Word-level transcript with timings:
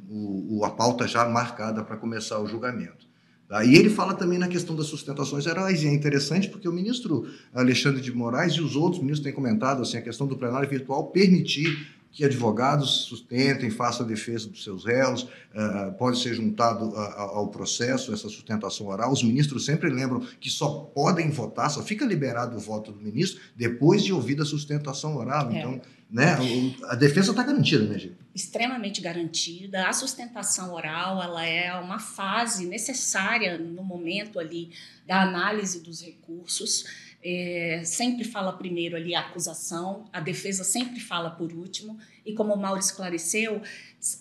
o- 0.60 0.66
a 0.66 0.70
pauta 0.70 1.08
já 1.08 1.28
marcada 1.28 1.84
para 1.84 1.98
começar 1.98 2.40
o 2.40 2.48
julgamento. 2.48 3.08
Tá? 3.48 3.66
E 3.66 3.76
ele 3.76 3.90
fala 3.90 4.14
também 4.14 4.38
na 4.38 4.48
questão 4.48 4.76
das 4.76 4.86
sustentações 4.86 5.48
orais, 5.48 5.82
e 5.82 5.88
é 5.88 5.94
interessante 5.94 6.48
porque 6.48 6.70
o 6.70 6.72
ministro 6.72 7.28
Alexandre 7.54 8.00
de 8.02 8.12
Moraes 8.14 8.54
e 8.54 8.62
os 8.62 8.76
outros 8.76 9.02
ministros 9.02 9.24
têm 9.26 9.34
comentado 9.34 9.82
assim, 9.82 9.98
a 9.98 10.02
questão 10.02 10.28
do 10.28 10.38
plenário 10.38 10.70
virtual 10.70 11.08
permitir 11.08 11.88
que 12.12 12.26
advogados 12.26 13.06
sustentem, 13.06 13.70
façam 13.70 14.06
a 14.06 14.10
defesa 14.10 14.50
dos 14.50 14.64
seus 14.64 14.86
réus, 14.86 15.28
ah, 15.56 15.94
pode 15.98 16.20
ser 16.20 16.34
juntado 16.34 16.96
ao 16.96 17.48
processo 17.50 18.14
essa 18.14 18.28
sustentação 18.30 18.88
oral. 18.88 19.12
Os 19.12 19.24
ministros 19.24 19.66
sempre 19.66 19.90
lembram 19.90 20.20
que 20.40 20.50
só 20.50 20.92
podem 20.94 21.30
votar, 21.30 21.70
só 21.70 21.84
fica 21.84 22.06
liberado 22.06 22.58
o 22.58 22.60
voto 22.60 22.92
do 22.92 23.00
ministro 23.00 23.40
depois 23.56 24.04
de 24.04 24.12
ouvida 24.12 24.44
a 24.44 24.46
sustentação 24.46 25.16
oral. 25.16 25.52
É. 25.52 25.60
Então, 25.60 25.82
né, 26.10 26.38
a 26.86 26.96
defesa 26.96 27.32
está 27.32 27.44
garantida, 27.44 27.86
né, 27.86 28.00
gente? 28.00 28.18
extremamente 28.40 29.02
garantida. 29.02 29.88
A 29.88 29.94
sustentação 29.94 30.74
oral 30.74 31.22
ela 31.22 31.46
é 31.46 31.74
uma 31.76 32.00
fase 32.00 32.66
necessária 32.66 33.58
no 33.58 33.84
momento 33.84 34.40
ali 34.40 34.72
da 35.06 35.22
análise 35.22 35.82
dos 35.82 36.02
recursos. 36.02 36.86
É, 37.22 37.82
sempre 37.84 38.24
fala 38.24 38.54
primeiro 38.54 38.96
ali 38.96 39.14
a 39.14 39.20
acusação, 39.20 40.06
a 40.14 40.22
defesa 40.22 40.64
sempre 40.64 41.00
fala 41.00 41.30
por 41.30 41.52
último. 41.52 41.98
E 42.26 42.34
como 42.34 42.54
o 42.54 42.58
Mauro 42.58 42.80
esclareceu, 42.80 43.62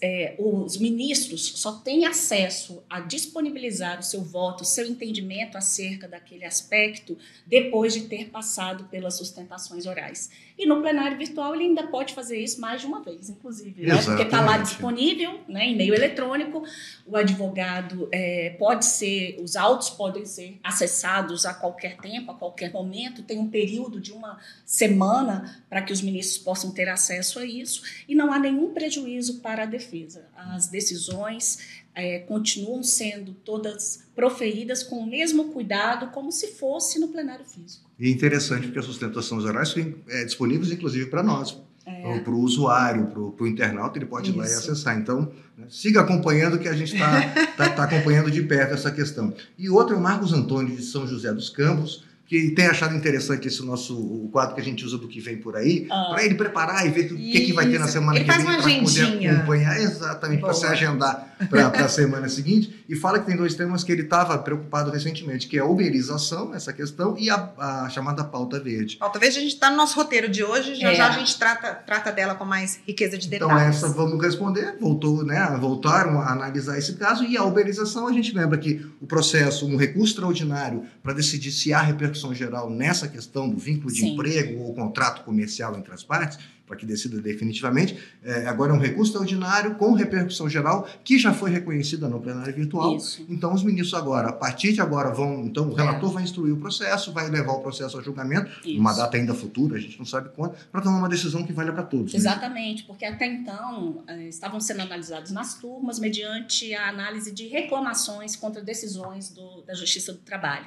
é, 0.03 0.35
os 0.39 0.77
ministros 0.77 1.53
só 1.57 1.73
têm 1.73 2.05
acesso 2.05 2.83
a 2.91 2.99
disponibilizar 3.01 4.01
o 4.01 4.03
seu 4.03 4.23
voto, 4.23 4.63
o 4.63 4.67
seu 4.67 4.85
entendimento 4.87 5.57
acerca 5.57 6.09
daquele 6.09 6.45
aspecto 6.45 7.17
depois 7.47 7.95
de 7.95 8.03
ter 8.03 8.29
passado 8.29 8.85
pelas 8.85 9.15
sustentações 9.15 9.87
orais. 9.87 10.31
E 10.59 10.67
no 10.67 10.81
plenário 10.81 11.17
virtual 11.17 11.55
ele 11.55 11.67
ainda 11.67 11.87
pode 11.87 12.13
fazer 12.13 12.37
isso 12.41 12.61
mais 12.61 12.81
de 12.81 12.89
uma 12.89 13.01
vez, 13.01 13.31
inclusive, 13.31 13.87
né? 13.87 14.03
porque 14.03 14.23
está 14.23 14.41
lá 14.41 14.59
disponível, 14.59 15.39
né, 15.47 15.67
em 15.67 15.77
meio 15.77 15.95
eletrônico. 15.95 16.65
O 17.07 17.17
advogado 17.17 18.09
é, 18.11 18.57
pode 18.59 18.85
ser, 18.85 19.39
os 19.41 19.55
autos 19.55 19.91
podem 19.91 20.27
ser 20.27 20.59
acessados 20.65 21.47
a 21.47 21.55
qualquer 21.55 21.97
tempo, 21.99 22.33
a 22.33 22.35
qualquer 22.35 22.73
momento. 22.73 23.23
Tem 23.23 23.39
um 23.39 23.49
período 23.49 24.01
de 24.01 24.11
uma 24.11 24.41
semana 24.67 25.63
para 25.71 25.81
que 25.81 25.93
os 25.93 26.03
ministros 26.03 26.39
possam 26.39 26.73
ter 26.73 26.89
acesso 26.89 27.39
a 27.39 27.45
isso 27.45 27.83
e 28.09 28.15
não 28.15 28.33
há 28.33 28.39
nenhum 28.41 28.75
prejuízo 28.75 29.39
para 29.39 29.68
defesa. 29.69 30.27
As 30.37 30.69
decisões 30.69 31.59
é, 31.95 32.21
continuam 32.21 32.83
sendo 32.83 33.33
todas 33.33 34.05
proferidas 34.15 34.83
com 34.83 34.97
o 34.97 35.07
mesmo 35.07 35.53
cuidado, 35.53 36.11
como 36.13 36.33
se 36.33 36.49
fosse 36.49 36.99
no 36.99 37.09
plenário 37.09 37.45
físico. 37.45 37.89
E 37.99 38.07
é 38.07 38.11
interessante 38.11 38.67
porque 38.67 38.79
as 38.79 38.85
sustentações 38.85 39.45
orais 39.45 39.69
são 39.69 39.95
é, 40.09 40.25
disponíveis, 40.25 40.71
inclusive, 40.71 41.07
para 41.07 41.23
nós, 41.23 41.57
É, 41.87 42.21
para 42.21 42.33
o 42.35 42.41
usuário, 42.41 43.07
para 43.07 43.45
o 43.45 43.47
internauta, 43.47 43.97
ele 43.97 44.05
pode 44.05 44.31
ir 44.31 44.37
lá 44.37 44.45
e 44.45 44.49
Isso. 44.49 44.59
acessar. 44.59 44.99
Então, 44.99 45.33
né, 45.57 45.67
siga 45.71 46.03
acompanhando 46.03 46.59
que 46.59 46.69
a 46.69 46.75
gente 46.75 46.93
está 46.93 47.23
tá, 47.57 47.71
tá 47.71 47.85
acompanhando 47.85 48.31
de 48.31 48.43
perto 48.43 48.75
essa 48.75 48.91
questão. 48.91 49.33
E 49.57 49.71
outro 49.71 49.95
é 49.95 49.99
o 49.99 50.01
Marcos 50.01 50.33
Antônio 50.35 50.77
de 50.77 50.83
São 50.83 51.07
José 51.07 51.33
dos 51.33 51.49
Campos, 51.49 52.05
que 52.29 52.51
tem 52.51 52.67
achado 52.67 52.95
interessante 52.95 53.49
esse 53.49 53.65
nosso 53.65 53.97
o 53.99 54.29
quadro 54.31 54.55
que 54.55 54.61
a 54.61 54.65
gente 54.65 54.85
usa 54.85 54.99
do 54.99 55.09
que 55.09 55.19
vem 55.19 55.39
por 55.39 55.57
aí, 55.57 55.87
Ah. 55.91 56.09
para 56.11 56.25
ele 56.25 56.35
preparar 56.35 56.87
e 56.87 56.91
ver 56.91 57.11
o 57.13 57.17
que, 57.17 57.41
que 57.41 57.53
vai 57.55 57.67
ter 57.69 57.79
na 57.81 57.89
semana 57.89 58.19
Ele 58.19 58.25
que 58.25 58.31
vem 58.37 58.45
para 58.45 58.63
poder 58.63 59.29
acompanhar 59.31 59.81
exatamente 59.81 60.41
para 60.43 60.53
se 60.53 60.67
agendar 60.67 61.37
para 61.49 61.69
a 61.69 61.89
semana 61.89 62.29
seguinte. 62.29 62.85
E 62.89 62.95
fala 62.95 63.19
que 63.19 63.27
tem 63.27 63.37
dois 63.37 63.55
temas 63.55 63.83
que 63.83 63.91
ele 63.93 64.03
estava 64.03 64.37
preocupado 64.39 64.91
recentemente, 64.91 65.47
que 65.47 65.57
é 65.57 65.61
a 65.61 65.65
uberização, 65.65 66.55
essa 66.55 66.73
questão, 66.73 67.17
e 67.19 67.31
a, 67.31 67.51
a 67.59 67.89
chamada 67.91 68.23
pauta 68.25 68.59
verde. 68.61 68.99
Ó, 69.01 69.09
talvez 69.09 69.37
a 69.37 69.41
gente 69.41 69.55
está 69.55 69.71
no 69.71 69.77
nosso 69.77 69.97
roteiro 69.97 70.29
de 70.29 70.45
hoje, 70.45 70.75
já 70.75 70.91
É. 70.93 70.95
já 70.95 71.09
a 71.09 71.13
gente 71.13 71.39
trata, 71.39 71.75
trata 71.87 72.13
dela 72.13 72.35
com 72.35 72.45
mais 72.45 72.79
riqueza 72.87 73.17
de 73.17 73.27
Então 73.27 73.49
detalhes. 73.49 73.77
essa 73.77 73.89
vamos 73.89 74.23
responder, 74.23 74.77
voltou, 74.81 75.25
né, 75.25 75.57
voltaram 75.61 76.21
a 76.21 76.31
analisar 76.33 76.77
esse 76.79 76.95
caso 76.95 77.25
e 77.25 77.37
a 77.39 77.45
uberização 77.45 78.07
a 78.07 78.13
gente 78.13 78.35
lembra 78.35 78.59
que 78.59 78.85
o 79.01 79.07
processo, 79.07 79.67
um 79.67 79.77
recurso 79.77 80.09
extraordinário 80.13 80.83
para 81.03 81.13
decidir 81.15 81.51
se 81.53 81.73
há 81.73 81.81
repercussão 81.81 82.18
geral 82.35 82.69
nessa 82.71 83.07
questão 83.09 83.49
do 83.49 83.57
vínculo 83.57 83.93
de 83.93 84.01
Sim. 84.01 84.15
emprego 84.15 84.63
ou 84.63 84.75
contrato 84.75 85.25
comercial 85.25 85.77
entre 85.77 85.93
as 85.93 86.03
partes, 86.03 86.39
para 86.67 86.77
que 86.77 86.85
decida 86.85 87.19
definitivamente, 87.23 87.97
é, 88.23 88.47
agora 88.47 88.73
é 88.73 88.77
um 88.77 88.79
recurso 88.79 89.13
extraordinário 89.13 89.77
com 89.77 89.95
repercussão 89.95 90.51
geral 90.51 90.87
que 91.03 91.19
já 91.19 91.33
foi 91.33 91.51
reconhecida 91.51 92.07
no 92.11 92.21
plenário 92.21 92.55
virtual. 92.55 92.95
Isso. 92.95 93.25
Então 93.27 93.55
os 93.55 93.63
ministros 93.65 93.95
agora, 93.95 94.29
a 94.29 94.33
partir 94.35 94.75
de 94.75 94.81
agora 94.83 95.11
vão, 95.11 95.47
então 95.47 95.67
o 95.71 95.73
É. 95.73 95.77
relator 95.77 96.11
vai 96.13 96.23
instruir 96.25 96.53
o 96.53 96.59
processo, 96.59 97.11
vai 97.11 97.31
levar 97.31 97.53
o 97.53 97.61
processo 97.61 97.99
a 97.99 98.03
julgamento, 98.03 98.51
Isso. 98.69 98.79
uma 98.79 98.93
data 98.93 99.17
ainda 99.17 99.33
futura, 99.33 99.77
a 99.77 99.81
gente 99.81 99.99
não 99.99 100.05
sabe 100.05 100.29
quando, 100.37 100.57
para 100.71 100.83
tomar 100.83 100.99
uma 100.99 101.09
decisão 101.09 101.43
que 101.43 101.55
valha 101.55 101.73
para 101.73 101.85
todos. 101.85 102.13
né? 102.13 102.19
Exatamente, 102.19 102.83
porque 102.85 103.07
até 103.07 103.25
então 103.27 104.05
eh, 104.07 104.29
estavam 104.29 104.61
sendo 104.61 104.83
analisados 104.83 105.31
nas 105.31 105.55
turmas 105.55 105.99
mediante 105.99 106.75
a 106.75 106.91
análise 106.91 107.33
de 107.33 107.47
reclamações 107.47 108.37
contra 108.37 108.61
decisões 108.61 109.31
do- 109.31 109.63
da 109.63 109.73
Justiça 109.73 110.13
do 110.13 110.19
Trabalho. 110.19 110.67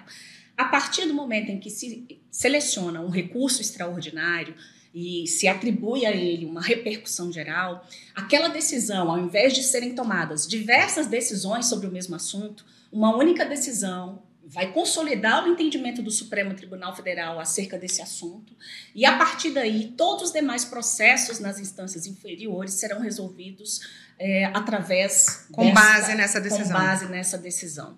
A 0.62 0.66
partir 0.66 1.06
do 1.08 1.14
momento 1.14 1.50
em 1.50 1.60
que 1.60 1.70
se 1.70 2.20
seleciona 2.30 3.02
um 3.02 3.10
recurso 3.10 3.62
extraordinário 3.62 4.54
e 4.94 5.26
se 5.28 5.48
atribui 5.48 6.06
a 6.06 6.12
ele 6.12 6.46
uma 6.46 6.62
repercussão 6.62 7.32
geral, 7.32 7.88
aquela 8.14 8.48
decisão, 8.50 9.10
ao 9.10 9.18
invés 9.18 9.54
de 9.54 9.64
serem 9.64 9.96
tomadas 9.96 10.46
diversas 10.48 11.08
decisões 11.08 11.66
sobre 11.66 11.88
o 11.88 11.92
mesmo 11.92 12.16
assunto, 12.16 12.66
uma 12.92 13.16
única 13.16 13.46
decisão 13.46 14.22
vai 14.44 14.72
consolidar 14.74 15.46
o 15.46 15.48
entendimento 15.48 16.02
do 16.02 16.12
Supremo 16.12 16.54
Tribunal 16.54 16.94
Federal 16.96 17.40
acerca 17.40 17.78
desse 17.78 18.02
assunto 18.02 18.54
e 18.94 19.06
a 19.06 19.16
partir 19.18 19.52
daí, 19.52 19.94
todos 19.96 20.24
os 20.26 20.32
demais 20.34 20.66
processos 20.66 21.40
nas 21.40 21.58
instâncias 21.58 22.06
inferiores 22.06 22.74
serão 22.74 23.00
resolvidos 23.00 23.80
é, 24.20 24.46
através 24.46 25.48
Com 25.52 25.64
dessa- 25.64 25.74
base 25.74 26.16
nessa 26.16 26.42
com 26.42 26.50
decisão. 26.50 26.78
base 26.78 27.06
nessa 27.08 27.38
decisão. 27.38 27.98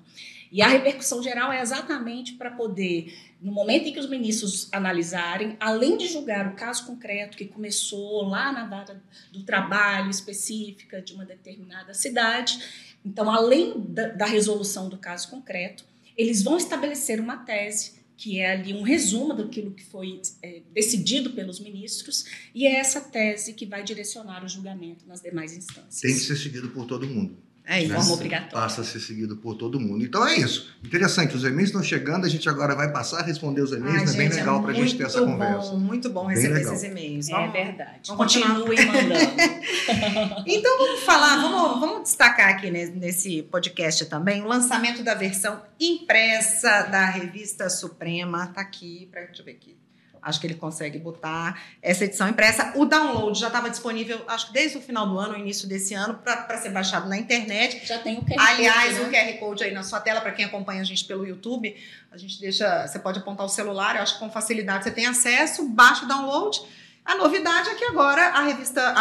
E 0.54 0.62
a 0.62 0.68
repercussão 0.68 1.24
geral 1.24 1.52
é 1.52 1.60
exatamente 1.60 2.34
para 2.34 2.52
poder, 2.52 3.12
no 3.42 3.52
momento 3.52 3.88
em 3.88 3.92
que 3.92 4.00
os 4.00 4.08
ministros 4.08 4.70
analisarem, 4.72 5.58
além 5.60 5.98
de 5.98 6.08
julgar 6.08 6.48
o 6.48 6.56
caso 6.56 6.86
concreto 6.86 7.36
que 7.36 7.46
começou 7.46 8.22
lá 8.30 8.52
na 8.52 8.64
data 8.64 9.02
do 9.32 9.42
trabalho 9.42 10.12
específica 10.12 11.02
de 11.02 11.12
uma 11.14 11.26
determinada 11.26 11.96
cidade, 11.96 12.60
então, 13.04 13.32
além 13.32 13.74
da, 13.80 14.10
da 14.10 14.26
resolução 14.28 14.90
do 14.90 14.98
caso 15.00 15.28
concreto, 15.32 15.84
eles 16.16 16.44
vão 16.44 16.56
estabelecer 16.56 17.20
uma 17.20 17.38
tese 17.38 18.04
que 18.16 18.40
é 18.40 18.52
ali 18.52 18.76
um 18.76 18.84
resumo 18.84 19.34
daquilo 19.34 19.72
que 19.72 19.84
foi 19.84 20.22
é, 20.44 20.62
decidido 20.72 21.32
pelos 21.32 21.60
ministros, 21.60 22.26
e 22.54 22.68
é 22.68 22.76
essa 22.76 23.02
tese 23.02 23.54
que 23.54 23.66
vai 23.66 23.84
direcionar 23.84 24.46
o 24.46 24.48
julgamento 24.48 25.04
nas 25.08 25.20
demais 25.20 25.58
instâncias. 25.58 26.00
Tem 26.00 26.14
que 26.14 26.20
ser 26.20 26.38
seguido 26.38 26.70
por 26.70 26.86
todo 26.86 27.08
mundo. 27.08 27.36
É 27.66 27.80
de 27.80 27.86
isso. 27.86 27.94
forma 27.96 28.12
obrigatória. 28.14 28.52
Passa 28.52 28.82
a 28.82 28.84
ser 28.84 29.00
seguido 29.00 29.38
por 29.38 29.56
todo 29.56 29.80
mundo. 29.80 30.04
Então 30.04 30.28
é 30.28 30.36
isso. 30.38 30.70
Interessante, 30.84 31.36
os 31.36 31.44
e-mails 31.46 31.70
estão 31.70 31.82
chegando, 31.82 32.26
a 32.26 32.30
gente 32.30 32.50
agora 32.50 32.76
vai 32.76 32.92
passar 32.92 33.20
a 33.20 33.24
responder 33.24 33.62
os 33.62 33.72
e-mails, 33.72 34.10
Ai, 34.10 34.16
é 34.16 34.18
bem 34.18 34.30
legal 34.30 34.62
para 34.62 34.72
a 34.72 34.74
gente 34.74 34.98
ter 34.98 35.04
essa 35.06 35.20
muito 35.22 35.32
conversa. 35.32 35.72
Bom, 35.72 35.78
muito 35.80 36.10
bom 36.10 36.28
Bem 36.28 36.36
receber 36.36 36.56
legal. 36.56 36.74
esses 36.74 36.84
e-mails. 36.84 37.30
É 37.30 37.32
Vamos- 37.32 37.54
verdade. 37.54 38.00
vamos 38.08 38.24
continuar. 38.26 38.56
Continue 38.60 38.86
mandando. 38.86 39.14
Então 40.46 40.78
vamos 40.78 41.02
falar, 41.04 41.42
vamos, 41.42 41.80
vamos 41.80 42.04
destacar 42.04 42.50
aqui 42.50 42.70
ne- 42.70 42.88
nesse 42.92 43.44
podcast 43.44 44.06
também 44.06 44.42
o 44.42 44.48
lançamento 44.48 45.04
da 45.04 45.14
versão 45.14 45.62
impressa 45.80 46.84
da 46.84 47.06
revista 47.06 47.70
Suprema. 47.70 48.48
Tá 48.48 48.62
aqui, 48.62 49.08
pra, 49.12 49.22
deixa 49.24 49.42
eu 49.42 49.46
ver 49.46 49.52
aqui. 49.52 49.76
Acho 50.24 50.40
que 50.40 50.48
ele 50.48 50.54
consegue 50.56 50.98
botar 50.98 51.62
essa 51.82 52.06
edição 52.06 52.28
impressa. 52.30 52.72
O 52.76 52.86
download 52.86 53.38
já 53.40 53.48
estava 53.48 53.70
disponível, 53.70 54.22
acho 54.28 54.48
que 54.48 54.54
desde 54.54 54.78
o 54.78 54.82
final 54.82 55.06
do 55.08 55.20
ano, 55.20 55.34
o 55.34 55.38
início 55.38 55.68
desse 55.68 55.94
ano, 55.94 56.14
para 56.16 56.58
ser 56.58 56.70
baixado 56.70 57.10
na 57.10 57.18
internet. 57.18 57.86
Já 57.86 58.00
tem 58.00 58.18
o 58.18 58.22
QR 58.24 58.36
Aliás, 58.40 58.98
Code, 58.98 59.10
o 59.10 59.12
né? 59.12 59.34
QR 59.34 59.40
Code 59.40 59.64
aí 59.66 59.74
na 59.74 59.84
sua 59.84 60.00
tela, 60.00 60.22
para 60.22 60.32
quem 60.32 60.46
acompanha 60.46 60.82
a 60.82 60.84
gente 60.86 61.04
pelo 61.06 61.26
YouTube, 61.28 61.76
a 62.12 62.18
gente 62.18 62.40
deixa. 62.40 62.88
Você 62.88 63.00
pode 63.00 63.20
apontar 63.20 63.46
o 63.46 63.50
celular, 63.50 63.96
eu 63.98 64.02
acho 64.02 64.14
que 64.14 64.20
com 64.20 64.32
facilidade 64.32 64.86
você 64.86 64.92
tem 64.92 65.06
acesso, 65.06 65.68
baixa 65.68 66.06
o 66.06 66.08
download. 66.08 66.62
A 67.06 67.16
novidade 67.16 67.68
é 67.70 67.76
que 67.76 67.84
agora 67.84 68.28
a 68.30 68.44
revista, 68.44 68.82
a, 68.82 68.92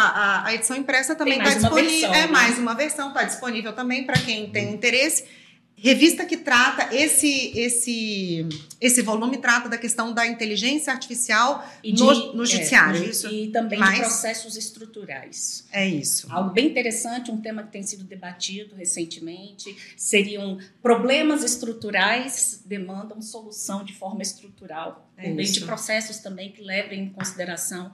a- 0.41 0.45
a 0.47 0.53
edição 0.53 0.75
impressa 0.75 1.15
também 1.15 1.37
está 1.39 1.53
disponível. 1.53 2.09
versão, 2.09 2.13
é 2.13 2.21
né? 2.25 2.27
mais 2.27 2.57
uma 2.59 2.73
versão, 2.75 3.07
está 3.07 3.23
disponível 3.23 3.71
também 3.71 4.03
para 4.05 4.19
quem 4.19 4.49
tem 4.49 4.73
interesse. 4.73 5.23
Revista 5.83 6.25
que 6.25 6.37
trata 6.37 6.95
esse 6.95 7.51
esse 7.59 8.47
esse 8.79 9.01
volume 9.01 9.37
trata 9.37 9.67
da 9.67 9.77
questão 9.77 10.13
da 10.13 10.25
inteligência 10.25 10.93
artificial. 10.93 11.67
E 11.83 11.91
no- 11.91 12.33
no 12.33 12.45
judiciário, 12.45 12.99
no 12.99 13.05
ju- 13.05 13.11
isso? 13.11 13.27
E 13.27 13.49
também 13.49 13.77
Mais? 13.77 13.95
de 13.95 13.99
processos 13.99 14.55
estruturais. 14.55 15.65
É 15.73 15.85
isso. 15.85 16.31
Algo 16.31 16.51
bem 16.51 16.67
interessante, 16.67 17.29
um 17.31 17.41
tema 17.41 17.63
que 17.63 17.71
tem 17.73 17.83
sido 17.83 18.05
debatido 18.05 18.75
recentemente, 18.75 19.75
seriam 19.97 20.57
problemas 20.81 21.43
estruturais 21.43 22.61
demandam 22.65 23.21
solução 23.21 23.83
de 23.83 23.91
forma 23.93 24.21
estrutural, 24.21 25.11
É 25.17 25.23
por 25.27 25.35
meio 25.35 25.51
de 25.51 25.61
processos 25.65 26.19
também 26.19 26.51
que 26.53 26.61
levem 26.61 27.03
em 27.03 27.09
consideração 27.09 27.93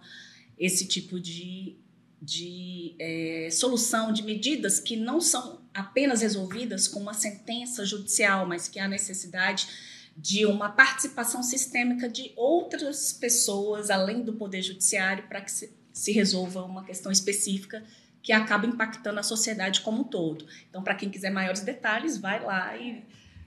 esse 0.59 0.85
tipo 0.85 1.19
de, 1.19 1.75
de 2.21 2.93
eh, 2.99 3.49
solução 3.51 4.13
de 4.13 4.21
medidas 4.21 4.79
que 4.79 4.95
não 4.95 5.19
são 5.19 5.58
apenas 5.73 6.21
resolvidas 6.21 6.87
com 6.87 6.99
uma 6.99 7.13
sentença 7.13 7.85
judicial, 7.85 8.45
mas 8.45 8.67
que 8.67 8.79
há 8.79 8.87
necessidade 8.87 9.67
de 10.15 10.45
uma 10.45 10.69
participação 10.69 11.41
sistêmica 11.41 12.09
de 12.09 12.33
outras 12.35 13.13
pessoas 13.13 13.89
além 13.89 14.21
do 14.21 14.33
poder 14.33 14.61
judiciário 14.61 15.25
para 15.27 15.41
que 15.41 15.51
se, 15.51 16.11
resolva 16.11 16.63
uma 16.63 16.83
questão 16.83 17.11
específica 17.11 17.83
que 18.21 18.33
acaba 18.33 18.65
impactando 18.65 19.19
a 19.19 19.23
sociedade 19.23 19.81
como 19.81 20.01
um 20.01 20.03
todo. 20.03 20.45
Então, 20.69 20.83
para 20.83 20.95
quem 20.95 21.09
quiser 21.09 21.29
maiores 21.29 21.61
detalhes, 21.61 22.17
vai 22.17 22.43
lá 22.43 22.75
e 22.75 23.03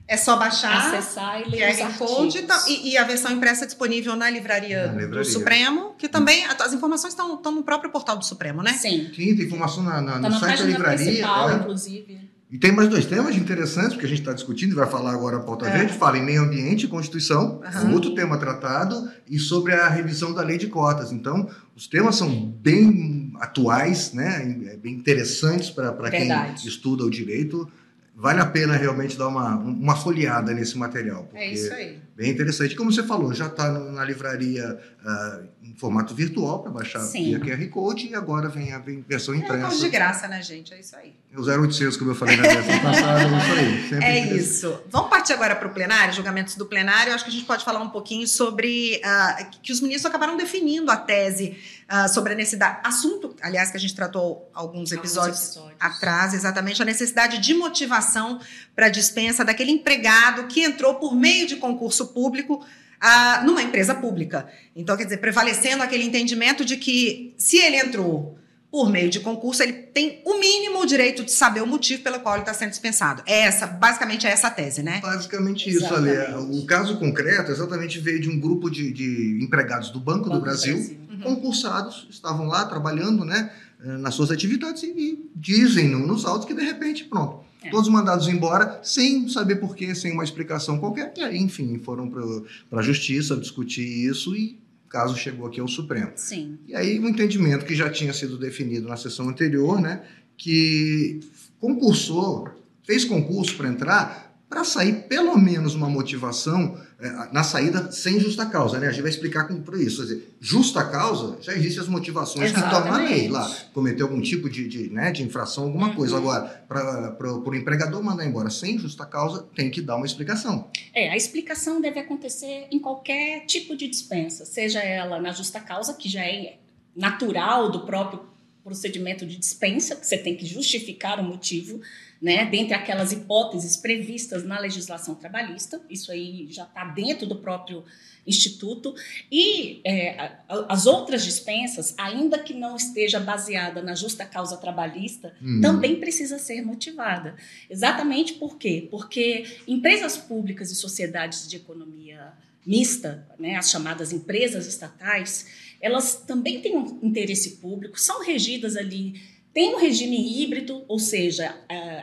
É 0.07 0.17
só 0.17 0.35
baixar. 0.37 0.93
acessar 0.93 1.41
e 1.41 1.49
ler 1.49 1.71
os 1.71 1.77
QR 1.77 1.97
Code 1.97 2.41
tá- 2.43 2.65
e, 2.67 2.91
e 2.91 2.97
a 2.97 3.03
versão 3.05 3.31
impressa 3.31 3.65
disponível 3.65 4.15
na 4.15 4.29
livraria, 4.29 4.87
Na 4.87 4.93
do 4.93 4.99
livraria. 4.99 5.23
Supremo, 5.31 5.95
que 5.97 6.09
também 6.09 6.43
as 6.45 6.73
informações 6.73 7.13
estão 7.13 7.35
estão 7.35 7.51
no 7.53 7.63
próprio 7.63 7.89
portal 7.91 8.17
do 8.17 8.25
Supremo, 8.25 8.61
né? 8.61 8.73
Sim, 8.73 9.09
Sim, 9.15 9.35
tem 9.35 9.45
informação 9.45 9.81
na, 9.83 10.01
na- 10.01 10.15
está 10.17 10.29
no 10.29 10.29
na 10.29 10.39
site 10.39 10.59
da 10.59 10.65
livraria. 10.65 11.05
principal, 11.05 11.49
é. 11.49 11.55
inclusive. 11.55 12.33
E 12.51 12.57
tem 12.59 12.71
mais 12.71 12.87
dois 12.87 13.05
temas 13.05 13.35
interessantes, 13.35 13.93
porque 13.93 14.05
a 14.05 14.09
gente 14.09 14.19
está 14.19 14.31
discutindo 14.33 14.73
e 14.73 14.75
vai 14.75 14.85
falar 14.87 15.11
agora 15.11 15.37
a 15.37 15.39
pauta 15.39 15.65
É. 15.67 15.71
verde, 15.75 15.93
fala 15.93 16.19
em 16.19 16.23
meio 16.23 16.43
ambiente 16.43 16.83
e 16.85 16.87
Constituição, 16.87 17.59
Aham. 17.65 17.87
um 17.89 17.93
outro 17.93 18.13
tema 18.13 18.37
tratado, 18.37 19.09
e 19.27 19.39
sobre 19.39 19.73
a 19.73 19.87
revisão 19.89 20.33
da 20.33 20.43
lei 20.43 20.59
de 20.59 20.67
cotas. 20.67 21.11
Então, 21.11 21.49
os 21.75 21.87
temas 21.87 22.15
são 22.15 22.29
bem 22.29 23.33
atuais, 23.39 24.13
né? 24.13 24.55
é 24.67 24.77
bem 24.77 24.93
interessantes 24.93 25.71
para 25.71 26.11
quem 26.11 26.29
estuda 26.63 27.03
o 27.03 27.09
direito. 27.09 27.67
Vale 28.15 28.39
a 28.39 28.45
pena 28.45 28.75
realmente 28.75 29.17
dar 29.17 29.27
uma, 29.27 29.55
uma 29.55 29.95
folheada 29.95 30.53
nesse 30.53 30.77
material. 30.77 31.23
Porque 31.23 31.37
É 31.37 31.51
isso 31.51 31.73
aí. 31.73 31.99
Bem 32.15 32.29
interessante. 32.29 32.75
Como 32.75 32.91
você 32.91 33.01
falou, 33.03 33.33
já 33.33 33.47
está 33.47 33.71
na 33.71 34.05
livraria 34.05 34.79
ah, 35.03 35.39
em 35.63 35.73
formato 35.75 36.13
virtual 36.13 36.61
para 36.61 36.71
baixar 36.71 36.99
Sim. 36.99 37.23
via 37.23 37.39
QR 37.39 37.67
Code 37.69 38.07
e 38.07 38.13
agora 38.15 38.47
vem 38.49 38.71
a 38.71 38.79
versão 38.79 39.33
É 39.33 39.37
impressa. 39.37 39.67
coisa 39.67 39.81
de 39.81 39.89
graça, 39.89 40.27
né, 40.27 40.41
gente? 40.41 40.73
É 40.73 40.79
isso 40.79 40.95
aí. 40.95 41.15
O 41.35 41.41
0800, 41.41 41.97
como 41.97 42.11
eu 42.11 42.15
falei 42.15 42.35
na 42.37 42.43
versão 42.43 42.79
passada, 42.83 43.21
é 43.23 43.25
isso 43.25 43.51
aí. 43.53 43.89
Sempre 43.89 44.05
É 44.05 44.35
isso. 44.35 44.79
Vamos 44.91 45.09
partir 45.09 45.33
agora 45.33 45.55
para 45.55 45.67
o 45.67 45.71
plenário, 45.71 46.13
julgamentos 46.13 46.55
do 46.55 46.67
plenário. 46.67 47.13
Acho 47.13 47.23
que 47.23 47.31
a 47.31 47.33
gente 47.33 47.45
pode 47.45 47.65
falar 47.65 47.79
um 47.81 47.89
pouquinho 47.89 48.27
sobre 48.27 49.01
ah, 49.03 49.47
que 49.63 49.71
os 49.71 49.81
ministros 49.81 50.05
acabaram 50.05 50.37
definindo 50.37 50.91
a 50.91 50.97
tese 50.97 51.57
ah, 51.89 52.07
sobre 52.07 52.33
a 52.33 52.35
necessidade. 52.35 52.79
Assunto, 52.83 53.35
aliás, 53.41 53.71
que 53.71 53.77
a 53.77 53.79
gente 53.79 53.95
tratou 53.95 54.49
alguns 54.53 54.91
episódios 54.91 55.57
Alguns 55.57 55.71
episódios. 55.71 55.77
atrás, 55.79 56.33
exatamente 56.35 56.79
a 56.81 56.85
necessidade 56.85 57.39
de 57.39 57.53
motivação 57.55 58.39
para 58.75 58.85
a 58.85 58.89
dispensa 58.89 59.43
daquele 59.43 59.71
empregado 59.71 60.43
que 60.47 60.61
entrou 60.63 60.95
por 60.95 61.15
meio 61.15 61.47
de 61.47 61.55
concurso 61.55 62.02
público 62.07 62.65
ah, 62.99 63.43
numa 63.45 63.61
empresa 63.61 63.93
pública. 63.95 64.47
Então, 64.75 64.95
quer 64.95 65.03
dizer, 65.03 65.17
prevalecendo 65.17 65.83
aquele 65.83 66.03
entendimento 66.03 66.63
de 66.63 66.77
que 66.77 67.33
se 67.37 67.57
ele 67.57 67.77
entrou 67.77 68.37
por 68.71 68.89
meio 68.89 69.07
de 69.09 69.19
concurso, 69.19 69.61
ele 69.61 69.73
tem 69.73 70.21
o 70.25 70.39
mínimo 70.39 70.79
o 70.81 70.85
direito 70.85 71.23
de 71.23 71.31
saber 71.31 71.61
o 71.61 71.67
motivo 71.67 72.01
pelo 72.01 72.19
qual 72.21 72.33
ele 72.35 72.41
está 72.41 72.55
sendo 72.55 72.71
dispensado. 72.71 73.21
É 73.27 73.41
essa, 73.41 73.67
basicamente 73.67 74.25
é 74.25 74.31
essa 74.31 74.47
a 74.47 74.49
tese, 74.49 74.81
né? 74.81 74.99
Basicamente 74.99 75.69
isso, 75.69 75.93
Ale. 75.93 76.09
Exatamente. 76.09 76.57
O 76.59 76.65
caso 76.65 76.97
concreto 76.97 77.51
exatamente 77.51 77.99
veio 77.99 78.19
de 78.19 78.29
um 78.29 78.39
grupo 78.39 78.71
de, 78.71 78.91
de 78.91 79.39
empregados 79.43 79.91
do 79.91 79.99
Banco, 79.99 80.23
do 80.23 80.29
Banco 80.31 80.41
Brasil, 80.45 80.77
Uhum. 81.13 81.19
concursados, 81.21 82.07
estavam 82.09 82.47
lá 82.47 82.65
trabalhando 82.65 83.23
né, 83.23 83.51
eh, 83.85 83.97
nas 83.97 84.15
suas 84.15 84.31
atividades 84.31 84.81
e, 84.81 84.87
e 84.87 85.29
dizem 85.35 85.87
no- 85.87 85.99
nos 86.07 86.25
autos 86.25 86.47
que 86.47 86.55
de 86.55 86.63
repente, 86.63 87.03
pronto, 87.03 87.45
É. 87.63 87.69
Todos 87.69 87.89
mandados 87.89 88.27
embora, 88.27 88.79
sem 88.83 89.27
saber 89.27 89.57
porquê, 89.57 89.95
sem 89.95 90.11
uma 90.11 90.23
explicação 90.23 90.79
qualquer. 90.79 91.13
E 91.17 91.21
aí, 91.21 91.37
enfim, 91.37 91.79
foram 91.79 92.09
para 92.09 92.79
a 92.79 92.83
justiça 92.83 93.37
discutir 93.37 93.85
isso 93.85 94.35
e 94.35 94.59
o 94.85 94.89
caso 94.89 95.15
chegou 95.15 95.47
aqui 95.47 95.59
ao 95.59 95.67
Supremo. 95.67 96.11
Sim. 96.15 96.57
E 96.67 96.75
aí, 96.75 96.99
o 96.99 97.03
um 97.03 97.09
entendimento 97.09 97.65
que 97.65 97.75
já 97.75 97.89
tinha 97.89 98.13
sido 98.13 98.37
definido 98.37 98.87
na 98.87 98.97
sessão 98.97 99.29
anterior, 99.29 99.81
né, 99.81 100.03
que 100.37 101.19
concursou, 101.59 102.49
fez 102.85 103.05
concurso 103.05 103.55
para 103.55 103.69
entrar 103.69 104.32
para 104.53 104.63
sair 104.63 105.07
pelo 105.07 105.35
menos 105.35 105.73
uma 105.73 105.89
motivação 105.89 106.79
é, 106.99 107.09
na 107.31 107.43
saída 107.43 107.91
sem 107.91 108.19
justa 108.19 108.45
causa, 108.45 108.77
né? 108.77 108.85
A 108.85 108.91
gente 108.91 109.01
vai 109.01 109.09
explicar 109.09 109.47
com 109.47 109.59
por 109.59 109.81
isso. 109.81 110.05
Quer 110.05 110.13
dizer, 110.13 110.35
justa 110.39 110.85
causa, 110.85 111.41
já 111.41 111.53
existem 111.53 111.81
as 111.81 111.89
motivações 111.89 112.51
Exatamente. 112.51 112.71
que 112.71 112.77
estão 112.77 112.91
na 112.91 113.09
lei 113.09 113.27
lá. 113.29 113.51
Cometer 113.73 114.03
algum 114.03 114.21
tipo 114.21 114.47
de, 114.47 114.67
de, 114.67 114.89
né, 114.91 115.11
de 115.11 115.23
infração, 115.23 115.63
alguma 115.63 115.87
uhum. 115.87 115.95
coisa. 115.95 116.17
Agora, 116.17 116.41
para 116.67 117.33
o 117.33 117.55
empregador 117.55 118.03
mandar 118.03 118.27
embora 118.27 118.51
sem 118.51 118.77
justa 118.77 119.07
causa, 119.07 119.43
tem 119.55 119.71
que 119.71 119.81
dar 119.81 119.95
uma 119.95 120.05
explicação. 120.05 120.69
É, 120.93 121.09
a 121.09 121.17
explicação 121.17 121.81
deve 121.81 121.99
acontecer 121.99 122.67
em 122.69 122.77
qualquer 122.77 123.47
tipo 123.47 123.75
de 123.75 123.87
dispensa, 123.87 124.45
seja 124.45 124.79
ela 124.81 125.19
na 125.19 125.31
justa 125.31 125.59
causa, 125.59 125.95
que 125.95 126.07
já 126.07 126.23
é 126.23 126.57
natural 126.95 127.71
do 127.71 127.87
próprio 127.87 128.21
procedimento 128.63 129.25
de 129.25 129.35
dispensa, 129.35 129.95
que 129.95 130.05
você 130.05 130.17
tem 130.17 130.37
que 130.37 130.45
justificar 130.45 131.19
o 131.19 131.23
motivo, 131.23 131.81
né, 132.23 132.45
dentre 132.45 132.73
aquelas 132.73 133.11
hipóteses 133.11 133.75
previstas 133.75 134.45
na 134.45 134.57
legislação 134.57 135.13
trabalhista, 135.13 135.81
isso 135.89 136.09
aí 136.09 136.47
já 136.49 136.63
está 136.63 136.85
dentro 136.85 137.27
do 137.27 137.35
próprio 137.35 137.83
instituto, 138.25 138.95
e 139.29 139.81
é, 139.83 140.37
as 140.69 140.85
outras 140.85 141.25
dispensas, 141.25 141.93
ainda 141.97 142.39
que 142.39 142.53
não 142.53 142.77
esteja 142.77 143.19
baseada 143.19 143.81
na 143.81 143.93
justa 143.93 144.25
causa 144.25 144.55
trabalhista, 144.55 145.35
hum. 145.41 145.59
também 145.59 145.99
precisa 145.99 146.39
ser 146.39 146.61
motivada. 146.61 147.35
Exatamente 147.69 148.35
por 148.35 148.57
quê? 148.57 148.87
Porque 148.89 149.45
empresas 149.67 150.15
públicas 150.15 150.71
e 150.71 150.75
sociedades 150.75 151.45
de 151.49 151.57
economia 151.57 152.31
mista, 152.65 153.27
né, 153.37 153.57
as 153.57 153.69
chamadas 153.69 154.13
empresas 154.13 154.65
estatais, 154.65 155.45
elas 155.81 156.23
também 156.25 156.61
têm 156.61 156.77
um 156.77 156.99
interesse 157.03 157.57
público, 157.57 157.99
são 157.99 158.23
regidas 158.23 158.77
ali 158.77 159.32
tem 159.53 159.75
um 159.75 159.77
regime 159.77 160.41
híbrido, 160.41 160.83
ou 160.87 160.97
seja, 160.97 161.55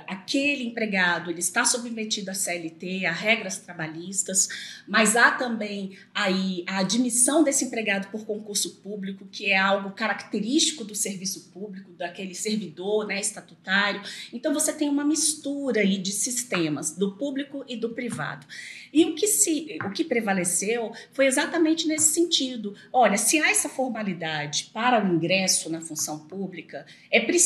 aquele 0.07 0.63
empregado 0.63 1.31
ele 1.31 1.41
está 1.41 1.65
submetido 1.65 2.31
à 2.31 2.35
CLT, 2.35 3.05
a 3.07 3.13
regras 3.13 3.59
trabalhistas, 3.59 4.49
mas 4.87 5.17
há 5.17 5.33
também 5.33 5.99
aí 6.15 6.63
a 6.65 6.79
admissão 6.79 7.43
desse 7.43 7.65
empregado 7.65 8.09
por 8.13 8.25
concurso 8.25 8.77
público, 8.77 9.27
que 9.27 9.51
é 9.51 9.59
algo 9.59 9.91
característico 9.91 10.85
do 10.85 10.95
serviço 10.95 11.51
público, 11.53 11.91
daquele 11.93 12.37
servidor 12.37 13.05
né, 13.09 13.19
estatutário. 13.19 14.01
Então 14.33 14.55
você 14.55 14.73
tem 14.73 14.89
uma 14.89 15.05
mistura 15.05 15.81
aí 15.81 15.99
de 15.99 16.13
sistemas, 16.13 16.93
do 16.93 17.17
público 17.17 17.65
e 17.67 17.75
do 17.75 17.91
privado. 17.91 18.47
E 18.93 19.05
o 19.05 19.15
que, 19.15 19.27
se, 19.27 19.77
o 19.85 19.91
que 19.91 20.05
prevaleceu 20.05 20.93
foi 21.13 21.27
exatamente 21.27 21.87
nesse 21.87 22.13
sentido. 22.13 22.75
Olha, 22.93 23.17
se 23.17 23.41
há 23.41 23.51
essa 23.51 23.69
formalidade 23.69 24.71
para 24.73 25.05
o 25.05 25.15
ingresso 25.15 25.71
na 25.71 25.81
função 25.81 26.19
pública, 26.27 26.85
é 27.11 27.21
preciso 27.21 27.40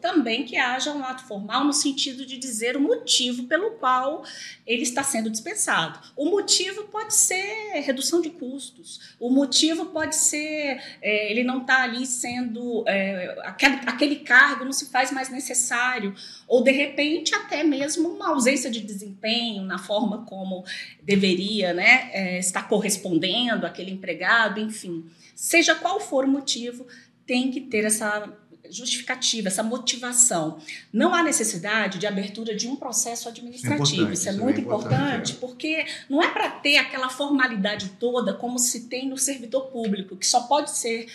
também 0.00 0.44
que 0.44 0.56
haja 0.56 0.92
um 0.92 1.02
ato 1.02 1.24
formal 1.24 1.64
no 1.64 1.72
sentido 1.72 2.24
de 2.24 2.36
dizer 2.36 2.76
o 2.76 2.80
motivo 2.80 3.44
pelo 3.44 3.72
qual 3.72 4.24
ele 4.66 4.82
está 4.82 5.02
sendo 5.02 5.28
dispensado. 5.30 5.98
O 6.16 6.26
motivo 6.30 6.84
pode 6.84 7.14
ser 7.14 7.80
redução 7.80 8.20
de 8.20 8.30
custos, 8.30 9.14
o 9.18 9.30
motivo 9.30 9.86
pode 9.86 10.14
ser 10.14 10.80
é, 11.00 11.30
ele 11.30 11.42
não 11.42 11.62
está 11.62 11.82
ali 11.82 12.06
sendo. 12.06 12.84
É, 12.86 13.36
aquele, 13.44 13.76
aquele 13.86 14.16
cargo 14.16 14.64
não 14.64 14.72
se 14.72 14.90
faz 14.90 15.10
mais 15.10 15.28
necessário, 15.28 16.14
ou 16.46 16.62
de 16.62 16.70
repente 16.70 17.34
até 17.34 17.62
mesmo 17.64 18.08
uma 18.08 18.28
ausência 18.28 18.70
de 18.70 18.80
desempenho 18.80 19.64
na 19.64 19.78
forma 19.78 20.24
como 20.26 20.64
deveria 21.02 21.72
né, 21.72 22.10
é, 22.12 22.38
estar 22.38 22.68
correspondendo 22.68 23.66
àquele 23.66 23.90
empregado, 23.90 24.60
enfim. 24.60 25.04
Seja 25.34 25.74
qual 25.74 25.98
for 25.98 26.24
o 26.24 26.28
motivo, 26.28 26.86
tem 27.26 27.50
que 27.50 27.60
ter 27.60 27.84
essa 27.84 28.32
justificativa, 28.72 29.48
essa 29.48 29.62
motivação. 29.62 30.58
Não 30.92 31.14
há 31.14 31.22
necessidade 31.22 31.98
de 31.98 32.06
abertura 32.06 32.54
de 32.54 32.68
um 32.68 32.76
processo 32.76 33.28
administrativo. 33.28 34.08
É 34.08 34.12
isso 34.12 34.28
é 34.28 34.32
isso 34.32 34.40
muito 34.42 34.58
é 34.58 34.62
importante, 34.62 34.92
importante 34.92 35.32
é. 35.32 35.36
porque 35.36 35.86
não 36.08 36.22
é 36.22 36.28
para 36.28 36.50
ter 36.50 36.78
aquela 36.78 37.08
formalidade 37.08 37.92
toda 37.98 38.34
como 38.34 38.58
se 38.58 38.88
tem 38.88 39.08
no 39.08 39.18
servidor 39.18 39.66
público, 39.66 40.16
que 40.16 40.26
só 40.26 40.42
pode 40.42 40.70
ser 40.70 41.06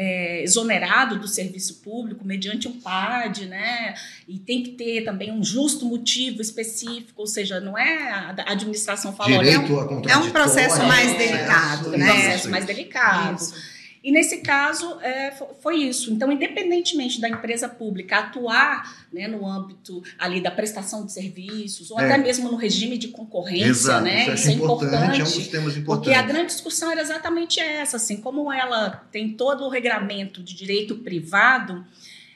é, 0.00 0.44
exonerado 0.44 1.18
do 1.18 1.26
serviço 1.26 1.80
público 1.82 2.24
mediante 2.24 2.68
um 2.68 2.80
PAD, 2.80 3.46
né? 3.46 3.94
E 4.28 4.38
tem 4.38 4.62
que 4.62 4.70
ter 4.70 5.04
também 5.04 5.32
um 5.32 5.42
justo 5.42 5.84
motivo 5.84 6.40
específico, 6.40 7.20
ou 7.20 7.26
seja, 7.26 7.60
não 7.60 7.76
é 7.76 8.08
a 8.10 8.52
administração 8.52 9.12
falou, 9.12 9.42
é, 9.42 9.58
um, 9.58 10.08
é 10.08 10.16
um 10.16 10.30
processo 10.30 10.84
mais 10.84 11.18
delicado, 11.18 11.90
né? 11.90 12.12
Um 12.12 12.14
processo 12.14 12.48
mais 12.48 12.64
delicado. 12.64 13.42
Isso. 13.42 13.77
E 14.02 14.12
nesse 14.12 14.38
caso 14.38 14.98
é, 15.00 15.32
foi 15.60 15.76
isso. 15.76 16.12
Então, 16.12 16.30
independentemente 16.30 17.20
da 17.20 17.28
empresa 17.28 17.68
pública 17.68 18.18
atuar 18.18 19.06
né, 19.12 19.26
no 19.26 19.46
âmbito 19.46 20.02
ali 20.18 20.40
da 20.40 20.50
prestação 20.50 21.04
de 21.04 21.12
serviços, 21.12 21.90
ou 21.90 22.00
é. 22.00 22.04
até 22.04 22.18
mesmo 22.18 22.50
no 22.50 22.56
regime 22.56 22.96
de 22.96 23.08
concorrência, 23.08 23.68
Exato, 23.68 24.04
né? 24.04 24.22
Isso, 24.22 24.34
isso 24.34 24.48
é 24.48 24.52
importante, 24.52 24.94
importante, 24.94 25.20
é 25.20 25.24
um 25.24 25.26
dos 25.26 25.48
temas 25.48 25.76
importantes. 25.76 25.84
Porque 25.84 26.12
a 26.12 26.22
grande 26.22 26.46
discussão 26.46 26.90
era 26.90 27.00
exatamente 27.00 27.60
essa, 27.60 27.96
assim, 27.96 28.18
como 28.18 28.52
ela 28.52 28.90
tem 29.10 29.32
todo 29.32 29.64
o 29.64 29.68
regramento 29.68 30.42
de 30.42 30.54
direito 30.54 30.96
privado, 30.96 31.84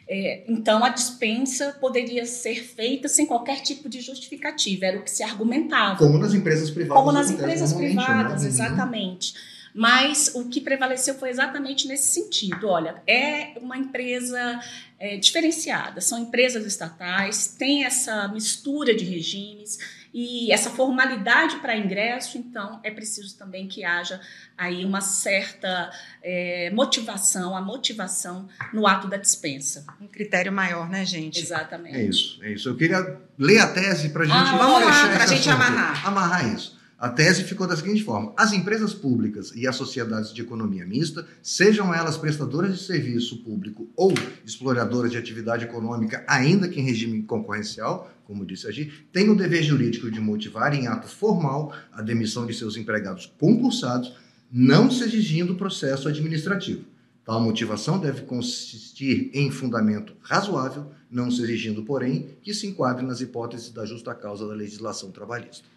é, 0.08 0.44
então, 0.48 0.84
a 0.84 0.88
dispensa 0.88 1.76
poderia 1.80 2.26
ser 2.26 2.62
feita 2.62 3.08
sem 3.08 3.24
qualquer 3.24 3.60
tipo 3.62 3.88
de 3.88 4.00
justificativa, 4.00 4.86
era 4.86 4.98
o 4.98 5.02
que 5.02 5.10
se 5.10 5.22
argumentava. 5.22 5.96
Como 5.96 6.18
nas 6.18 6.34
empresas 6.34 6.70
privadas. 6.70 7.02
Como 7.02 7.12
nas 7.12 7.30
empresas 7.30 7.72
né? 7.72 7.78
privadas, 7.78 8.42
né? 8.42 8.48
exatamente. 8.48 9.34
Mas 9.74 10.32
o 10.34 10.48
que 10.48 10.60
prevaleceu 10.60 11.14
foi 11.14 11.30
exatamente 11.30 11.88
nesse 11.88 12.12
sentido. 12.12 12.68
Olha, 12.68 13.02
é 13.06 13.54
uma 13.60 13.78
empresa 13.78 14.60
é, 14.98 15.16
diferenciada, 15.16 16.00
são 16.00 16.18
empresas 16.18 16.64
estatais, 16.66 17.48
tem 17.58 17.84
essa 17.84 18.28
mistura 18.28 18.94
de 18.94 19.04
regimes 19.04 19.78
e 20.14 20.52
essa 20.52 20.68
formalidade 20.68 21.56
para 21.56 21.76
ingresso, 21.76 22.36
então 22.36 22.78
é 22.84 22.90
preciso 22.90 23.36
também 23.38 23.66
que 23.66 23.82
haja 23.82 24.20
aí 24.58 24.84
uma 24.84 25.00
certa 25.00 25.90
é, 26.22 26.70
motivação, 26.70 27.56
a 27.56 27.62
motivação 27.62 28.46
no 28.74 28.86
ato 28.86 29.08
da 29.08 29.16
dispensa. 29.16 29.86
Um 30.00 30.06
critério 30.06 30.52
maior, 30.52 30.88
né, 30.88 31.04
gente? 31.06 31.40
Exatamente. 31.40 31.96
É 31.96 32.04
isso, 32.04 32.38
é 32.42 32.52
isso. 32.52 32.68
Eu 32.68 32.76
queria 32.76 33.20
ler 33.38 33.58
a 33.58 33.72
tese 33.72 34.10
para 34.10 34.24
a 34.24 34.26
gente. 34.26 34.36
Ah, 34.36 34.56
vamos 34.56 34.84
lá, 34.84 35.08
para 35.08 35.24
a 35.24 35.26
gente 35.26 35.48
amarrar. 35.48 36.06
Amarrar 36.06 36.54
isso. 36.54 36.81
A 37.02 37.08
tese 37.08 37.42
ficou 37.42 37.66
da 37.66 37.76
seguinte 37.76 38.04
forma: 38.04 38.32
as 38.36 38.52
empresas 38.52 38.94
públicas 38.94 39.50
e 39.56 39.66
as 39.66 39.74
sociedades 39.74 40.32
de 40.32 40.40
economia 40.40 40.86
mista, 40.86 41.26
sejam 41.42 41.92
elas 41.92 42.16
prestadoras 42.16 42.78
de 42.78 42.84
serviço 42.84 43.42
público 43.42 43.90
ou 43.96 44.14
exploradoras 44.46 45.10
de 45.10 45.18
atividade 45.18 45.64
econômica, 45.64 46.24
ainda 46.28 46.68
que 46.68 46.78
em 46.78 46.84
regime 46.84 47.20
concorrencial, 47.24 48.08
como 48.24 48.46
disse 48.46 48.68
a 48.68 48.70
Gi, 48.70 48.92
têm 49.12 49.28
o 49.30 49.34
dever 49.34 49.64
jurídico 49.64 50.08
de 50.12 50.20
motivar 50.20 50.74
em 50.74 50.86
ato 50.86 51.08
formal 51.08 51.74
a 51.90 52.00
demissão 52.00 52.46
de 52.46 52.54
seus 52.54 52.76
empregados 52.76 53.26
concursados, 53.36 54.14
não 54.48 54.88
se 54.88 55.02
exigindo 55.02 55.56
processo 55.56 56.06
administrativo. 56.06 56.84
Tal 57.24 57.40
motivação 57.40 57.98
deve 57.98 58.22
consistir 58.22 59.28
em 59.34 59.50
fundamento 59.50 60.14
razoável, 60.20 60.92
não 61.10 61.32
se 61.32 61.42
exigindo, 61.42 61.82
porém, 61.82 62.36
que 62.40 62.54
se 62.54 62.68
enquadre 62.68 63.04
nas 63.04 63.20
hipóteses 63.20 63.72
da 63.72 63.84
justa 63.84 64.14
causa 64.14 64.46
da 64.46 64.54
legislação 64.54 65.10
trabalhista. 65.10 65.72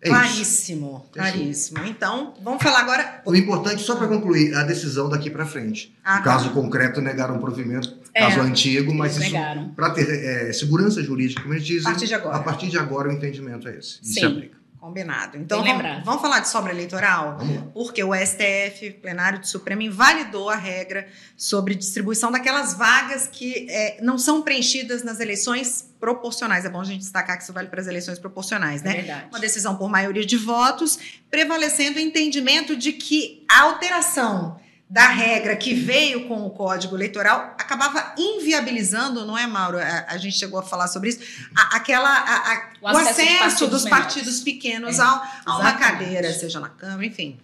É 0.00 0.08
claríssimo, 0.08 1.02
isso. 1.02 1.12
claríssimo. 1.12 1.84
Então, 1.84 2.34
vamos 2.42 2.62
falar 2.62 2.80
agora. 2.80 3.20
O 3.24 3.34
importante, 3.34 3.82
só 3.82 3.96
para 3.96 4.06
concluir, 4.06 4.54
a 4.54 4.62
decisão 4.62 5.08
daqui 5.08 5.28
para 5.28 5.44
frente. 5.44 5.96
Ah, 6.04 6.14
o 6.14 6.18
tá. 6.18 6.22
caso 6.24 6.50
concreto, 6.50 7.00
negaram 7.00 7.36
o 7.36 7.40
provimento, 7.40 7.98
é, 8.14 8.20
caso 8.20 8.40
antigo, 8.40 8.94
mas 8.94 9.16
isso, 9.16 9.34
para 9.74 9.90
ter 9.90 10.08
é, 10.08 10.52
segurança 10.52 11.02
jurídica, 11.02 11.42
como 11.42 11.54
eles 11.54 11.66
dizem, 11.66 11.88
a 11.88 11.90
partir 11.90 12.06
de 12.06 12.14
agora, 12.14 12.36
a 12.36 12.40
partir 12.40 12.68
de 12.68 12.78
agora 12.78 13.08
o 13.08 13.12
entendimento 13.12 13.66
é 13.66 13.76
esse. 13.76 13.98
Sim. 14.02 14.12
se 14.12 14.24
aplica. 14.24 14.57
Combinado. 14.80 15.36
Então, 15.36 15.62
vamos, 15.62 16.04
vamos, 16.04 16.22
falar 16.22 16.38
de 16.38 16.48
sobra 16.48 16.72
eleitoral? 16.72 17.38
Porque 17.74 18.02
o 18.04 18.14
STF, 18.14 18.92
plenário 19.02 19.40
do 19.40 19.46
Supremo, 19.46 19.82
invalidou 19.82 20.48
a 20.48 20.54
regra 20.54 21.08
sobre 21.36 21.74
distribuição 21.74 22.30
daquelas 22.30 22.74
vagas 22.74 23.26
que 23.26 23.66
é, 23.68 23.98
não 24.00 24.16
são 24.16 24.40
preenchidas 24.40 25.02
nas 25.02 25.18
eleições 25.18 25.92
proporcionais. 25.98 26.64
É 26.64 26.68
bom 26.68 26.80
a 26.80 26.84
gente 26.84 27.00
destacar 27.00 27.36
que 27.36 27.42
isso 27.42 27.52
vale 27.52 27.68
para 27.68 27.80
as 27.80 27.88
eleições 27.88 28.20
proporcionais, 28.20 28.82
né? 28.82 28.92
É 28.92 28.96
verdade. 28.98 29.26
Uma 29.30 29.40
decisão 29.40 29.76
por 29.76 29.90
maioria 29.90 30.24
de 30.24 30.36
votos, 30.36 30.98
prevalecendo 31.28 31.98
o 31.98 32.00
entendimento 32.00 32.76
de 32.76 32.92
que 32.92 33.44
a 33.50 33.62
alteração 33.62 34.60
da 34.90 35.08
regra 35.08 35.54
que 35.54 35.74
veio 35.74 36.26
com 36.26 36.46
o 36.46 36.50
Código 36.50 36.96
Eleitoral 36.96 37.54
acabava 37.58 38.14
inviabilizando, 38.16 39.26
não 39.26 39.36
é, 39.36 39.46
Mauro? 39.46 39.78
A, 39.78 40.06
a 40.08 40.16
gente 40.16 40.38
chegou 40.38 40.58
a 40.58 40.62
falar 40.62 40.88
sobre 40.88 41.10
isso, 41.10 41.20
a, 41.54 41.76
aquela, 41.76 42.08
a, 42.08 42.70
o, 42.80 42.86
o, 42.86 42.88
acesso, 42.88 43.20
acesso 43.20 43.66
dos 43.66 43.82
partidos, 43.82 43.90
partidos 43.90 44.40
pequenos 44.40 44.98
é, 44.98 45.02
a, 45.02 45.42
a 45.44 45.58
uma 45.58 45.72
cadeira, 45.72 46.32
seja 46.32 46.58
na 46.58 46.70
Câmara, 46.70 47.04
enfim. 47.04 47.38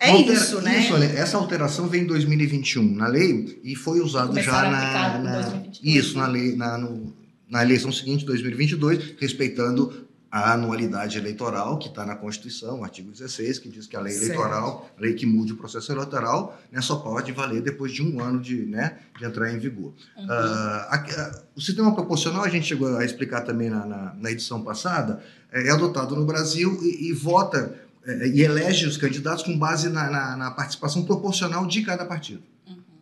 É 0.00 0.10
Altera, 0.10 0.32
isso, 0.32 0.60
né? 0.60 0.80
Isso, 0.80 0.94
olha, 0.94 1.06
essa 1.06 1.36
alteração 1.36 1.88
vem 1.88 2.02
em 2.02 2.06
2021 2.06 2.94
na 2.94 3.08
lei 3.08 3.60
e 3.64 3.74
foi 3.74 4.00
usado 4.00 4.40
já 4.40 4.62
na, 4.70 5.18
na 5.18 5.62
isso 5.82 6.16
na 6.16 6.26
lei 6.28 6.54
na, 6.54 6.78
no, 6.78 7.12
na 7.48 7.62
eleição 7.62 7.90
seguinte, 7.90 8.24
2022, 8.24 9.14
respeitando 9.18 10.07
a 10.30 10.52
anualidade 10.52 11.16
eleitoral, 11.16 11.78
que 11.78 11.88
está 11.88 12.04
na 12.04 12.14
Constituição, 12.14 12.84
artigo 12.84 13.10
16, 13.10 13.58
que 13.58 13.68
diz 13.68 13.86
que 13.86 13.96
a 13.96 14.00
lei 14.00 14.14
eleitoral, 14.14 14.90
a 14.96 15.00
lei 15.00 15.14
que 15.14 15.24
mude 15.24 15.54
o 15.54 15.56
processo 15.56 15.90
eleitoral, 15.90 16.58
né, 16.70 16.82
só 16.82 16.96
pode 16.96 17.32
valer 17.32 17.62
depois 17.62 17.92
de 17.92 18.02
um 18.02 18.20
ano 18.20 18.38
de, 18.38 18.66
né, 18.66 18.98
de 19.18 19.24
entrar 19.24 19.50
em 19.50 19.58
vigor. 19.58 19.94
Uhum. 20.16 20.26
Uh, 20.26 20.28
a, 20.28 20.96
a, 20.96 21.42
o 21.56 21.60
sistema 21.60 21.94
proporcional, 21.94 22.44
a 22.44 22.48
gente 22.48 22.66
chegou 22.66 22.96
a 22.96 23.04
explicar 23.04 23.40
também 23.40 23.70
na, 23.70 23.86
na, 23.86 24.14
na 24.14 24.30
edição 24.30 24.62
passada, 24.62 25.22
é, 25.50 25.68
é, 25.68 25.70
adotado 25.70 26.14
no 26.14 26.26
Brasil 26.26 26.78
e, 26.82 27.08
e 27.08 27.12
vota 27.14 27.74
é, 28.06 28.28
e 28.28 28.42
elege 28.42 28.86
os 28.86 28.98
candidatos 28.98 29.42
com 29.42 29.58
base 29.58 29.88
na, 29.88 30.10
na, 30.10 30.36
na 30.36 30.50
participação 30.50 31.04
proporcional 31.04 31.66
de 31.66 31.82
cada 31.82 32.04
partido 32.04 32.42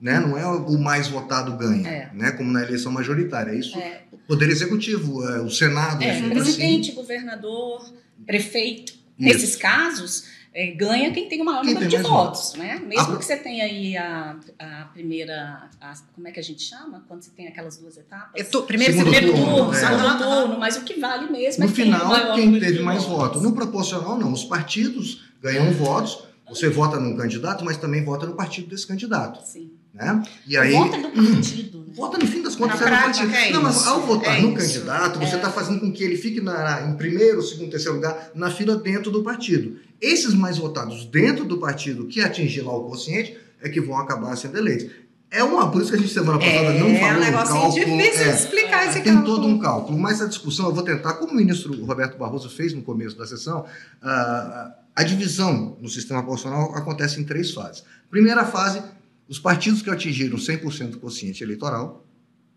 né? 0.00 0.20
Não 0.20 0.36
é 0.36 0.46
o 0.46 0.78
mais 0.78 1.08
votado 1.08 1.56
ganha, 1.56 1.88
é. 1.88 2.10
né? 2.12 2.32
Como 2.32 2.50
na 2.52 2.62
eleição 2.62 2.92
majoritária. 2.92 3.52
É 3.52 3.56
isso. 3.56 3.76
É. 3.78 4.02
O 4.12 4.18
Poder 4.18 4.48
Executivo, 4.48 5.26
é, 5.28 5.40
o 5.40 5.50
Senado. 5.50 6.02
É, 6.02 6.10
assim. 6.10 6.30
presidente, 6.30 6.90
assim. 6.90 6.96
governador, 6.96 7.92
prefeito. 8.26 8.92
Isso. 8.92 9.02
Nesses 9.18 9.56
casos, 9.56 10.24
é, 10.52 10.68
ganha 10.68 11.10
quem 11.12 11.28
tem 11.28 11.40
o 11.40 11.44
maior 11.44 11.62
quem 11.62 11.74
número 11.74 11.90
de 11.90 11.96
votos, 11.98 12.10
votos, 12.10 12.54
né? 12.54 12.78
Mesmo 12.86 13.14
a... 13.14 13.18
que 13.18 13.24
você 13.24 13.36
tenha 13.36 13.64
aí 13.64 13.96
a, 13.96 14.38
a 14.58 14.84
primeira, 14.92 15.68
a, 15.80 15.94
como 16.14 16.28
é 16.28 16.30
que 16.30 16.40
a 16.40 16.42
gente 16.42 16.62
chama? 16.62 17.04
Quando 17.08 17.22
você 17.22 17.30
tem 17.30 17.46
aquelas 17.46 17.76
duas 17.78 17.96
etapas? 17.96 18.48
Tu, 18.48 18.62
primeiro 18.62 18.94
segundo, 18.94 19.14
segundo 19.14 19.36
turno, 19.36 19.56
turno, 19.56 19.72
é. 19.74 19.76
segundo 19.76 20.18
turno, 20.18 20.58
mas 20.58 20.76
o 20.76 20.80
que 20.82 20.98
vale 21.00 21.30
mesmo 21.30 21.64
no 21.64 21.70
é 21.70 21.74
final, 21.74 22.34
quem, 22.34 22.50
quem 22.52 22.60
teve 22.60 22.80
mais 22.80 23.04
votos. 23.04 23.42
No 23.42 23.54
proporcional, 23.54 24.18
não. 24.18 24.32
Os 24.32 24.44
partidos 24.44 25.30
ganham 25.42 25.70
votos, 25.72 26.24
você 26.48 26.70
vota 26.70 26.98
num 26.98 27.16
candidato, 27.16 27.64
mas 27.64 27.76
também 27.76 28.02
vota 28.04 28.26
no 28.26 28.34
partido 28.34 28.68
desse 28.68 28.86
candidato. 28.86 29.46
Sim. 29.46 29.75
Né? 29.96 30.22
E 30.46 30.56
aí, 30.56 30.72
vota 30.72 30.98
no 30.98 31.10
partido. 31.10 31.78
Né? 31.78 31.84
Vota 31.94 32.18
no 32.18 32.26
fim 32.26 32.42
das 32.42 32.54
contas. 32.54 32.78
Na 32.78 32.86
prática, 32.86 33.34
é 33.34 33.50
não, 33.50 33.62
mas 33.62 33.86
ao 33.86 34.02
votar 34.02 34.38
é 34.38 34.42
no 34.42 34.48
isso. 34.48 34.56
candidato, 34.56 35.18
você 35.18 35.36
está 35.36 35.48
é. 35.48 35.52
fazendo 35.52 35.80
com 35.80 35.90
que 35.90 36.04
ele 36.04 36.18
fique 36.18 36.40
na, 36.40 36.82
em 36.82 36.94
primeiro, 36.94 37.40
segundo, 37.40 37.70
terceiro 37.70 37.96
lugar 37.96 38.30
na 38.34 38.50
fila 38.50 38.76
dentro 38.76 39.10
do 39.10 39.22
partido. 39.22 39.78
Esses 40.00 40.34
mais 40.34 40.58
votados 40.58 41.06
dentro 41.06 41.46
do 41.46 41.56
partido 41.58 42.06
que 42.06 42.20
atingir 42.20 42.60
lá 42.60 42.76
o 42.76 42.84
quociente 42.84 43.38
é 43.62 43.68
que 43.70 43.80
vão 43.80 43.98
acabar 43.98 44.36
sendo 44.36 44.58
eleitos. 44.58 44.90
É 45.30 45.42
uma, 45.42 45.70
por 45.70 45.80
isso 45.80 45.90
que 45.90 45.96
a 45.96 46.00
gente 46.00 46.12
semana 46.12 46.38
passada 46.38 46.72
é, 46.72 46.78
não 46.78 46.94
falou 46.94 47.14
é 47.14 47.16
um 47.16 47.20
negócio 47.20 47.54
cálculo. 47.54 47.72
difícil 47.72 48.22
é, 48.22 48.28
de 48.28 48.38
explicar 48.38 48.86
esse 48.86 49.00
tem 49.00 49.14
cálculo. 49.14 49.34
todo 49.34 49.46
um 49.48 49.58
cálculo, 49.58 49.98
mas 49.98 50.22
a 50.22 50.26
discussão 50.26 50.66
eu 50.66 50.74
vou 50.74 50.84
tentar, 50.84 51.14
como 51.14 51.32
o 51.32 51.34
ministro 51.34 51.84
Roberto 51.84 52.16
Barroso 52.16 52.48
fez 52.48 52.72
no 52.72 52.82
começo 52.82 53.16
da 53.18 53.26
sessão, 53.26 53.60
uh, 53.60 54.72
a 54.94 55.02
divisão 55.02 55.76
no 55.80 55.88
sistema 55.88 56.20
proporcional 56.22 56.74
acontece 56.76 57.20
em 57.20 57.24
três 57.24 57.50
fases. 57.50 57.82
Primeira 58.08 58.44
fase, 58.44 58.82
os 59.28 59.38
partidos 59.38 59.82
que 59.82 59.90
atingiram 59.90 60.36
100% 60.36 60.90
do 60.90 60.98
quociente 60.98 61.42
eleitoral 61.42 62.06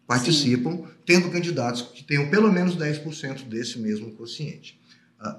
participam, 0.05 0.71
Sim. 0.71 0.87
tendo 1.05 1.29
candidatos 1.29 1.83
que 1.83 2.03
tenham 2.03 2.29
pelo 2.29 2.51
menos 2.51 2.75
10% 2.75 3.47
desse 3.47 3.77
mesmo 3.77 4.11
quociente. 4.11 4.79
Uh, 5.21 5.35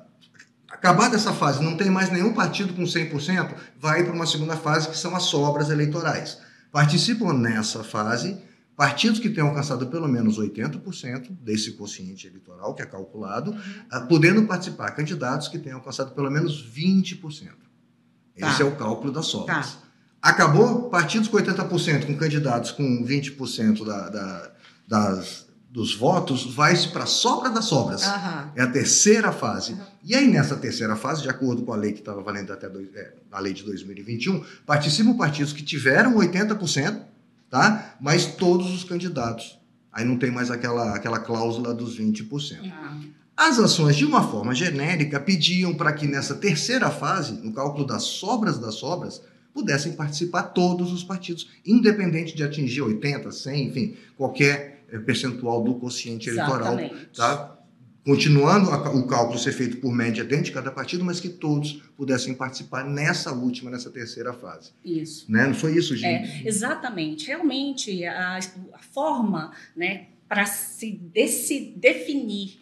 acabada 0.68 1.16
essa 1.16 1.32
fase, 1.32 1.62
não 1.62 1.76
tem 1.76 1.90
mais 1.90 2.10
nenhum 2.10 2.32
partido 2.32 2.72
com 2.74 2.82
100%, 2.82 3.54
vai 3.78 4.04
para 4.04 4.12
uma 4.12 4.26
segunda 4.26 4.56
fase, 4.56 4.88
que 4.88 4.96
são 4.96 5.14
as 5.16 5.24
sobras 5.24 5.70
eleitorais. 5.70 6.38
Participam 6.70 7.32
nessa 7.32 7.82
fase 7.82 8.38
partidos 8.76 9.20
que 9.20 9.28
tenham 9.28 9.48
alcançado 9.48 9.88
pelo 9.88 10.08
menos 10.08 10.38
80% 10.38 11.36
desse 11.42 11.72
quociente 11.72 12.26
eleitoral, 12.26 12.74
que 12.74 12.80
é 12.80 12.86
calculado, 12.86 13.50
uhum. 13.50 13.58
uh, 13.92 14.06
podendo 14.06 14.44
participar 14.44 14.92
candidatos 14.92 15.48
que 15.48 15.58
tenham 15.58 15.78
alcançado 15.78 16.14
pelo 16.14 16.30
menos 16.30 16.66
20%. 16.72 17.20
Esse 18.36 18.58
tá. 18.58 18.62
é 18.62 18.64
o 18.64 18.76
cálculo 18.76 19.12
das 19.12 19.26
sobras. 19.26 19.74
Tá. 19.74 19.89
Acabou 20.22 20.90
partidos 20.90 21.28
com 21.28 21.38
80%, 21.38 22.06
com 22.06 22.16
candidatos 22.16 22.72
com 22.72 23.04
20% 23.04 23.84
da, 23.84 24.08
da, 24.08 24.50
das, 24.86 25.46
dos 25.70 25.94
votos, 25.94 26.52
vai-se 26.52 26.88
para 26.88 27.04
a 27.04 27.06
sobra 27.06 27.48
das 27.48 27.66
sobras. 27.66 28.02
Uhum. 28.02 28.50
É 28.56 28.62
a 28.62 28.66
terceira 28.66 29.32
fase. 29.32 29.72
Uhum. 29.72 29.80
E 30.04 30.14
aí, 30.14 30.28
nessa 30.28 30.56
terceira 30.56 30.94
fase, 30.96 31.22
de 31.22 31.30
acordo 31.30 31.62
com 31.62 31.72
a 31.72 31.76
lei 31.76 31.92
que 31.92 32.00
estava 32.00 32.20
valendo 32.22 32.52
até 32.52 32.68
dois, 32.68 32.88
é, 32.94 33.14
a 33.32 33.40
lei 33.40 33.54
de 33.54 33.62
2021, 33.62 34.44
participam 34.66 35.16
partidos 35.16 35.52
que 35.52 35.62
tiveram 35.62 36.16
80%, 36.16 37.00
tá? 37.48 37.94
mas 38.00 38.26
todos 38.26 38.74
os 38.74 38.84
candidatos. 38.84 39.58
Aí 39.92 40.04
não 40.04 40.18
tem 40.18 40.30
mais 40.30 40.50
aquela, 40.50 40.94
aquela 40.94 41.18
cláusula 41.18 41.72
dos 41.72 41.98
20%. 41.98 42.62
Uhum. 42.62 43.10
As 43.36 43.58
ações, 43.58 43.96
de 43.96 44.04
uma 44.04 44.22
forma 44.22 44.54
genérica, 44.54 45.18
pediam 45.18 45.72
para 45.72 45.92
que 45.92 46.06
nessa 46.06 46.34
terceira 46.34 46.90
fase, 46.90 47.32
no 47.32 47.52
cálculo 47.52 47.86
das 47.86 48.02
sobras 48.02 48.58
das 48.58 48.74
sobras, 48.74 49.22
pudessem 49.52 49.92
participar 49.92 50.44
todos 50.44 50.92
os 50.92 51.04
partidos, 51.04 51.48
independente 51.64 52.34
de 52.34 52.42
atingir 52.42 52.82
80, 52.82 53.30
100, 53.30 53.66
enfim, 53.66 53.96
qualquer 54.16 54.84
eh, 54.90 54.98
percentual 54.98 55.62
do 55.62 55.74
quociente 55.74 56.28
eleitoral, 56.28 56.76
tá? 57.14 57.56
Continuando 58.04 58.70
o 58.70 59.06
cálculo 59.06 59.38
ser 59.38 59.52
feito 59.52 59.76
por 59.76 59.92
média 59.92 60.24
dentro 60.24 60.46
de 60.46 60.52
cada 60.52 60.70
partido, 60.70 61.04
mas 61.04 61.20
que 61.20 61.28
todos 61.28 61.82
pudessem 61.98 62.32
participar 62.32 62.82
nessa 62.82 63.30
última, 63.30 63.70
nessa 63.70 63.90
terceira 63.90 64.32
fase. 64.32 64.70
Isso. 64.82 65.30
Né? 65.30 65.46
Não 65.46 65.54
foi 65.54 65.76
isso, 65.76 65.94
Gil? 65.94 66.08
É, 66.08 66.42
exatamente. 66.44 67.26
Realmente, 67.26 68.02
a, 68.06 68.38
a 68.38 68.78
forma 68.78 69.52
né, 69.76 70.06
para 70.26 70.46
se 70.46 70.92
desse, 70.92 71.74
definir 71.76 72.58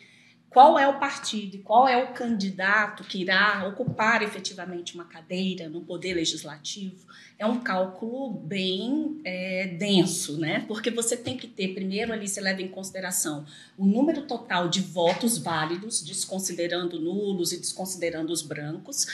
qual 0.50 0.78
é 0.78 0.88
o 0.88 0.98
partido, 0.98 1.58
qual 1.58 1.86
é 1.86 2.02
o 2.02 2.12
candidato 2.12 3.04
que 3.04 3.20
irá 3.20 3.66
ocupar 3.68 4.22
efetivamente 4.22 4.94
uma 4.94 5.04
cadeira 5.04 5.68
no 5.68 5.82
poder 5.82 6.14
legislativo, 6.14 7.06
é 7.38 7.46
um 7.46 7.60
cálculo 7.60 8.30
bem 8.30 9.20
é, 9.24 9.66
denso, 9.78 10.38
né? 10.38 10.64
Porque 10.66 10.90
você 10.90 11.16
tem 11.16 11.36
que 11.36 11.46
ter, 11.46 11.74
primeiro, 11.74 12.12
ali 12.12 12.26
você 12.26 12.40
leva 12.40 12.62
em 12.62 12.68
consideração 12.68 13.44
o 13.76 13.84
número 13.84 14.22
total 14.22 14.68
de 14.68 14.80
votos 14.80 15.38
válidos, 15.38 16.02
desconsiderando 16.02 16.98
nulos 16.98 17.52
e 17.52 17.58
desconsiderando 17.58 18.32
os 18.32 18.42
brancos 18.42 19.06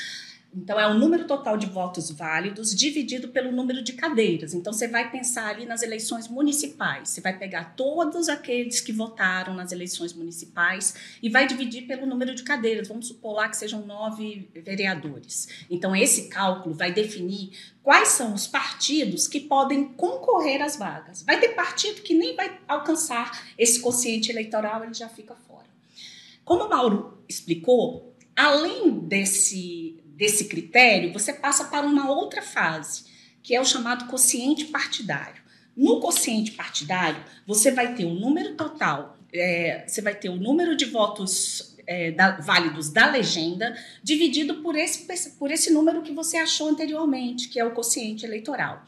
então, 0.57 0.79
é 0.79 0.87
o 0.87 0.95
número 0.95 1.27
total 1.27 1.57
de 1.57 1.67
votos 1.67 2.11
válidos 2.11 2.73
dividido 2.75 3.29
pelo 3.29 3.51
número 3.51 3.83
de 3.83 3.93
cadeiras. 3.93 4.55
Então, 4.55 4.73
você 4.73 4.87
vai 4.87 5.11
pensar 5.11 5.49
ali 5.49 5.67
nas 5.67 5.83
eleições 5.83 6.29
municipais. 6.29 7.09
Você 7.09 7.21
vai 7.21 7.37
pegar 7.37 7.75
todos 7.75 8.29
aqueles 8.29 8.81
que 8.81 8.93
votaram 8.93 9.53
nas 9.53 9.73
eleições 9.73 10.13
municipais 10.13 10.95
e 11.21 11.29
vai 11.29 11.47
dividir 11.47 11.89
pelo 11.89 12.07
número 12.07 12.35
de 12.35 12.45
cadeiras. 12.45 12.87
Vamos 12.87 13.09
supor 13.09 13.35
lá 13.35 13.49
que 13.49 13.57
sejam 13.57 13.85
nove 13.85 14.49
vereadores. 14.55 15.49
Então, 15.69 15.95
esse 15.95 16.29
cálculo 16.29 16.75
vai 16.75 16.93
definir 16.93 17.51
quais 17.83 18.09
são 18.09 18.33
os 18.33 18.47
partidos 18.47 19.27
que 19.27 19.41
podem 19.41 19.87
concorrer 19.95 20.63
às 20.63 20.77
vagas. 20.77 21.23
Vai 21.23 21.41
ter 21.41 21.49
partido 21.49 22.01
que 22.03 22.15
nem 22.15 22.37
vai 22.37 22.61
alcançar 22.69 23.45
esse 23.59 23.81
quociente 23.81 24.31
eleitoral, 24.31 24.85
ele 24.85 24.95
já 24.95 25.09
fica 25.09 25.35
fora. 25.35 25.67
Como 26.45 26.65
o 26.65 26.69
Mauro 26.69 27.19
explicou, 27.29 28.15
além 28.37 29.01
desse 29.01 29.94
desse 30.17 30.47
critério, 30.47 31.13
você 31.13 31.33
passa 31.33 31.65
para 31.65 31.87
uma 31.87 32.11
outra 32.11 32.43
fase, 32.43 33.05
que 33.43 33.55
é 33.55 33.61
o 33.61 33.65
chamado 33.65 34.07
quociente 34.07 34.67
partidário. 34.67 35.43
No 35.77 36.01
quociente 36.01 36.53
partidário, 36.53 37.23
você 37.47 37.71
vai 37.71 37.95
ter 37.95 38.05
o 38.05 38.15
número 38.15 38.55
total, 38.55 39.19
é, 39.33 39.85
você 39.87 40.01
vai 40.01 40.15
ter 40.15 40.29
o 40.29 40.37
número 40.37 40.77
de 40.77 40.85
votos 40.85 41.75
é, 41.87 42.13
da, 42.13 42.41
válidos 42.41 42.91
da 42.91 43.11
legenda 43.11 43.77
dividido 44.03 44.63
por 44.63 44.77
esse, 44.77 45.31
por 45.33 45.51
esse 45.51 45.73
número 45.73 46.03
que 46.03 46.13
você 46.13 46.37
achou 46.37 46.69
anteriormente, 46.69 47.49
que 47.49 47.59
é 47.59 47.65
o 47.65 47.73
quociente 47.73 48.25
eleitoral. 48.25 48.85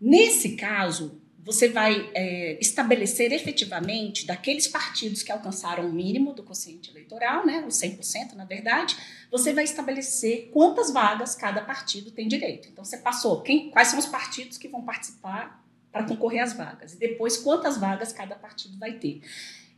Nesse 0.00 0.56
caso, 0.56 1.20
você 1.44 1.68
vai 1.68 2.10
é, 2.14 2.58
estabelecer 2.58 3.30
efetivamente 3.30 4.26
daqueles 4.26 4.66
partidos 4.66 5.22
que 5.22 5.30
alcançaram 5.30 5.86
o 5.86 5.92
mínimo 5.92 6.32
do 6.32 6.42
quociente 6.42 6.90
eleitoral, 6.90 7.44
né, 7.44 7.62
os 7.68 7.74
100% 7.74 8.32
na 8.34 8.46
verdade, 8.46 8.96
você 9.30 9.52
vai 9.52 9.64
estabelecer 9.64 10.48
quantas 10.52 10.90
vagas 10.90 11.34
cada 11.34 11.60
partido 11.60 12.10
tem 12.10 12.26
direito. 12.26 12.68
Então 12.72 12.82
você 12.82 12.96
passou 12.96 13.42
quem, 13.42 13.70
quais 13.70 13.88
são 13.88 13.98
os 13.98 14.06
partidos 14.06 14.56
que 14.56 14.68
vão 14.68 14.82
participar 14.82 15.62
para 15.92 16.04
concorrer 16.04 16.42
às 16.42 16.54
vagas 16.54 16.94
e 16.94 16.98
depois 16.98 17.36
quantas 17.36 17.76
vagas 17.76 18.12
cada 18.12 18.34
partido 18.34 18.78
vai 18.78 18.94
ter. 18.94 19.20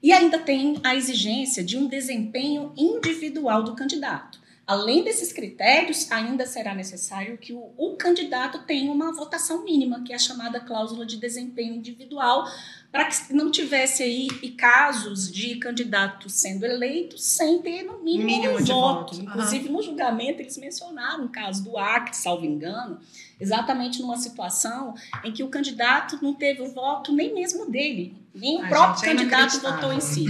E 0.00 0.12
ainda 0.12 0.38
tem 0.38 0.78
a 0.84 0.94
exigência 0.94 1.64
de 1.64 1.76
um 1.76 1.88
desempenho 1.88 2.72
individual 2.76 3.64
do 3.64 3.74
candidato. 3.74 4.40
Além 4.66 5.04
desses 5.04 5.32
critérios, 5.32 6.10
ainda 6.10 6.44
será 6.44 6.74
necessário 6.74 7.38
que 7.38 7.52
o, 7.52 7.72
o, 7.76 7.94
candidato 7.96 8.64
tenha 8.66 8.90
uma 8.90 9.12
votação 9.12 9.62
mínima, 9.62 10.02
que 10.02 10.12
é 10.12 10.16
a 10.16 10.18
chamada 10.18 10.58
cláusula 10.58 11.06
de 11.06 11.18
desempenho 11.18 11.76
individual, 11.76 12.44
para 12.90 13.04
que 13.04 13.32
não 13.32 13.48
tivesse 13.48 14.02
aí 14.02 14.26
casos 14.58 15.30
de 15.30 15.54
candidatos 15.60 16.32
sendo 16.32 16.66
eleitos 16.66 17.22
sem 17.22 17.62
ter 17.62 17.84
no 17.84 18.02
mínimo, 18.02 18.26
mínimo 18.26 18.54
um 18.54 18.64
voto. 18.64 19.14
voto. 19.14 19.22
Inclusive, 19.22 19.68
uhum. 19.68 19.74
no 19.74 19.82
julgamento, 19.82 20.42
eles 20.42 20.58
mencionaram 20.58 21.26
o 21.26 21.28
caso 21.28 21.62
do 21.62 21.78
Acre, 21.78 22.16
salvo 22.16 22.44
engano, 22.44 22.98
exatamente 23.38 24.02
numa 24.02 24.16
situação 24.16 24.94
em 25.22 25.30
que 25.30 25.44
o 25.44 25.48
candidato 25.48 26.18
não 26.20 26.34
teve 26.34 26.62
o 26.62 26.72
voto 26.72 27.12
nem 27.12 27.32
mesmo 27.32 27.70
dele, 27.70 28.16
nem 28.34 28.64
o 28.64 28.68
próprio 28.68 29.04
é 29.04 29.14
candidato 29.14 29.60
votou 29.60 29.92
em 29.92 30.00
si. 30.00 30.26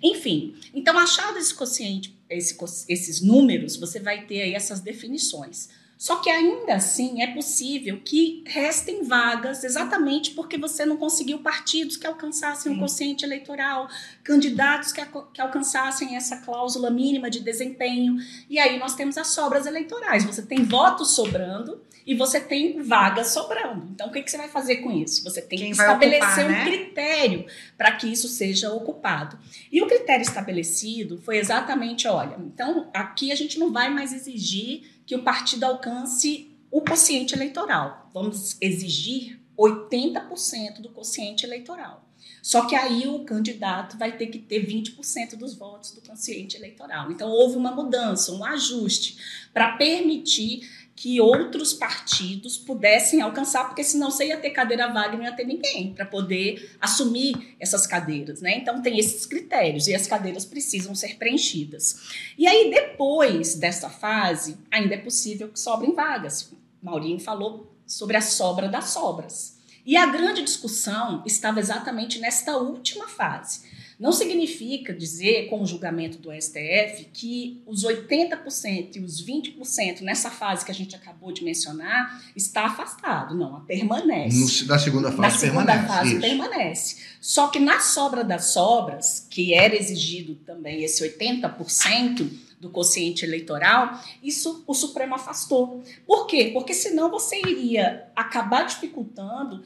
Enfim, 0.00 0.54
então, 0.72 0.96
achado 0.96 1.38
esse 1.38 1.52
quociente 1.52 2.19
esse, 2.30 2.56
esses 2.88 3.20
números, 3.20 3.76
você 3.76 3.98
vai 3.98 4.26
ter 4.26 4.42
aí 4.42 4.54
essas 4.54 4.80
definições. 4.80 5.68
Só 6.00 6.16
que 6.16 6.30
ainda 6.30 6.76
assim 6.76 7.20
é 7.20 7.26
possível 7.26 8.00
que 8.02 8.42
restem 8.46 9.04
vagas 9.04 9.62
exatamente 9.64 10.30
porque 10.30 10.56
você 10.56 10.86
não 10.86 10.96
conseguiu 10.96 11.40
partidos 11.40 11.98
que 11.98 12.06
alcançassem 12.06 12.72
o 12.72 12.74
um 12.74 12.78
quociente 12.78 13.22
eleitoral, 13.22 13.86
candidatos 14.24 14.92
que, 14.92 15.02
que 15.34 15.42
alcançassem 15.42 16.16
essa 16.16 16.38
cláusula 16.38 16.88
mínima 16.90 17.28
de 17.28 17.40
desempenho. 17.40 18.16
E 18.48 18.58
aí 18.58 18.78
nós 18.78 18.94
temos 18.94 19.18
as 19.18 19.26
sobras 19.26 19.66
eleitorais. 19.66 20.24
Você 20.24 20.40
tem 20.40 20.64
votos 20.64 21.10
sobrando 21.10 21.82
e 22.06 22.14
você 22.14 22.40
tem 22.40 22.80
vagas 22.80 23.28
sobrando. 23.28 23.86
Então, 23.92 24.08
o 24.08 24.10
que, 24.10 24.22
que 24.22 24.30
você 24.30 24.38
vai 24.38 24.48
fazer 24.48 24.76
com 24.76 24.90
isso? 24.90 25.22
Você 25.22 25.42
tem 25.42 25.58
Quem 25.58 25.70
que 25.70 25.78
estabelecer 25.78 26.22
ocupar, 26.22 26.46
um 26.46 26.48
né? 26.48 26.64
critério 26.64 27.46
para 27.76 27.92
que 27.92 28.10
isso 28.10 28.26
seja 28.26 28.72
ocupado. 28.72 29.38
E 29.70 29.82
o 29.82 29.86
critério 29.86 30.22
estabelecido 30.22 31.20
foi 31.22 31.36
exatamente: 31.36 32.08
olha, 32.08 32.36
então 32.40 32.88
aqui 32.94 33.30
a 33.30 33.34
gente 33.34 33.58
não 33.58 33.70
vai 33.70 33.90
mais 33.90 34.14
exigir 34.14 34.98
que 35.10 35.16
o 35.16 35.24
partido 35.24 35.64
alcance 35.64 36.56
o 36.70 36.82
quociente 36.82 37.34
eleitoral. 37.34 38.08
Vamos 38.14 38.56
exigir 38.60 39.40
80% 39.58 40.80
do 40.80 40.90
quociente 40.90 41.44
eleitoral. 41.44 42.08
Só 42.40 42.64
que 42.64 42.76
aí 42.76 43.08
o 43.08 43.24
candidato 43.24 43.98
vai 43.98 44.16
ter 44.16 44.28
que 44.28 44.38
ter 44.38 44.64
20% 44.64 45.34
dos 45.34 45.56
votos 45.56 45.90
do 45.90 46.00
quociente 46.00 46.56
eleitoral. 46.56 47.10
Então 47.10 47.28
houve 47.28 47.56
uma 47.56 47.72
mudança, 47.72 48.30
um 48.30 48.44
ajuste 48.44 49.48
para 49.52 49.76
permitir 49.76 50.70
que 50.94 51.20
outros 51.20 51.72
partidos 51.72 52.58
pudessem 52.58 53.22
alcançar, 53.22 53.64
porque 53.64 53.82
senão 53.82 54.10
você 54.10 54.26
ia 54.26 54.36
ter 54.36 54.50
cadeira 54.50 54.92
vaga 54.92 55.14
e 55.14 55.18
não 55.18 55.24
ia 55.24 55.32
ter 55.32 55.46
ninguém 55.46 55.94
para 55.94 56.04
poder 56.04 56.76
assumir 56.80 57.56
essas 57.58 57.86
cadeiras, 57.86 58.42
né? 58.42 58.58
Então 58.58 58.82
tem 58.82 58.98
esses 58.98 59.24
critérios 59.24 59.86
e 59.86 59.94
as 59.94 60.06
cadeiras 60.06 60.44
precisam 60.44 60.94
ser 60.94 61.16
preenchidas. 61.16 62.10
E 62.36 62.46
aí 62.46 62.70
depois 62.70 63.54
dessa 63.54 63.88
fase, 63.88 64.58
ainda 64.70 64.94
é 64.94 64.98
possível 64.98 65.48
que 65.48 65.58
sobrem 65.58 65.94
vagas. 65.94 66.52
Maurinho 66.82 67.18
falou 67.18 67.74
sobre 67.86 68.16
a 68.16 68.20
sobra 68.20 68.68
das 68.68 68.90
sobras. 68.90 69.58
E 69.86 69.96
a 69.96 70.06
grande 70.06 70.42
discussão 70.42 71.22
estava 71.24 71.58
exatamente 71.58 72.18
nesta 72.18 72.56
última 72.56 73.08
fase 73.08 73.69
não 74.00 74.12
significa 74.12 74.94
dizer, 74.94 75.48
com 75.50 75.60
o 75.60 75.66
julgamento 75.66 76.16
do 76.16 76.32
STF, 76.32 77.06
que 77.12 77.62
os 77.66 77.84
80% 77.84 78.96
e 78.96 79.00
os 79.00 79.22
20% 79.22 80.00
nessa 80.00 80.30
fase 80.30 80.64
que 80.64 80.70
a 80.70 80.74
gente 80.74 80.96
acabou 80.96 81.30
de 81.30 81.44
mencionar 81.44 82.24
está 82.34 82.64
afastado. 82.64 83.36
Não, 83.36 83.60
permanece. 83.66 84.62
No, 84.62 84.68
na 84.68 84.78
segunda 84.78 85.12
fase 85.12 85.20
na 85.20 85.30
segunda 85.30 85.66
permanece. 85.66 85.86
fase 85.86 86.10
isso. 86.12 86.20
permanece. 86.20 86.96
Só 87.20 87.48
que 87.48 87.58
na 87.58 87.78
sobra 87.78 88.24
das 88.24 88.46
sobras, 88.46 89.26
que 89.28 89.52
era 89.52 89.76
exigido 89.76 90.34
também 90.46 90.82
esse 90.82 91.06
80%, 91.06 92.26
do 92.60 92.68
quociente 92.68 93.24
eleitoral, 93.24 93.98
isso 94.22 94.62
o 94.66 94.74
Supremo 94.74 95.14
afastou. 95.14 95.82
Por 96.06 96.26
quê? 96.26 96.50
Porque 96.52 96.74
senão 96.74 97.10
você 97.10 97.40
iria 97.40 98.06
acabar 98.14 98.64
dificultando, 98.64 99.64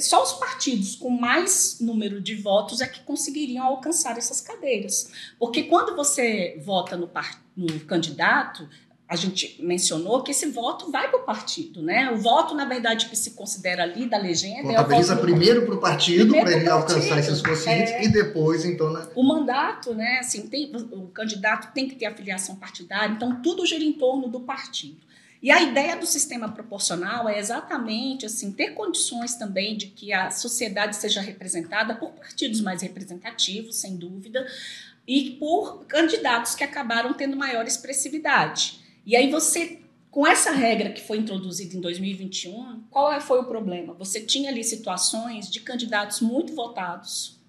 só 0.00 0.22
os 0.22 0.32
partidos 0.32 0.96
com 0.96 1.08
mais 1.08 1.78
número 1.80 2.20
de 2.20 2.34
votos 2.34 2.80
é 2.80 2.88
que 2.88 3.00
conseguiriam 3.00 3.64
alcançar 3.64 4.18
essas 4.18 4.40
cadeiras. 4.40 5.12
Porque 5.38 5.62
quando 5.62 5.94
você 5.94 6.60
vota 6.64 6.96
no, 6.96 7.08
no 7.56 7.80
candidato, 7.80 8.68
a 9.12 9.16
gente 9.16 9.56
mencionou 9.60 10.22
que 10.22 10.30
esse 10.30 10.46
voto 10.46 10.90
vai 10.90 11.10
para 11.10 11.20
o 11.20 11.22
partido, 11.22 11.82
né? 11.82 12.10
O 12.10 12.16
voto, 12.16 12.54
na 12.54 12.64
verdade, 12.64 13.10
que 13.10 13.14
se 13.16 13.32
considera 13.32 13.82
ali 13.82 14.06
da 14.06 14.16
legenda. 14.16 14.62
Contabiliza 14.62 15.12
é 15.12 15.16
primeiro 15.16 15.66
para 15.66 15.74
o 15.74 15.78
partido, 15.78 16.32
para 16.32 16.50
ele 16.50 16.66
alcançar 16.66 17.18
esses 17.18 17.42
conscientes, 17.42 17.92
é... 17.92 18.04
e 18.04 18.08
depois, 18.08 18.64
então. 18.64 18.90
Né? 18.90 19.06
O 19.14 19.22
mandato, 19.22 19.92
né? 19.92 20.20
Assim, 20.20 20.46
tem, 20.46 20.74
o 20.74 21.08
candidato 21.08 21.74
tem 21.74 21.86
que 21.86 21.94
ter 21.94 22.06
afiliação 22.06 22.56
partidária, 22.56 23.12
então 23.12 23.42
tudo 23.42 23.66
gira 23.66 23.84
em 23.84 23.92
torno 23.92 24.28
do 24.28 24.40
partido. 24.40 24.96
E 25.42 25.50
a 25.50 25.60
ideia 25.60 25.94
do 25.94 26.06
sistema 26.06 26.48
proporcional 26.48 27.28
é 27.28 27.38
exatamente 27.38 28.24
assim 28.24 28.50
ter 28.50 28.70
condições 28.70 29.34
também 29.34 29.76
de 29.76 29.88
que 29.88 30.10
a 30.10 30.30
sociedade 30.30 30.96
seja 30.96 31.20
representada 31.20 31.96
por 31.96 32.12
partidos 32.12 32.62
mais 32.62 32.80
representativos, 32.80 33.76
sem 33.76 33.94
dúvida, 33.94 34.46
e 35.06 35.32
por 35.32 35.84
candidatos 35.84 36.54
que 36.54 36.64
acabaram 36.64 37.12
tendo 37.12 37.36
maior 37.36 37.66
expressividade. 37.66 38.81
E 39.04 39.16
aí 39.16 39.30
você, 39.30 39.80
com 40.10 40.26
essa 40.26 40.52
regra 40.52 40.92
que 40.92 41.02
foi 41.02 41.18
introduzida 41.18 41.76
em 41.76 41.80
2021, 41.80 42.84
qual 42.90 43.12
é, 43.12 43.20
foi 43.20 43.40
o 43.40 43.44
problema? 43.44 43.94
Você 43.94 44.20
tinha 44.20 44.50
ali 44.50 44.62
situações 44.62 45.50
de 45.50 45.60
candidatos 45.60 46.20
muito 46.20 46.54
votados, 46.54 47.40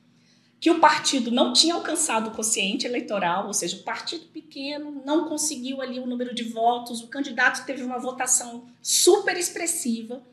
que 0.59 0.71
o 0.71 0.79
partido 0.79 1.29
não 1.29 1.51
tinha 1.51 1.75
alcançado 1.75 2.29
o 2.29 2.33
quociente 2.33 2.87
eleitoral, 2.87 3.47
ou 3.47 3.53
seja, 3.53 3.75
o 3.75 3.83
partido 3.83 4.27
pequeno 4.27 5.03
não 5.05 5.27
conseguiu 5.27 5.81
ali 5.81 5.99
o 5.99 6.07
número 6.07 6.33
de 6.33 6.43
votos, 6.43 7.01
o 7.01 7.07
candidato 7.07 7.65
teve 7.65 7.83
uma 7.83 7.99
votação 7.99 8.65
super 8.81 9.35
expressiva, 9.37 10.23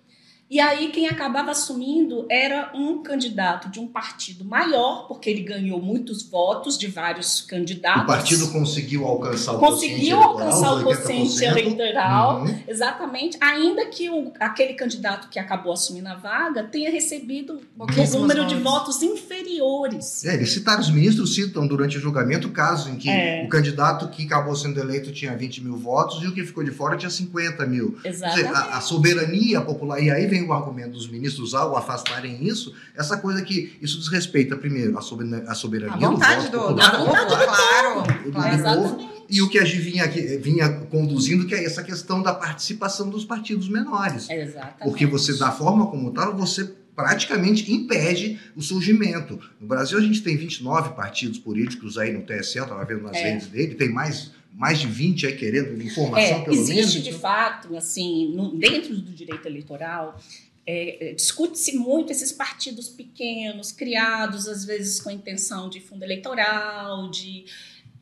e 0.50 0.58
aí 0.58 0.88
quem 0.88 1.06
acabava 1.06 1.52
assumindo 1.52 2.26
era 2.28 2.72
um 2.74 3.04
candidato 3.04 3.70
de 3.70 3.78
um 3.78 3.86
partido 3.86 4.44
maior, 4.44 5.06
porque 5.06 5.30
ele 5.30 5.42
ganhou 5.42 5.80
muitos 5.80 6.28
votos 6.28 6.76
de 6.76 6.88
vários 6.88 7.40
candidatos. 7.40 8.02
O 8.02 8.06
partido 8.06 8.48
conseguiu 8.50 9.06
alcançar 9.06 9.52
o 9.52 9.58
conseguiu 9.60 10.20
alcançar 10.20 10.74
o 10.74 10.82
quociente 10.82 11.44
eleitoral, 11.44 12.40
uhum. 12.40 12.62
exatamente, 12.66 13.38
ainda 13.40 13.86
que 13.86 14.10
o, 14.10 14.32
aquele 14.40 14.74
candidato 14.74 15.28
que 15.28 15.38
acabou 15.38 15.72
assumindo 15.72 16.08
a 16.08 16.16
vaga 16.16 16.64
tenha 16.64 16.90
recebido 16.90 17.60
um 17.78 18.18
número 18.18 18.44
de 18.46 18.56
votos 18.56 19.02
inferiores. 19.02 20.24
É, 20.24 20.34
eles 20.34 20.52
citaram, 20.52 20.80
os 20.80 20.90
ministros 20.90 21.32
citam 21.32 21.64
durante 21.64 21.96
o 21.96 22.00
julgamento 22.00 22.48
o 22.48 22.50
caso 22.50 22.90
em 22.90 22.96
que 22.96 23.08
é. 23.08 23.44
o 23.44 23.48
candidato 23.48 24.08
que 24.08 24.24
acabou 24.24 24.56
sendo 24.56 24.80
eleito 24.80 25.12
tinha 25.12 25.36
20 25.36 25.62
mil 25.62 25.76
votos 25.76 26.20
e 26.24 26.26
o 26.26 26.34
que 26.34 26.42
ficou 26.44 26.64
de 26.64 26.72
fora 26.72 26.96
tinha 26.96 27.08
50 27.08 27.64
mil. 27.66 27.96
Exatamente. 28.04 28.48
Dizer, 28.48 28.56
a, 28.56 28.78
a 28.78 28.80
soberania 28.80 29.60
popular, 29.60 30.00
e 30.02 30.10
aí 30.10 30.26
vem 30.26 30.39
o 30.46 30.52
argumento 30.52 30.92
dos 30.92 31.08
ministros 31.08 31.54
ao 31.54 31.76
afastarem 31.76 32.44
isso, 32.46 32.74
essa 32.96 33.16
coisa 33.16 33.42
que 33.42 33.76
isso 33.80 33.98
desrespeita, 33.98 34.56
primeiro, 34.56 34.98
a 34.98 35.02
soberania, 35.02 35.44
a 35.48 35.54
soberania 35.54 36.06
a 36.06 36.10
vontade 36.10 36.48
do, 36.48 36.58
voto 36.58 36.74
do, 36.74 36.90
popular, 36.90 37.22
do, 37.22 37.28
do, 37.28 38.26
do, 38.26 38.32
claro, 38.32 38.62
claro 38.62 39.10
e 39.30 39.40
o 39.40 39.48
que 39.48 39.58
a 39.60 39.64
gente 39.64 39.80
vinha, 39.80 40.08
vinha 40.40 40.68
conduzindo, 40.90 41.46
que 41.46 41.54
é 41.54 41.64
essa 41.64 41.84
questão 41.84 42.20
da 42.20 42.34
participação 42.34 43.08
dos 43.08 43.24
partidos 43.24 43.68
menores. 43.68 44.28
Exatamente. 44.28 44.82
Porque 44.82 45.06
você, 45.06 45.38
da 45.38 45.52
forma 45.52 45.86
como 45.86 46.10
tal, 46.10 46.36
você 46.36 46.68
praticamente 46.96 47.72
impede 47.72 48.40
o 48.56 48.60
surgimento. 48.60 49.38
No 49.60 49.68
Brasil, 49.68 49.96
a 49.96 50.00
gente 50.00 50.20
tem 50.20 50.36
29 50.36 50.94
partidos 50.94 51.38
políticos 51.38 51.96
aí 51.96 52.12
no 52.12 52.22
TSE, 52.22 52.58
eu 52.58 52.64
estava 52.64 52.84
vendo 52.84 53.02
nas 53.02 53.16
é. 53.16 53.30
redes 53.30 53.46
dele, 53.46 53.76
tem 53.76 53.88
mais 53.88 54.32
mais 54.52 54.78
de 54.78 54.86
20 54.86 55.26
aí 55.26 55.36
querendo 55.36 55.82
informação, 55.82 56.38
é, 56.38 56.44
pelo 56.44 56.56
existe, 56.56 56.74
menos. 56.74 56.90
Existe, 56.90 57.02
de 57.02 57.08
então... 57.08 57.20
fato, 57.20 57.76
assim, 57.76 58.32
no, 58.34 58.56
dentro 58.56 58.94
do 58.94 59.12
direito 59.12 59.46
eleitoral, 59.46 60.20
é, 60.66 61.10
é, 61.10 61.14
discute-se 61.14 61.76
muito 61.76 62.12
esses 62.12 62.30
partidos 62.30 62.88
pequenos, 62.88 63.72
criados 63.72 64.46
às 64.46 64.64
vezes 64.64 65.00
com 65.00 65.08
a 65.08 65.12
intenção 65.12 65.68
de 65.68 65.80
fundo 65.80 66.04
eleitoral, 66.04 67.10
de 67.10 67.44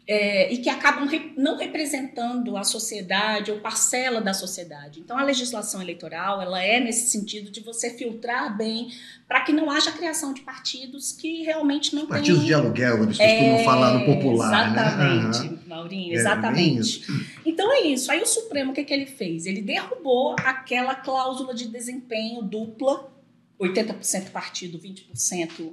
é, 0.08 0.50
e 0.50 0.56
que 0.58 0.70
acabam 0.70 1.06
re, 1.06 1.34
não 1.36 1.58
representando 1.58 2.56
a 2.56 2.64
sociedade 2.64 3.50
ou 3.50 3.58
parcela 3.58 4.22
da 4.22 4.32
sociedade. 4.32 5.00
Então, 5.00 5.18
a 5.18 5.22
legislação 5.22 5.82
eleitoral 5.82 6.40
ela 6.40 6.62
é 6.62 6.80
nesse 6.80 7.10
sentido 7.10 7.50
de 7.50 7.60
você 7.60 7.90
filtrar 7.90 8.56
bem 8.56 8.88
para 9.28 9.42
que 9.42 9.52
não 9.52 9.70
haja 9.70 9.92
criação 9.92 10.32
de 10.32 10.40
partidos 10.40 11.12
que 11.12 11.42
realmente 11.42 11.94
não 11.94 12.06
partidos 12.06 12.42
de 12.42 12.54
aluguel, 12.54 13.02
eles 13.02 13.18
costumam 13.18 13.56
é, 13.58 13.64
falar 13.64 13.98
no 13.98 14.06
popular, 14.06 14.72
né? 14.72 14.80
exatamente, 14.80 15.38
né? 15.40 15.44
Maurinho, 15.44 15.57
é, 15.94 16.14
exatamente. 16.14 17.02
então 17.44 17.72
é 17.72 17.82
isso. 17.82 18.10
Aí 18.10 18.20
o 18.20 18.26
Supremo 18.26 18.72
o 18.72 18.74
que, 18.74 18.84
que 18.84 18.92
ele 18.92 19.06
fez? 19.06 19.46
Ele 19.46 19.62
derrubou 19.62 20.34
aquela 20.38 20.94
cláusula 20.94 21.54
de 21.54 21.68
desempenho 21.68 22.42
dupla, 22.42 23.12
80% 23.60 24.30
partido, 24.30 24.78
20% 24.78 25.72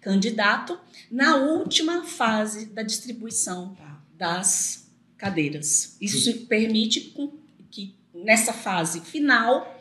candidato 0.00 0.78
na 1.10 1.36
última 1.36 2.04
fase 2.04 2.66
da 2.66 2.82
distribuição 2.82 3.74
tá. 3.74 4.02
das 4.16 4.90
cadeiras. 5.16 5.96
Isso 6.00 6.46
permite 6.46 7.14
que 7.70 7.94
nessa 8.12 8.52
fase 8.52 9.00
final 9.00 9.73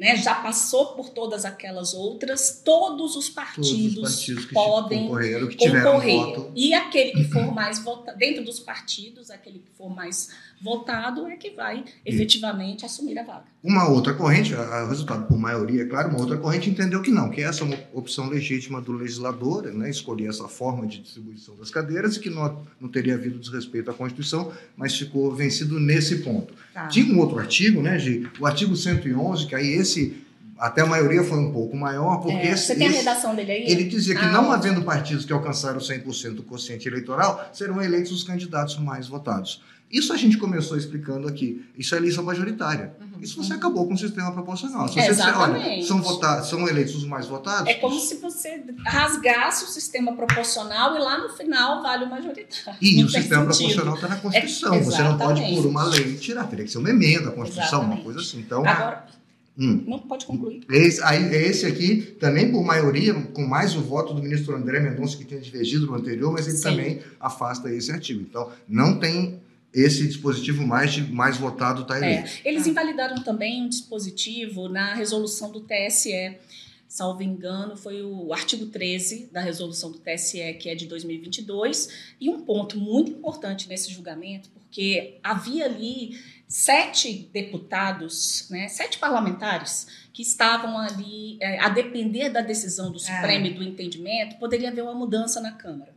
né, 0.00 0.16
já 0.16 0.34
passou 0.34 0.94
por 0.94 1.10
todas 1.10 1.44
aquelas 1.44 1.92
outras, 1.92 2.62
todos 2.64 3.16
os 3.16 3.28
partidos, 3.28 3.94
todos 3.96 4.10
os 4.10 4.16
partidos 4.16 4.44
que 4.46 4.54
podem 4.54 5.10
que 5.48 5.68
concorrer. 5.68 6.16
Voto. 6.16 6.52
E 6.56 6.72
aquele 6.72 7.12
que 7.12 7.24
for 7.24 7.52
mais 7.52 7.80
votado, 7.80 8.16
dentro 8.16 8.42
dos 8.42 8.58
partidos, 8.58 9.30
aquele 9.30 9.58
que 9.58 9.70
for 9.76 9.94
mais 9.94 10.30
votado 10.58 11.26
é 11.26 11.36
que 11.36 11.50
vai 11.50 11.84
efetivamente 12.04 12.82
e 12.82 12.86
assumir 12.86 13.18
a 13.18 13.24
vaga. 13.24 13.44
Uma 13.62 13.90
outra 13.90 14.14
corrente, 14.14 14.54
o 14.54 14.88
resultado 14.88 15.26
por 15.26 15.36
maioria, 15.36 15.82
é 15.82 15.86
claro, 15.86 16.08
uma 16.08 16.20
outra 16.20 16.38
corrente 16.38 16.70
entendeu 16.70 17.02
que 17.02 17.10
não, 17.10 17.28
que 17.28 17.42
essa 17.42 17.62
é 17.62 17.66
uma 17.66 17.78
opção 17.92 18.26
legítima 18.26 18.80
do 18.80 18.92
legislador, 18.92 19.64
né, 19.64 19.90
escolher 19.90 20.30
essa 20.30 20.48
forma 20.48 20.86
de 20.86 21.00
distribuição 21.00 21.54
das 21.56 21.70
cadeiras 21.70 22.16
e 22.16 22.20
que 22.20 22.30
não, 22.30 22.64
não 22.80 22.88
teria 22.88 23.14
havido 23.14 23.38
desrespeito 23.38 23.90
à 23.90 23.94
Constituição, 23.94 24.50
mas 24.74 24.96
ficou 24.96 25.34
vencido 25.34 25.78
nesse 25.78 26.20
ponto. 26.22 26.54
Tá. 26.82 26.88
Tinha 26.88 27.14
um 27.14 27.18
outro 27.18 27.38
artigo, 27.38 27.80
né, 27.82 27.98
Gi? 27.98 28.28
o 28.38 28.46
artigo 28.46 28.74
111, 28.76 29.46
que 29.46 29.54
aí 29.54 29.68
esse 29.74 30.16
até 30.58 30.82
a 30.82 30.86
maioria 30.86 31.24
foi 31.24 31.38
um 31.38 31.50
pouco 31.52 31.74
maior, 31.74 32.18
porque 32.18 32.36
É, 32.36 32.50
esse, 32.52 32.66
você 32.66 32.74
tem 32.74 32.86
a 32.86 32.90
esse- 32.90 32.98
redação 32.98 33.34
dele 33.34 33.50
aí? 33.50 33.64
ele 33.66 33.84
dizia 33.84 34.14
que 34.14 34.24
Ah, 34.24 34.30
não 34.30 34.52
havendo 34.52 34.82
partidos 34.82 35.24
que 35.24 35.32
alcançaram 35.32 35.80
100% 35.80 36.34
do 36.34 36.42
quociente 36.42 36.86
eleitoral, 36.86 37.48
serão 37.52 37.80
eleitos 37.80 38.12
os 38.12 38.22
candidatos 38.22 38.78
mais 38.78 39.08
votados. 39.08 39.62
Isso 39.90 40.12
a 40.12 40.16
gente 40.16 40.38
começou 40.38 40.76
explicando 40.76 41.26
aqui. 41.26 41.64
Isso 41.76 41.94
é 41.94 41.98
eleição 41.98 42.22
majoritária. 42.22 42.94
Uhum. 43.00 43.20
Isso 43.20 43.42
você 43.42 43.54
acabou 43.54 43.88
com 43.88 43.94
o 43.94 43.98
sistema 43.98 44.30
proporcional. 44.32 44.86
Se 44.86 44.98
É, 45.00 45.02
você 45.06 45.10
disser, 45.16 45.36
olha, 45.38 45.56
exatamente. 45.56 45.86
são, 45.86 46.00
votados, 46.00 46.48
são 46.48 46.68
eleitos 46.68 46.94
os 46.94 47.04
mais 47.04 47.26
votados, 47.26 47.68
É 47.68 47.74
como 47.74 47.98
se 47.98 48.16
você 48.18 48.62
rasgasse 48.86 49.64
o 49.64 49.66
sistema 49.66 50.14
proporcional 50.14 50.94
e 50.96 50.98
lá 51.00 51.18
no 51.18 51.28
final 51.30 51.82
vale 51.82 52.04
o 52.04 52.08
majoritário. 52.10 52.78
E 52.80 53.00
Não 53.02 53.08
o 53.08 53.10
tem 53.12 53.20
sistema 53.20 53.44
proporcional 53.44 53.94
está 53.96 54.08
na 54.08 54.16
Constituição. 54.16 54.74
É, 54.74 54.80
você 54.80 55.02
não 55.02 55.18
pode, 55.18 55.54
por 55.56 55.66
uma 55.66 55.82
lei, 55.84 56.14
tirar. 56.16 56.44
Teria 56.44 56.64
que 56.64 56.70
ser 56.70 56.78
uma 56.78 56.90
emenda 56.90 57.30
à 57.30 57.32
Constituição, 57.32 57.80
uma 57.80 57.94
Exatamente. 57.94 58.04
coisa 58.04 58.20
assim. 58.20 58.38
Então, 58.38 58.64
Agora, 58.66 59.06
hum, 59.58 59.82
não 59.88 59.98
pode 59.98 60.24
concluir. 60.24 60.62
esse, 60.70 61.02
aí, 61.02 61.34
esse 61.34 61.66
aqui, 61.66 62.16
também 62.20 62.50
por 62.52 62.62
maioria, 62.64 63.12
com 63.14 63.44
mais 63.44 63.74
o 63.74 63.80
voto 63.80 64.14
do 64.14 64.22
ministro 64.22 64.54
André 64.56 64.78
Mendonça, 64.78 65.16
que 65.16 65.24
tinha 65.24 65.40
divergido 65.40 65.86
no 65.86 65.94
anterior, 65.94 66.32
mas 66.32 66.46
ele 66.46 66.56
Sim. 66.56 66.62
também 66.62 67.00
afasta 67.18 67.68
esse 67.72 67.90
artigo. 67.90 68.20
Então, 68.22 68.50
não 68.68 68.98
tem 69.00 69.40
esse 69.74 70.06
dispositivo 70.06 70.66
mais, 70.66 70.92
de- 70.92 71.02
mais 71.12 71.36
votado 71.36 71.82
está 71.82 71.96
eleito. 71.98 72.28
É, 72.44 72.48
eles 72.48 72.66
invalidaram 72.66 73.22
também 73.22 73.62
um 73.62 73.68
dispositivo 73.68 74.68
na 74.68 74.94
resolução 74.94 75.50
do 75.50 75.60
TSE. 75.60 76.36
Salvo 76.88 77.22
engano, 77.22 77.76
foi 77.76 78.02
o 78.02 78.32
artigo 78.32 78.66
13 78.66 79.28
da 79.30 79.40
resolução 79.40 79.92
do 79.92 79.98
TSE, 79.98 80.54
que 80.54 80.68
é 80.68 80.74
de 80.74 80.86
2022, 80.86 81.88
e 82.20 82.28
um 82.28 82.40
ponto 82.40 82.76
muito 82.76 83.12
importante 83.12 83.68
nesse 83.68 83.92
julgamento, 83.92 84.48
porque 84.50 85.18
havia 85.22 85.66
ali 85.66 86.18
sete 86.48 87.30
deputados, 87.32 88.46
né, 88.50 88.66
sete 88.66 88.98
parlamentares, 88.98 89.86
que 90.12 90.20
estavam 90.22 90.76
ali, 90.76 91.38
é, 91.40 91.60
a 91.60 91.68
depender 91.68 92.28
da 92.28 92.40
decisão 92.40 92.90
do 92.90 92.98
Supremo 92.98 93.46
e 93.46 93.54
do 93.54 93.62
entendimento, 93.62 94.36
poderia 94.36 94.68
haver 94.70 94.82
uma 94.82 94.94
mudança 94.94 95.40
na 95.40 95.52
Câmara. 95.52 95.94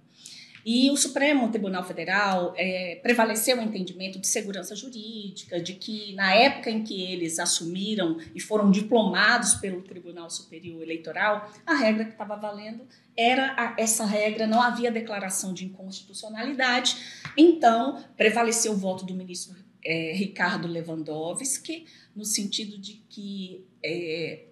E 0.66 0.90
o 0.92 0.96
Supremo 0.98 1.50
Tribunal 1.50 1.84
Federal 1.84 2.54
é, 2.58 3.00
prevaleceu 3.04 3.58
o 3.58 3.62
entendimento 3.62 4.18
de 4.20 4.28
segurança 4.28 4.76
jurídica, 4.76 5.60
de 5.62 5.74
que 5.74 6.14
na 6.16 6.34
época 6.34 6.70
em 6.70 6.84
que 6.84 7.02
eles 7.04 7.38
assumiram 7.40 8.18
e 8.34 8.40
foram 8.40 8.72
diplomados 8.72 9.56
pelo 9.56 9.82
Tribunal 9.82 10.30
Superior 10.30 10.82
Eleitoral, 10.82 11.52
a 11.66 11.74
regra 11.76 12.06
que 12.06 12.12
estava 12.12 12.36
valendo 12.38 12.88
era 13.18 13.52
a- 13.58 13.76
essa 13.78 14.06
regra, 14.06 14.48
não 14.48 14.62
havia 14.62 14.90
declaração 14.90 15.54
de 15.54 15.66
inconstitucionalidade, 15.66 16.96
então 17.38 18.04
prevaleceu 18.16 18.72
o 18.74 18.78
voto 18.78 19.06
do 19.06 19.14
ministro 19.14 19.56
é, 19.86 20.14
Ricardo 20.16 20.66
Lewandowski, 20.68 21.86
no 22.16 22.24
sentido 22.24 22.78
de 22.78 23.04
que 23.10 23.66
é, 23.84 24.46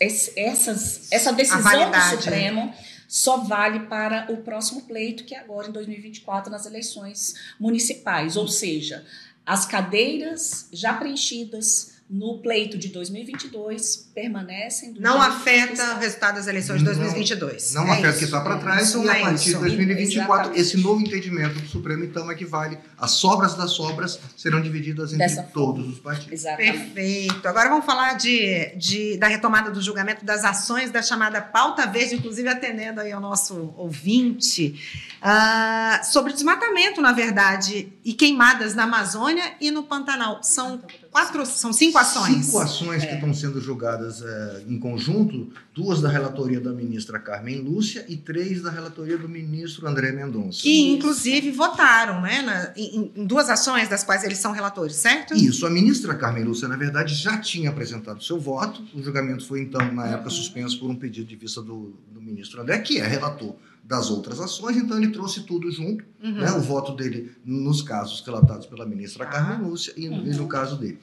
essas, 0.00 1.10
essa 1.12 1.32
decisão 1.32 1.58
do 1.58 1.64
validade, 1.64 2.30
né? 2.30 2.76
Só 3.14 3.36
vale 3.36 3.86
para 3.86 4.26
o 4.32 4.38
próximo 4.38 4.82
pleito, 4.82 5.22
que 5.22 5.36
é 5.36 5.38
agora 5.38 5.68
em 5.68 5.70
2024, 5.70 6.50
nas 6.50 6.66
eleições 6.66 7.36
municipais. 7.60 8.36
Ou 8.36 8.48
seja, 8.48 9.06
as 9.46 9.64
cadeiras 9.64 10.66
já 10.72 10.92
preenchidas 10.94 11.93
no 12.08 12.38
pleito 12.38 12.76
de 12.76 12.88
2022 12.88 14.10
permanecem 14.14 14.92
do 14.92 15.00
Não 15.00 15.18
que 15.20 15.26
afeta 15.26 15.94
o 15.94 15.98
resultado 15.98 16.34
das 16.36 16.46
eleições 16.46 16.78
de 16.80 16.84
Não- 16.84 16.92
2022. 16.92 17.72
Não 17.74 17.86
É 17.88 17.92
afeta 17.92 18.06
o 18.06 18.10
isso. 18.10 18.18
que 18.18 18.24
está 18.26 18.40
para 18.42 18.58
trás, 18.58 18.88
Isso 18.88 19.02
e 19.02 19.08
a 19.08 19.16
é 19.18 19.20
partir 19.22 19.44
de 19.44 19.50
isso. 19.50 19.58
2024, 19.60 20.32
Exatamente. 20.34 20.60
esse 20.60 20.76
novo 20.76 21.00
entendimento 21.00 21.58
do 21.60 21.66
Supremo, 21.66 22.04
então, 22.04 22.30
equivale 22.30 22.78
às 22.98 23.12
sobras 23.12 23.54
das 23.54 23.70
sobras 23.72 24.20
serão 24.36 24.60
divididas 24.60 25.12
entre 25.14 25.26
Dessa 25.26 25.42
todos 25.44 25.88
os 25.88 25.98
partidos. 25.98 26.32
Exatamente. 26.32 26.78
Perfeito. 26.78 27.48
Agora 27.48 27.68
vamos 27.70 27.86
falar 27.86 28.14
de, 28.14 28.76
de- 28.76 29.16
da 29.16 29.26
retomada 29.26 29.70
do 29.70 29.80
julgamento 29.80 30.24
das 30.24 30.44
ações 30.44 30.90
da 30.90 31.00
chamada 31.02 31.40
pauta 31.40 31.86
verde, 31.86 32.16
inclusive 32.16 32.48
atendendo 32.48 33.00
aí 33.00 33.12
ao 33.12 33.20
nosso 33.20 33.72
ouvinte, 33.76 34.78
ah, 35.22 36.00
sobre 36.04 36.32
desmatamento, 36.32 37.00
na 37.00 37.12
verdade, 37.12 37.92
e 38.04 38.12
queimadas 38.12 38.74
na 38.74 38.84
Amazônia 38.84 39.54
e 39.60 39.70
no 39.70 39.82
Pantanal. 39.84 40.42
São 40.42 40.82
quatro, 41.14 41.46
são 41.46 41.72
cinco 41.72 41.96
ações. 41.96 42.46
Cinco 42.46 42.58
ações 42.58 43.04
É. 43.04 43.06
que 43.06 43.14
estão 43.14 43.32
sendo 43.32 43.60
julgadas 43.60 44.20
eh, 44.20 44.64
em 44.68 44.78
conjunto, 44.80 45.48
duas 45.72 46.00
da 46.00 46.08
relatoria 46.08 46.60
da 46.60 46.72
ministra 46.72 47.20
Carmen 47.20 47.60
Lúcia 47.60 48.04
e 48.08 48.16
três 48.16 48.62
da 48.62 48.70
relatoria 48.70 49.16
do 49.16 49.28
ministro 49.28 49.86
André 49.86 50.10
Mendonça. 50.10 50.60
Que 50.62 50.88
inclusive 50.90 51.52
votaram, 51.52 52.20
né, 52.20 52.42
na- 52.42 52.72
em, 52.76 53.12
em 53.14 53.24
duas 53.24 53.48
ações 53.48 53.88
das 53.88 54.02
quais 54.02 54.24
eles 54.24 54.38
são 54.38 54.50
relatores, 54.50 54.96
certo? 54.96 55.34
Isso, 55.34 55.64
a 55.64 55.70
ministra 55.70 56.16
Carmen 56.16 56.42
Lúcia, 56.42 56.66
na 56.66 56.76
verdade, 56.76 57.14
já 57.14 57.38
tinha 57.38 57.70
apresentado 57.70 58.20
seu 58.22 58.40
voto. 58.40 58.82
O 58.92 59.00
julgamento 59.00 59.46
foi, 59.46 59.60
então, 59.62 59.80
na 59.92 60.06
época, 60.08 60.24
Uhum. 60.24 60.30
suspenso 60.34 60.80
por 60.80 60.90
um 60.90 60.96
pedido 60.96 61.28
de 61.28 61.36
vista 61.36 61.62
do, 61.62 61.94
do 62.12 62.20
ministro 62.20 62.60
André, 62.60 62.78
que 62.78 62.98
é 62.98 63.06
relator 63.06 63.54
das 63.86 64.10
outras 64.10 64.40
ações, 64.40 64.76
então 64.78 64.96
ele 64.96 65.08
trouxe 65.12 65.42
tudo 65.42 65.70
junto, 65.70 66.04
Uhum. 66.22 66.32
né, 66.32 66.50
o 66.52 66.60
voto 66.60 66.92
dele 66.96 67.32
nos 67.44 67.82
casos 67.82 68.22
relatados 68.24 68.66
pela 68.66 68.86
ministra 68.86 69.24
Ah. 69.24 69.28
Carmen 69.28 69.68
Lúcia 69.68 69.92
e, 69.96 70.08
Uhum. 70.08 70.24
e 70.26 70.30
no 70.34 70.46
caso 70.48 70.76
dele. 70.78 70.98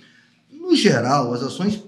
No 0.51 0.75
geral, 0.75 1.31
as 1.33 1.43
ações 1.43 1.83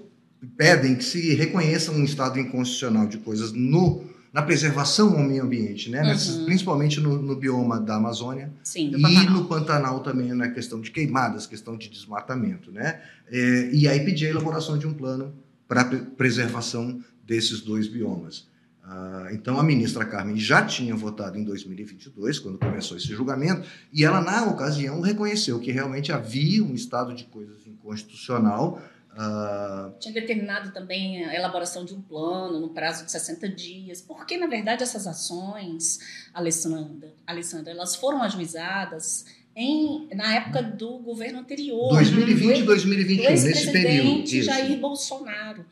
pedem 0.56 0.94
que 0.94 1.04
se 1.04 1.34
reconheça 1.34 1.90
um 1.90 2.04
estado 2.04 2.38
inconstitucional 2.38 3.06
de 3.08 3.18
coisas 3.18 3.50
no, 3.52 4.04
na 4.32 4.42
preservação 4.42 5.16
ao 5.16 5.22
meio 5.24 5.42
ambiente, 5.42 5.90
né, 5.90 6.02
nessas- 6.02 6.36
Uhum. 6.36 6.44
principalmente 6.44 7.00
no, 7.00 7.20
no 7.20 7.34
bioma 7.36 7.80
da 7.80 7.96
Amazônia, 7.96 8.52
Sim. 8.62 8.88
E 8.94 9.00
Pantanal. 9.02 9.30
no 9.32 9.44
Pantanal 9.46 10.00
também 10.00 10.32
na 10.32 10.48
questão 10.50 10.80
de 10.80 10.90
queimadas, 10.90 11.46
questão 11.46 11.76
de 11.76 11.88
desmatamento, 11.88 12.70
né? 12.70 13.00
É, 13.30 13.70
e 13.72 13.88
aí 13.88 14.04
pedir 14.04 14.26
a 14.26 14.30
elaboração 14.30 14.76
de 14.78 14.86
um 14.86 14.92
plano 14.94 15.32
para 15.66 15.84
preservação 15.84 17.00
desses 17.26 17.60
dois 17.60 17.88
biomas. 17.88 18.46
Ah, 18.86 19.28
então 19.32 19.58
a 19.58 19.62
ministra 19.62 20.04
Carmen 20.04 20.36
já 20.36 20.62
tinha 20.64 20.94
votado 20.94 21.38
em 21.38 21.44
2022, 21.44 22.38
quando 22.38 22.58
começou 22.58 22.96
esse 22.98 23.06
julgamento, 23.06 23.66
e 23.92 24.04
ela 24.04 24.20
na 24.20 24.44
ocasião 24.44 25.00
reconheceu 25.00 25.58
que 25.58 25.72
realmente 25.72 26.12
havia 26.12 26.62
um 26.62 26.74
estado 26.74 27.14
de 27.14 27.24
coisas 27.24 27.66
inconstitucional. 27.66 28.82
ah, 29.16 29.90
Tinha 29.98 30.12
determinado 30.12 30.70
também 30.72 31.24
a 31.24 31.34
elaboração 31.34 31.84
de 31.84 31.94
um 31.94 32.00
plano 32.02 32.60
no 32.60 32.68
prazo 32.70 33.06
de 33.06 33.10
60 33.10 33.48
dias, 33.48 34.02
porque, 34.02 34.36
na 34.36 34.46
verdade, 34.46 34.82
essas 34.82 35.06
ações, 35.06 36.00
Alessandra, 36.34 37.10
Alessandra 37.26 37.72
elas 37.72 37.96
foram 37.96 38.22
ajuizadas 38.22 39.24
em, 39.56 40.08
na 40.14 40.34
época 40.34 40.62
do 40.62 40.98
governo 40.98 41.38
anterior. 41.38 41.88
2020 41.90 42.56
e 42.58 42.60
do 42.60 42.66
2021, 42.66 43.30
nesse 43.30 43.72
período. 43.72 44.24
isso. 44.24 44.42
Jair 44.42 44.78
Bolsonaro. 44.78 45.64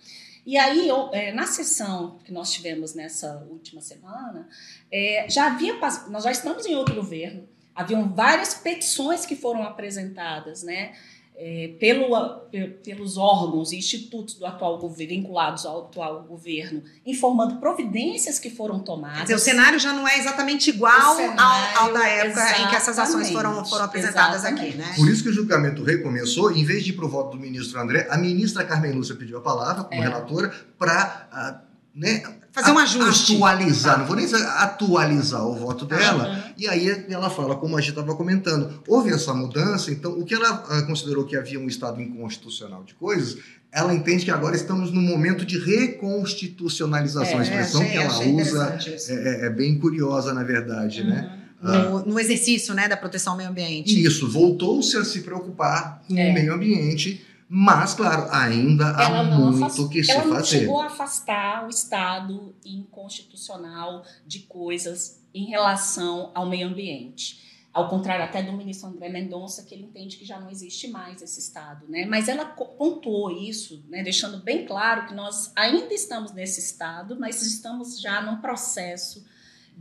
E 0.44 0.58
aí, 0.58 0.88
eu, 0.88 1.08
é, 1.12 1.32
na 1.32 1.46
sessão 1.46 2.18
que 2.24 2.32
nós 2.32 2.52
tivemos 2.52 2.94
nessa 2.94 3.46
última 3.48 3.80
semana, 3.80 4.48
é, 4.90 5.26
já 5.28 5.46
havia, 5.46 5.74
nós 6.08 6.24
já 6.24 6.32
estamos 6.32 6.66
em 6.66 6.74
outro 6.74 6.94
governo, 6.94 7.48
haviam 7.74 8.12
várias 8.12 8.54
petições 8.54 9.24
que 9.24 9.36
foram 9.36 9.62
apresentadas, 9.62 10.62
né? 10.62 10.94
É, 11.34 11.74
pelo, 11.80 12.16
pe- 12.50 12.68
pelos 12.84 13.16
órgãos 13.16 13.72
e 13.72 13.76
institutos 13.76 14.34
do 14.34 14.46
atual 14.46 14.78
governo, 14.78 15.08
vinculados 15.14 15.64
ao 15.66 15.86
atual 15.86 16.22
governo, 16.22 16.82
informando 17.04 17.56
providências 17.56 18.38
que 18.38 18.50
foram 18.50 18.78
tomadas. 18.80 19.16
Quer 19.18 19.22
dizer, 19.24 19.34
o 19.34 19.38
cenário 19.38 19.78
já 19.78 19.92
não 19.92 20.06
é 20.06 20.18
exatamente 20.18 20.70
igual 20.70 20.92
O 20.92 21.04
ao, 21.04 21.16
cenário, 21.16 21.78
ao 21.78 21.92
da 21.92 22.06
época 22.06 22.58
em 22.62 22.68
que 22.68 22.76
essas 22.76 22.98
ações 22.98 23.30
foram, 23.30 23.64
foram 23.64 23.84
apresentadas 23.86 24.44
aqui, 24.44 24.74
né? 24.76 24.92
Por 24.94 25.08
isso 25.08 25.22
que 25.22 25.30
o 25.30 25.32
julgamento 25.32 25.82
recomeçou, 25.82 26.52
em 26.52 26.64
vez 26.64 26.84
de 26.84 26.90
ir 26.90 26.92
para 26.94 27.06
o 27.06 27.08
voto 27.08 27.36
do 27.36 27.40
ministro 27.42 27.80
André, 27.80 28.06
a 28.10 28.16
ministra 28.18 28.64
Carmen 28.64 28.92
Lúcia 28.92 29.14
pediu 29.16 29.38
a 29.38 29.40
palavra 29.40 29.84
como 29.84 30.00
É. 30.00 30.04
relatora 30.04 30.52
para 30.78 31.62
né, 31.94 32.22
Fazer 32.52 32.70
um 32.70 32.78
a- 32.78 32.82
ajuste. 32.82 33.34
Atualizar, 33.36 33.98
não 33.98 34.06
vou 34.06 34.14
nem 34.14 34.26
dizer 34.26 34.42
atualizar 34.46 35.46
o 35.46 35.54
voto 35.54 35.86
dela. 35.86 36.24
Aham. 36.24 36.44
E 36.58 36.68
aí 36.68 37.06
ela 37.08 37.30
fala, 37.30 37.56
como 37.56 37.76
a 37.76 37.80
gente 37.80 37.90
estava 37.90 38.14
comentando, 38.14 38.82
houve 38.86 39.10
essa 39.10 39.32
mudança, 39.32 39.90
então 39.90 40.12
o 40.12 40.24
que 40.24 40.34
ela 40.34 40.62
ah, 40.68 40.82
considerou 40.82 41.24
que 41.24 41.34
havia 41.34 41.58
um 41.58 41.66
estado 41.66 42.00
inconstitucional 42.00 42.84
de 42.84 42.92
coisas, 42.94 43.38
ela 43.72 43.94
entende 43.94 44.24
que 44.26 44.30
agora 44.30 44.54
estamos 44.54 44.92
no 44.92 45.00
momento 45.00 45.46
de 45.46 45.58
reconstitucionalização. 45.58 47.38
a 47.38 47.40
É, 47.40 47.42
expressão 47.44 47.80
achei- 47.80 47.92
que 47.92 47.98
ela 47.98 48.18
usa 48.42 48.78
é, 49.08 49.14
é- 49.14 49.46
é 49.46 49.50
bem 49.50 49.78
curiosa, 49.78 50.34
na 50.34 50.42
verdade, 50.42 51.04
né? 51.04 51.38
No, 51.62 52.04
no 52.04 52.18
exercício 52.20 52.74
né, 52.74 52.88
da 52.88 52.96
proteção 52.96 53.34
ao 53.34 53.36
meio 53.38 53.48
ambiente. 53.48 54.02
Isso, 54.04 54.28
voltou-se 54.28 54.96
a 54.96 55.04
se 55.04 55.20
preocupar 55.20 56.02
com 56.08 56.18
É. 56.18 56.30
o 56.30 56.34
meio 56.34 56.52
ambiente, 56.52 57.24
mas, 57.54 57.92
claro, 57.92 58.28
ainda 58.32 58.96
há 58.96 59.02
ela 59.02 59.22
não, 59.24 59.50
muito 59.52 59.64
afast- 59.66 59.88
que 59.90 60.02
se 60.02 60.10
ela 60.10 60.24
não 60.24 60.36
fazer. 60.36 60.60
chegou 60.60 60.80
a 60.80 60.86
afastar 60.86 61.66
o 61.66 61.68
estado 61.68 62.54
inconstitucional 62.64 64.02
de 64.26 64.38
coisas 64.40 65.20
em 65.34 65.44
relação 65.44 66.30
ao 66.34 66.48
meio 66.48 66.68
ambiente. 66.68 67.42
Ao 67.70 67.88
contrário 67.90 68.24
até 68.24 68.42
do 68.42 68.52
ministro 68.52 68.88
André 68.88 69.10
Mendonça, 69.10 69.64
que 69.64 69.74
ele 69.74 69.84
entende 69.84 70.16
que 70.16 70.24
já 70.24 70.40
não 70.40 70.48
existe 70.50 70.88
mais 70.88 71.20
esse 71.20 71.40
estado. 71.40 71.86
Né? 71.88 72.06
Mas 72.06 72.26
ela 72.26 72.46
pontuou 72.46 73.30
isso, 73.30 73.84
né, 73.88 74.02
deixando 74.02 74.38
bem 74.38 74.64
claro 74.64 75.06
que 75.06 75.14
nós 75.14 75.52
ainda 75.54 75.92
estamos 75.92 76.32
nesse 76.32 76.58
estado, 76.60 77.18
mas 77.20 77.42
estamos 77.42 78.00
já 78.00 78.22
num 78.22 78.36
processo 78.40 79.24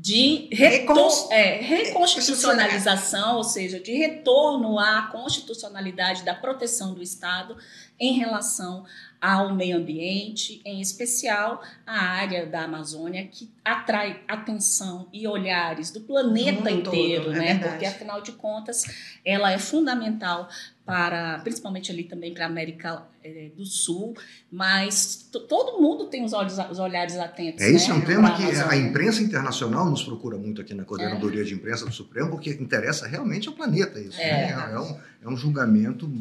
de 0.02 0.48
retor- 0.52 1.32
é, 1.32 1.62
reconstitucionalização, 1.62 3.38
ou 3.38 3.44
seja, 3.44 3.80
de 3.80 3.94
retorno 3.94 4.80
à 4.80 5.04
constitucionalidade 5.12 6.24
da 6.24 6.34
proteção 6.34 6.96
do 6.96 7.04
Estado 7.04 7.56
em 8.00 8.14
relação 8.14 8.84
ao 9.22 9.54
meio 9.54 9.78
ambiente, 9.78 10.60
em 10.66 10.82
especial 10.82 11.62
a 11.86 12.00
área 12.04 12.48
da 12.48 12.64
Amazônia, 12.64 13.28
que 13.28 13.52
atrai 13.64 14.20
atenção 14.28 15.08
e 15.14 15.28
olhares 15.28 15.92
do 15.92 16.02
planeta 16.02 16.72
inteiro, 16.72 17.26
todo, 17.26 17.36
é 17.36 17.40
né? 17.40 17.60
Porque 17.60 17.86
afinal 17.86 18.22
de 18.24 18.32
contas, 18.32 18.84
ela 19.24 19.52
é 19.52 19.60
fundamental 19.60 20.50
para, 20.86 21.40
principalmente 21.40 21.92
ali 21.92 22.04
também 22.04 22.34
para 22.34 22.46
a 22.46 22.48
América 22.48 23.04
é, 23.24 23.50
do 23.56 23.66
Sul, 23.66 24.16
mas 24.52 25.30
todo 25.48 25.80
mundo 25.82 26.08
tem 26.08 26.24
os, 26.24 26.34
olhos, 26.34 26.58
os 26.70 26.80
olhares 26.80 27.18
atentos. 27.18 27.62
É 27.62 27.70
isso 27.70 27.90
né? 27.90 27.96
é 27.96 27.98
um 28.00 28.02
tema 28.02 28.36
que 28.36 28.44
a 28.44 28.76
imprensa 28.76 29.22
internacional 29.22 29.90
nos 29.90 30.04
procura 30.04 30.38
muito 30.38 30.62
aqui 30.62 30.74
na 30.74 30.84
Coordenadoria 30.84 31.42
é. 31.42 31.46
de 31.46 31.54
Imprensa 31.54 31.86
do 31.86 31.94
Supremo, 31.94 32.32
porque 32.32 32.50
interessa 32.52 33.08
realmente 33.08 33.48
ao 33.48 33.54
planeta 33.54 34.00
isso. 34.00 34.20
É, 34.20 34.56
né? 34.56 34.72
é, 34.74 34.80
um, 34.80 35.00
é 35.24 35.30
um 35.30 35.38
julgamento 35.38 36.12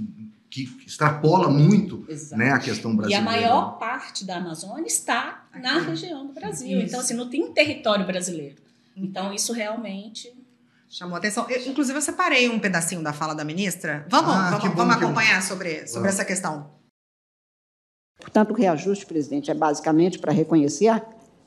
que 0.51 0.69
extrapola 0.85 1.49
muito 1.49 2.05
né, 2.33 2.51
a 2.51 2.59
questão 2.59 2.95
brasileira. 2.95 3.25
E 3.25 3.29
a 3.29 3.31
maior 3.31 3.79
parte 3.79 4.25
da 4.25 4.37
Amazônia 4.37 4.89
está 4.89 5.49
na 5.55 5.79
região 5.79 6.27
do 6.27 6.33
Brasil. 6.33 6.79
Isso. 6.79 6.89
Então, 6.89 7.01
assim, 7.01 7.15
não 7.15 7.31
tem 7.31 7.53
território 7.53 8.05
brasileiro. 8.05 8.57
Então, 8.97 9.33
isso 9.33 9.53
realmente 9.53 10.31
chamou 10.91 11.17
atenção. 11.17 11.49
Eu, 11.49 11.71
inclusive, 11.71 11.97
eu 11.97 12.03
separei 12.03 12.49
um 12.49 12.59
pedacinho 12.59 13.03
da 13.03 13.13
fala 13.13 13.33
da 13.33 13.45
ministra. 13.45 14.05
Vamos, 14.09 14.35
ah, 14.35 14.51
vamos, 14.51 14.69
bom, 14.69 14.75
vamos 14.75 14.97
acompanhar 14.97 15.41
sobre, 15.41 15.87
sobre 15.87 16.09
essa 16.09 16.25
questão. 16.25 16.69
Portanto, 18.21 18.51
o 18.51 18.55
reajuste, 18.55 19.07
presidente, 19.07 19.51
é 19.51 19.55
basicamente 19.55 20.19
para 20.19 20.33
reconhecer 20.33 20.89
a 20.89 21.01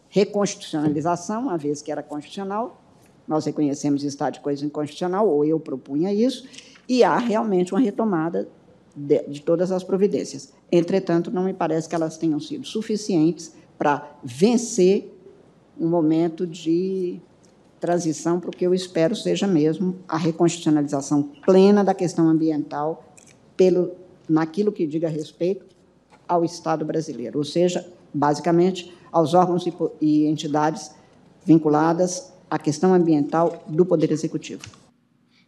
reconstitucionalização, 0.09 1.43
uma 1.43 1.57
vez 1.57 1.81
que 1.81 1.91
era 1.91 2.01
constitucional, 2.01 2.81
nós 3.27 3.45
reconhecemos 3.45 4.03
estado 4.03 4.35
de 4.35 4.39
coisa 4.39 4.65
inconstitucional, 4.65 5.27
ou 5.27 5.45
eu 5.45 5.59
propunha 5.59 6.13
isso, 6.13 6.47
e 6.87 7.03
há 7.03 7.17
realmente 7.17 7.73
uma 7.73 7.81
retomada 7.81 8.47
de, 8.95 9.23
de 9.27 9.41
todas 9.41 9.71
as 9.71 9.83
providências. 9.83 10.53
Entretanto, 10.71 11.29
não 11.29 11.43
me 11.43 11.53
parece 11.53 11.87
que 11.87 11.95
elas 11.95 12.17
tenham 12.17 12.39
sido 12.39 12.65
suficientes 12.65 13.53
para 13.77 14.17
vencer 14.23 15.11
um 15.79 15.87
momento 15.87 16.45
de 16.45 17.19
transição 17.83 18.39
para 18.39 18.49
o 18.49 18.53
que 18.53 18.65
eu 18.65 18.73
espero 18.73 19.13
seja 19.13 19.45
mesmo 19.45 19.99
a 20.07 20.17
reconstitucionalização 20.17 21.21
plena 21.45 21.83
da 21.83 21.93
questão 21.93 22.29
ambiental 22.29 23.13
pelo 23.57 23.91
naquilo 24.29 24.71
que 24.71 24.87
diga 24.87 25.09
respeito 25.09 25.65
ao 26.25 26.45
Estado 26.45 26.85
brasileiro, 26.85 27.37
ou 27.39 27.43
seja, 27.43 27.85
basicamente 28.13 28.93
aos 29.11 29.33
órgãos 29.33 29.67
e, 29.67 29.73
e 29.99 30.25
entidades 30.27 30.91
vinculadas 31.45 32.31
à 32.49 32.57
questão 32.57 32.93
ambiental 32.93 33.65
do 33.67 33.85
Poder 33.85 34.11
Executivo. 34.11 34.61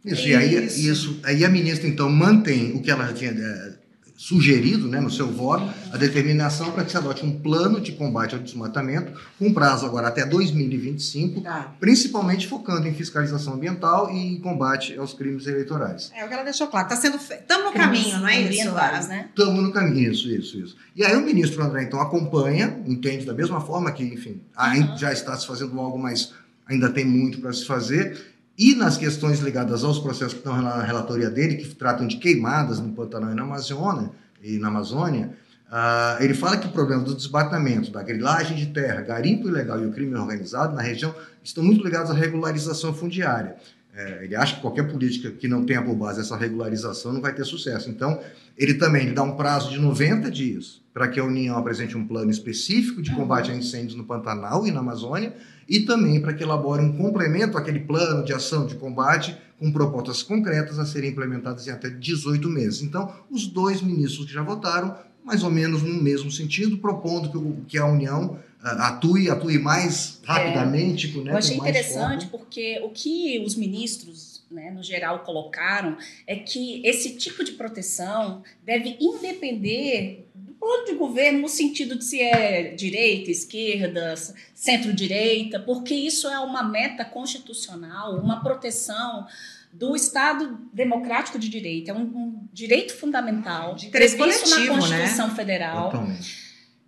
Isso, 0.04 0.28
e 0.28 0.36
aí, 0.36 0.66
isso, 0.66 1.18
aí 1.24 1.42
a 1.42 1.48
ministra, 1.48 1.88
então, 1.88 2.10
mantém 2.10 2.76
o 2.76 2.82
que 2.82 2.90
ela 2.90 3.14
tinha 3.14 3.30
é, 3.30 3.78
sugerido 4.16 4.88
né, 4.88 4.98
no 4.98 5.10
seu 5.10 5.30
voto, 5.30 5.68
a 5.92 5.96
determinação 5.96 6.72
para 6.72 6.84
que 6.84 6.90
se 6.90 6.96
adote 6.96 7.24
um 7.24 7.38
plano 7.38 7.80
de 7.80 7.92
combate 7.92 8.34
ao 8.34 8.40
desmatamento, 8.40 9.12
com 9.38 9.52
prazo 9.52 9.84
agora 9.84 10.08
até 10.08 10.24
2025, 10.24 11.42
tá. 11.42 11.74
principalmente 11.78 12.46
focando 12.46 12.88
em 12.88 12.94
fiscalização 12.94 13.54
ambiental 13.54 14.10
e 14.10 14.38
combate 14.40 14.96
aos 14.96 15.12
crimes 15.12 15.46
eleitorais. 15.46 16.10
É 16.16 16.24
o 16.24 16.28
que 16.28 16.34
ela 16.34 16.44
deixou 16.44 16.66
claro. 16.68 16.86
Está 16.86 16.96
sendo 16.96 17.16
Estamos 17.16 17.66
no 17.66 17.72
caminho, 17.72 18.18
não 18.18 18.28
é 18.28 18.40
isso? 18.40 18.70
né? 19.08 19.26
Estamos 19.28 19.62
no 19.62 19.72
caminho, 19.72 20.10
isso, 20.10 20.28
isso, 20.28 20.58
isso. 20.58 20.76
E 20.94 21.04
aí 21.04 21.14
o 21.14 21.20
ministro 21.20 21.62
André, 21.62 21.82
então, 21.82 22.00
acompanha, 22.00 22.80
entende 22.86 23.26
da 23.26 23.34
mesma 23.34 23.60
forma 23.60 23.92
que, 23.92 24.02
enfim, 24.02 24.40
uhum. 24.58 24.96
já 24.96 25.12
está 25.12 25.36
se 25.36 25.46
fazendo 25.46 25.78
algo, 25.78 25.98
mas 25.98 26.32
ainda 26.66 26.88
tem 26.88 27.04
muito 27.04 27.40
para 27.40 27.52
se 27.52 27.64
fazer 27.64 28.35
e 28.58 28.74
nas 28.74 28.96
questões 28.96 29.40
ligadas 29.40 29.84
aos 29.84 29.98
processos 29.98 30.32
que 30.32 30.38
estão 30.38 30.60
na 30.60 30.82
relatoria 30.82 31.30
dele, 31.30 31.56
que 31.56 31.74
tratam 31.74 32.06
de 32.06 32.16
queimadas 32.16 32.80
no 32.80 32.92
Pantanal 32.92 33.32
e 33.32 33.34
na 33.34 33.42
Amazônia, 33.42 34.10
e 34.42 34.58
na 34.58 34.68
Amazônia 34.68 35.30
uh, 35.68 36.22
ele 36.22 36.34
fala 36.34 36.56
que 36.56 36.66
o 36.66 36.70
problema 36.70 37.02
do 37.02 37.14
desmatamento, 37.14 37.90
da 37.90 38.02
grilagem 38.02 38.56
de 38.56 38.66
terra, 38.66 39.02
garimpo 39.02 39.48
ilegal 39.48 39.82
e 39.82 39.86
o 39.86 39.92
crime 39.92 40.14
organizado 40.14 40.74
na 40.74 40.82
região 40.82 41.14
estão 41.42 41.62
muito 41.62 41.84
ligados 41.84 42.10
à 42.10 42.14
regularização 42.14 42.94
fundiária. 42.94 43.56
É, 43.96 44.24
ele 44.24 44.36
acha 44.36 44.56
que 44.56 44.60
qualquer 44.60 44.86
política 44.86 45.30
que 45.30 45.48
não 45.48 45.64
tenha 45.64 45.80
por 45.80 45.94
base 45.94 46.20
essa 46.20 46.36
regularização 46.36 47.14
não 47.14 47.20
vai 47.22 47.34
ter 47.34 47.46
sucesso. 47.46 47.88
Então, 47.88 48.20
ele 48.54 48.74
também 48.74 49.06
ele 49.06 49.14
dá 49.14 49.22
um 49.22 49.36
prazo 49.36 49.70
de 49.70 49.78
90 49.78 50.30
dias 50.30 50.82
para 50.92 51.08
que 51.08 51.18
a 51.18 51.24
União 51.24 51.56
apresente 51.56 51.96
um 51.96 52.06
plano 52.06 52.30
específico 52.30 53.00
de 53.00 53.10
combate 53.14 53.50
a 53.50 53.54
incêndios 53.54 53.94
no 53.94 54.04
Pantanal 54.04 54.66
e 54.66 54.70
na 54.70 54.80
Amazônia, 54.80 55.34
e 55.66 55.80
também 55.80 56.20
para 56.20 56.34
que 56.34 56.42
elabore 56.42 56.82
um 56.82 56.92
complemento 56.92 57.56
àquele 57.56 57.80
plano 57.80 58.22
de 58.22 58.34
ação 58.34 58.66
de 58.66 58.74
combate 58.74 59.34
com 59.58 59.72
propostas 59.72 60.22
concretas 60.22 60.78
a 60.78 60.84
serem 60.84 61.10
implementadas 61.10 61.66
em 61.66 61.70
até 61.70 61.88
18 61.88 62.46
meses. 62.50 62.82
Então, 62.82 63.10
os 63.30 63.46
dois 63.46 63.80
ministros 63.80 64.26
que 64.26 64.32
já 64.34 64.42
votaram, 64.42 64.94
mais 65.24 65.42
ou 65.42 65.50
menos 65.50 65.82
no 65.82 66.02
mesmo 66.02 66.30
sentido, 66.30 66.76
propondo 66.76 67.30
que, 67.30 67.38
o, 67.38 67.64
que 67.66 67.78
a 67.78 67.86
União 67.86 68.38
atue, 68.62 69.30
atue 69.30 69.58
mais 69.58 70.20
rapidamente. 70.24 71.12
É, 71.18 71.22
né, 71.22 71.32
eu 71.32 71.36
achei 71.36 71.56
interessante 71.56 72.26
foco. 72.26 72.38
porque 72.38 72.80
o 72.82 72.90
que 72.90 73.42
os 73.44 73.54
ministros, 73.54 74.42
né, 74.50 74.70
no 74.70 74.82
geral, 74.82 75.20
colocaram 75.20 75.96
é 76.26 76.36
que 76.36 76.80
esse 76.84 77.16
tipo 77.16 77.44
de 77.44 77.52
proteção 77.52 78.42
deve 78.64 78.96
independer 79.00 80.26
plano 80.66 80.84
de 80.84 80.94
governo 80.94 81.42
no 81.42 81.48
sentido 81.48 81.96
de 81.96 82.04
se 82.04 82.20
é 82.20 82.74
direita, 82.74 83.30
esquerda, 83.30 84.14
centro-direita, 84.52 85.60
porque 85.60 85.94
isso 85.94 86.28
é 86.28 86.38
uma 86.40 86.62
meta 86.62 87.04
constitucional, 87.04 88.18
uma 88.18 88.42
proteção 88.42 89.26
do 89.72 89.94
Estado 89.94 90.58
democrático 90.72 91.38
de 91.38 91.48
direito, 91.48 91.90
é 91.90 91.94
um, 91.94 92.02
um 92.02 92.48
direito 92.52 92.94
fundamental 92.94 93.74
de 93.74 93.88
previsto 93.88 94.50
na 94.50 94.58
né? 94.58 94.66
Constituição 94.66 95.28
né? 95.28 95.34
Federal. 95.34 96.06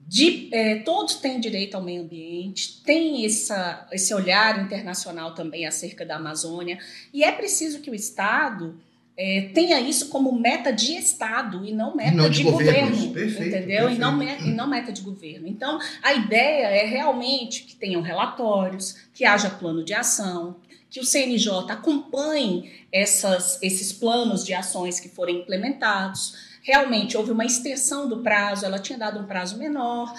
De, 0.08 0.48
é, 0.52 0.76
todos 0.76 1.16
têm 1.16 1.38
direito 1.38 1.74
ao 1.74 1.82
meio 1.82 2.00
ambiente, 2.00 2.82
tem 2.82 3.26
essa, 3.26 3.86
esse 3.92 4.14
olhar 4.14 4.58
internacional 4.64 5.34
também 5.34 5.66
acerca 5.66 6.02
da 6.02 6.16
Amazônia, 6.16 6.78
e 7.12 7.22
é 7.22 7.30
preciso 7.30 7.80
que 7.80 7.90
o 7.90 7.94
Estado 7.94 8.80
é, 9.18 9.50
tenha 9.52 9.78
isso 9.80 10.08
como 10.08 10.32
meta 10.32 10.72
de 10.72 10.96
Estado 10.96 11.62
e 11.62 11.74
não 11.74 11.94
meta 11.94 12.16
não 12.16 12.30
de, 12.30 12.38
de, 12.38 12.44
governo, 12.44 13.12
perfeito, 13.12 13.48
entendeu? 13.48 13.88
Perfeito. 13.88 13.96
E, 13.96 13.98
não, 13.98 14.22
e 14.22 14.50
não 14.54 14.66
meta 14.66 14.90
de 14.90 15.02
governo. 15.02 15.46
Então, 15.46 15.78
a 16.02 16.14
ideia 16.14 16.68
é 16.68 16.86
realmente 16.86 17.64
que 17.64 17.76
tenham 17.76 18.00
relatórios, 18.00 18.96
que 19.12 19.26
haja 19.26 19.50
plano 19.50 19.84
de 19.84 19.92
ação, 19.92 20.56
que 20.88 21.00
o 21.00 21.04
CNJ 21.04 21.70
acompanhe 21.70 22.72
essas, 22.90 23.62
esses 23.62 23.92
planos 23.92 24.42
de 24.42 24.54
ações 24.54 24.98
que 24.98 25.08
forem 25.10 25.40
implementados. 25.40 26.57
Realmente 26.68 27.16
houve 27.16 27.31
uma 27.31 27.46
extensão 27.46 28.07
do 28.07 28.18
prazo, 28.18 28.66
ela 28.66 28.78
tinha 28.78 28.98
dado 28.98 29.18
um 29.20 29.24
prazo 29.24 29.57
menor, 29.57 30.12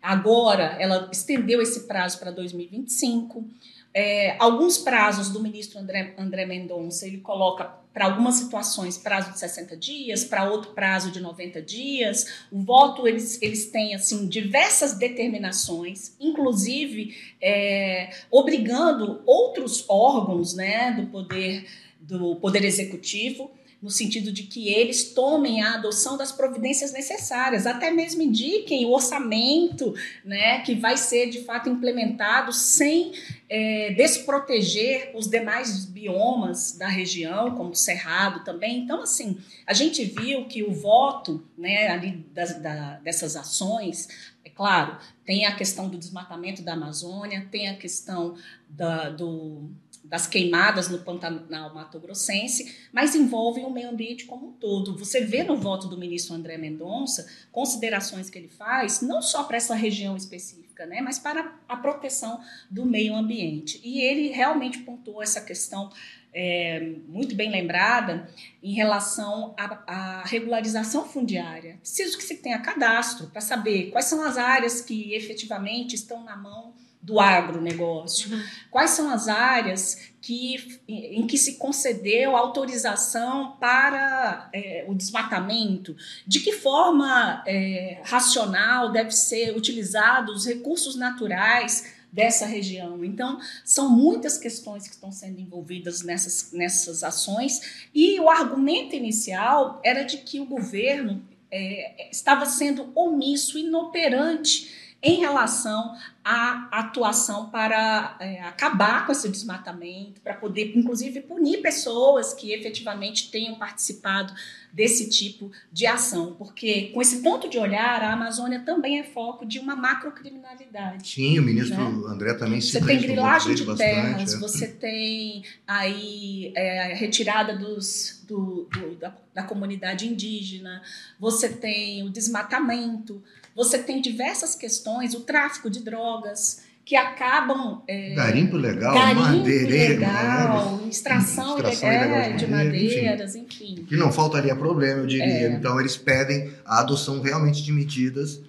agora 0.00 0.76
ela 0.78 1.08
estendeu 1.10 1.60
esse 1.60 1.88
prazo 1.88 2.20
para 2.20 2.30
2025. 2.30 3.44
É, 3.92 4.36
alguns 4.38 4.78
prazos 4.78 5.30
do 5.30 5.42
ministro 5.42 5.80
André, 5.80 6.14
André 6.16 6.46
Mendonça, 6.46 7.08
ele 7.08 7.18
coloca 7.18 7.64
para 7.92 8.04
algumas 8.04 8.36
situações 8.36 8.96
prazo 8.96 9.32
de 9.32 9.40
60 9.40 9.76
dias, 9.76 10.22
para 10.22 10.48
outro 10.48 10.74
prazo 10.74 11.10
de 11.10 11.18
90 11.18 11.60
dias. 11.60 12.44
O 12.52 12.62
voto, 12.62 13.08
eles, 13.08 13.42
eles 13.42 13.66
têm 13.72 13.92
assim 13.92 14.28
diversas 14.28 14.96
determinações, 14.96 16.14
inclusive 16.20 17.16
é, 17.42 18.10
obrigando 18.30 19.22
outros 19.26 19.84
órgãos 19.88 20.54
né, 20.54 20.92
do 20.92 21.08
poder 21.08 21.66
do 21.98 22.36
poder 22.36 22.64
executivo 22.64 23.50
no 23.80 23.90
sentido 23.90 24.32
de 24.32 24.44
que 24.44 24.68
eles 24.68 25.12
tomem 25.12 25.62
a 25.62 25.74
adoção 25.74 26.16
das 26.16 26.32
providências 26.32 26.92
necessárias, 26.92 27.66
até 27.66 27.90
mesmo 27.90 28.22
indiquem 28.22 28.86
o 28.86 28.90
orçamento 28.90 29.94
né, 30.24 30.60
que 30.60 30.74
vai 30.74 30.96
ser 30.96 31.28
de 31.28 31.42
fato 31.42 31.68
implementado 31.68 32.52
sem 32.52 33.12
é, 33.48 33.92
desproteger 33.92 35.12
os 35.14 35.28
demais 35.28 35.84
biomas 35.84 36.72
da 36.72 36.88
região, 36.88 37.54
como 37.54 37.70
o 37.70 37.76
Cerrado 37.76 38.44
também. 38.44 38.78
Então, 38.78 39.02
assim, 39.02 39.38
a 39.66 39.72
gente 39.72 40.04
viu 40.04 40.46
que 40.46 40.62
o 40.62 40.72
voto 40.72 41.46
né, 41.56 41.88
ali 41.88 42.24
das, 42.32 42.60
da, 42.60 42.94
dessas 42.96 43.36
ações, 43.36 44.08
é 44.44 44.50
claro, 44.50 44.96
tem 45.24 45.44
a 45.44 45.54
questão 45.54 45.88
do 45.88 45.98
desmatamento 45.98 46.62
da 46.62 46.72
Amazônia, 46.72 47.46
tem 47.50 47.68
a 47.68 47.76
questão 47.76 48.36
da, 48.68 49.10
do 49.10 49.70
das 50.08 50.26
queimadas 50.26 50.88
no 50.88 50.98
Pantanal 50.98 51.74
Mato 51.74 51.98
Grossense, 51.98 52.76
mas 52.92 53.14
envolvem 53.14 53.64
o 53.64 53.70
meio 53.70 53.90
ambiente 53.90 54.24
como 54.24 54.48
um 54.48 54.52
todo. 54.52 54.96
Você 54.96 55.20
vê 55.20 55.42
no 55.42 55.56
voto 55.56 55.88
do 55.88 55.98
ministro 55.98 56.34
André 56.34 56.56
Mendonça 56.56 57.26
considerações 57.50 58.30
que 58.30 58.38
ele 58.38 58.48
faz, 58.48 59.00
não 59.00 59.20
só 59.20 59.44
para 59.44 59.56
essa 59.56 59.74
região 59.74 60.16
específica, 60.16 60.86
né, 60.86 61.00
mas 61.00 61.18
para 61.18 61.54
a 61.68 61.76
proteção 61.76 62.40
do 62.70 62.86
meio 62.86 63.14
ambiente. 63.14 63.80
E 63.82 64.00
ele 64.00 64.28
realmente 64.28 64.78
pontuou 64.80 65.22
essa 65.22 65.40
questão 65.40 65.90
é, 66.38 66.92
muito 67.08 67.34
bem 67.34 67.50
lembrada 67.50 68.28
em 68.62 68.74
relação 68.74 69.54
à, 69.56 69.64
à, 69.86 70.22
regularização 70.24 71.08
fundiária. 71.08 71.78
Preciso 71.80 72.18
que 72.18 72.22
se 72.22 72.36
tenha 72.36 72.58
cadastro 72.58 73.28
para 73.28 73.40
saber 73.40 73.90
quais 73.90 74.04
são 74.04 74.22
as 74.22 74.36
áreas 74.36 74.82
que 74.82 75.14
efetivamente 75.14 75.94
estão 75.94 76.22
na 76.22 76.36
mão 76.36 76.74
do 77.02 77.20
agronegócio? 77.20 78.30
Quais 78.70 78.90
são 78.90 79.10
as 79.10 79.28
áreas 79.28 80.10
que, 80.20 80.80
em 80.88 81.26
que 81.26 81.38
se 81.38 81.54
concedeu 81.54 82.36
autorização 82.36 83.56
para 83.60 84.48
é, 84.52 84.84
o 84.88 84.94
desmatamento? 84.94 85.96
De 86.26 86.40
que 86.40 86.52
forma 86.52 87.42
é, 87.46 88.00
racional 88.04 88.90
deve 88.90 89.12
ser 89.12 89.56
utilizados 89.56 90.36
os 90.36 90.46
recursos 90.46 90.96
naturais 90.96 91.94
dessa 92.10 92.46
região. 92.46 93.04
Então, 93.04 93.38
são 93.64 93.90
muitas 93.90 94.38
questões 94.38 94.88
que 94.88 94.94
estão 94.94 95.12
sendo 95.12 95.38
envolvidas 95.38 96.02
nessas, 96.02 96.50
nessas 96.52 97.04
ações, 97.04 97.86
e 97.94 98.18
o 98.18 98.30
argumento 98.30 98.96
inicial 98.96 99.80
era 99.84 100.02
de 100.02 100.18
que 100.18 100.40
o 100.40 100.46
governo 100.46 101.22
é, 101.50 102.08
estava 102.10 102.46
sendo 102.46 102.90
omisso, 102.94 103.58
inoperante 103.58 104.85
em 105.02 105.20
relação 105.20 105.94
à 106.24 106.68
atuação 106.72 107.50
para 107.50 108.16
é, 108.18 108.40
acabar 108.42 109.06
com 109.06 109.12
esse 109.12 109.28
desmatamento, 109.28 110.20
para 110.20 110.34
poder, 110.34 110.76
inclusive, 110.76 111.20
punir 111.20 111.62
pessoas 111.62 112.32
que 112.34 112.52
efetivamente 112.52 113.30
tenham 113.30 113.54
participado 113.56 114.34
desse 114.72 115.08
tipo 115.08 115.50
de 115.72 115.86
ação, 115.86 116.34
porque 116.34 116.88
com 116.92 117.00
esse 117.00 117.22
ponto 117.22 117.48
de 117.48 117.58
olhar, 117.58 118.02
a 118.02 118.12
Amazônia 118.12 118.60
também 118.60 118.98
é 118.98 119.04
foco 119.04 119.46
de 119.46 119.58
uma 119.58 119.74
macrocriminalidade. 119.74 121.08
Sim, 121.08 121.38
o 121.38 121.42
ministro 121.42 121.76
né? 121.76 122.12
André 122.12 122.34
também 122.34 122.60
se 122.60 122.72
Você 122.72 122.84
tem 122.84 123.00
grilagem 123.00 123.54
de 123.54 123.64
bastante, 123.64 123.88
terras, 123.88 124.34
é. 124.34 124.38
você 124.38 124.68
tem 124.68 125.44
aí 125.66 126.52
é, 126.54 126.94
retirada 126.94 127.56
dos, 127.56 128.22
do, 128.26 128.68
do, 128.70 128.96
da, 128.96 129.16
da 129.32 129.42
comunidade 129.44 130.06
indígena, 130.06 130.82
você 131.18 131.48
tem 131.48 132.02
o 132.02 132.10
desmatamento, 132.10 133.22
você 133.56 133.78
tem 133.78 134.02
diversas 134.02 134.54
questões, 134.54 135.14
o 135.14 135.20
tráfico 135.20 135.70
de 135.70 135.82
drogas, 135.82 136.60
que 136.84 136.94
acabam. 136.94 137.82
É, 137.88 138.14
garimpo 138.14 138.56
legal, 138.56 138.94
garimpo 138.94 139.22
madeireiro. 139.22 139.94
Legal, 139.94 140.76
né? 140.76 140.88
extração, 140.88 141.56
extração 141.56 141.92
ilegal, 141.92 142.36
de, 142.36 142.46
madeiras, 142.46 143.34
enfim. 143.34 143.72
enfim. 143.72 143.84
Que 143.84 143.96
não 143.96 144.12
faltaria 144.12 144.54
problema, 144.54 145.00
eu 145.00 145.06
diria. 145.06 145.48
É. 145.48 145.52
Então, 145.52 145.80
eles 145.80 145.96
pedem 145.96 146.52
a 146.64 146.80
adoção 146.80 147.20
realmente 147.20 147.62
de 147.62 147.72
medidas. 147.72 148.40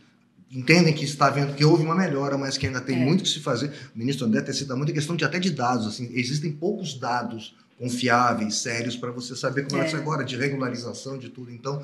Entendem 0.51 0.93
que 0.93 1.03
está 1.03 1.29
vendo 1.29 1.55
que 1.55 1.65
houve 1.65 1.83
uma 1.83 1.95
melhora, 1.95 2.37
mas 2.37 2.57
que 2.57 2.67
ainda 2.67 2.79
tem 2.79 3.01
é. 3.01 3.03
muito 3.03 3.23
que 3.23 3.29
se 3.29 3.39
fazer. 3.39 3.71
O 3.95 3.97
ministro 3.97 4.27
André 4.27 4.41
tem 4.41 4.53
sido 4.53 4.77
muita 4.77 4.93
questão 4.93 5.15
de 5.15 5.25
até 5.25 5.39
de 5.39 5.49
dados. 5.49 5.87
Assim, 5.87 6.09
existem 6.13 6.51
poucos 6.51 6.93
dados 6.93 7.55
confiáveis, 7.79 8.55
sérios, 8.55 8.95
para 8.95 9.11
você 9.11 9.35
saber 9.35 9.67
como 9.67 9.81
é, 9.81 9.89
é 9.89 9.95
agora, 9.95 10.23
de 10.23 10.35
regularização 10.35 11.17
de 11.17 11.29
tudo. 11.29 11.51
Então, 11.51 11.83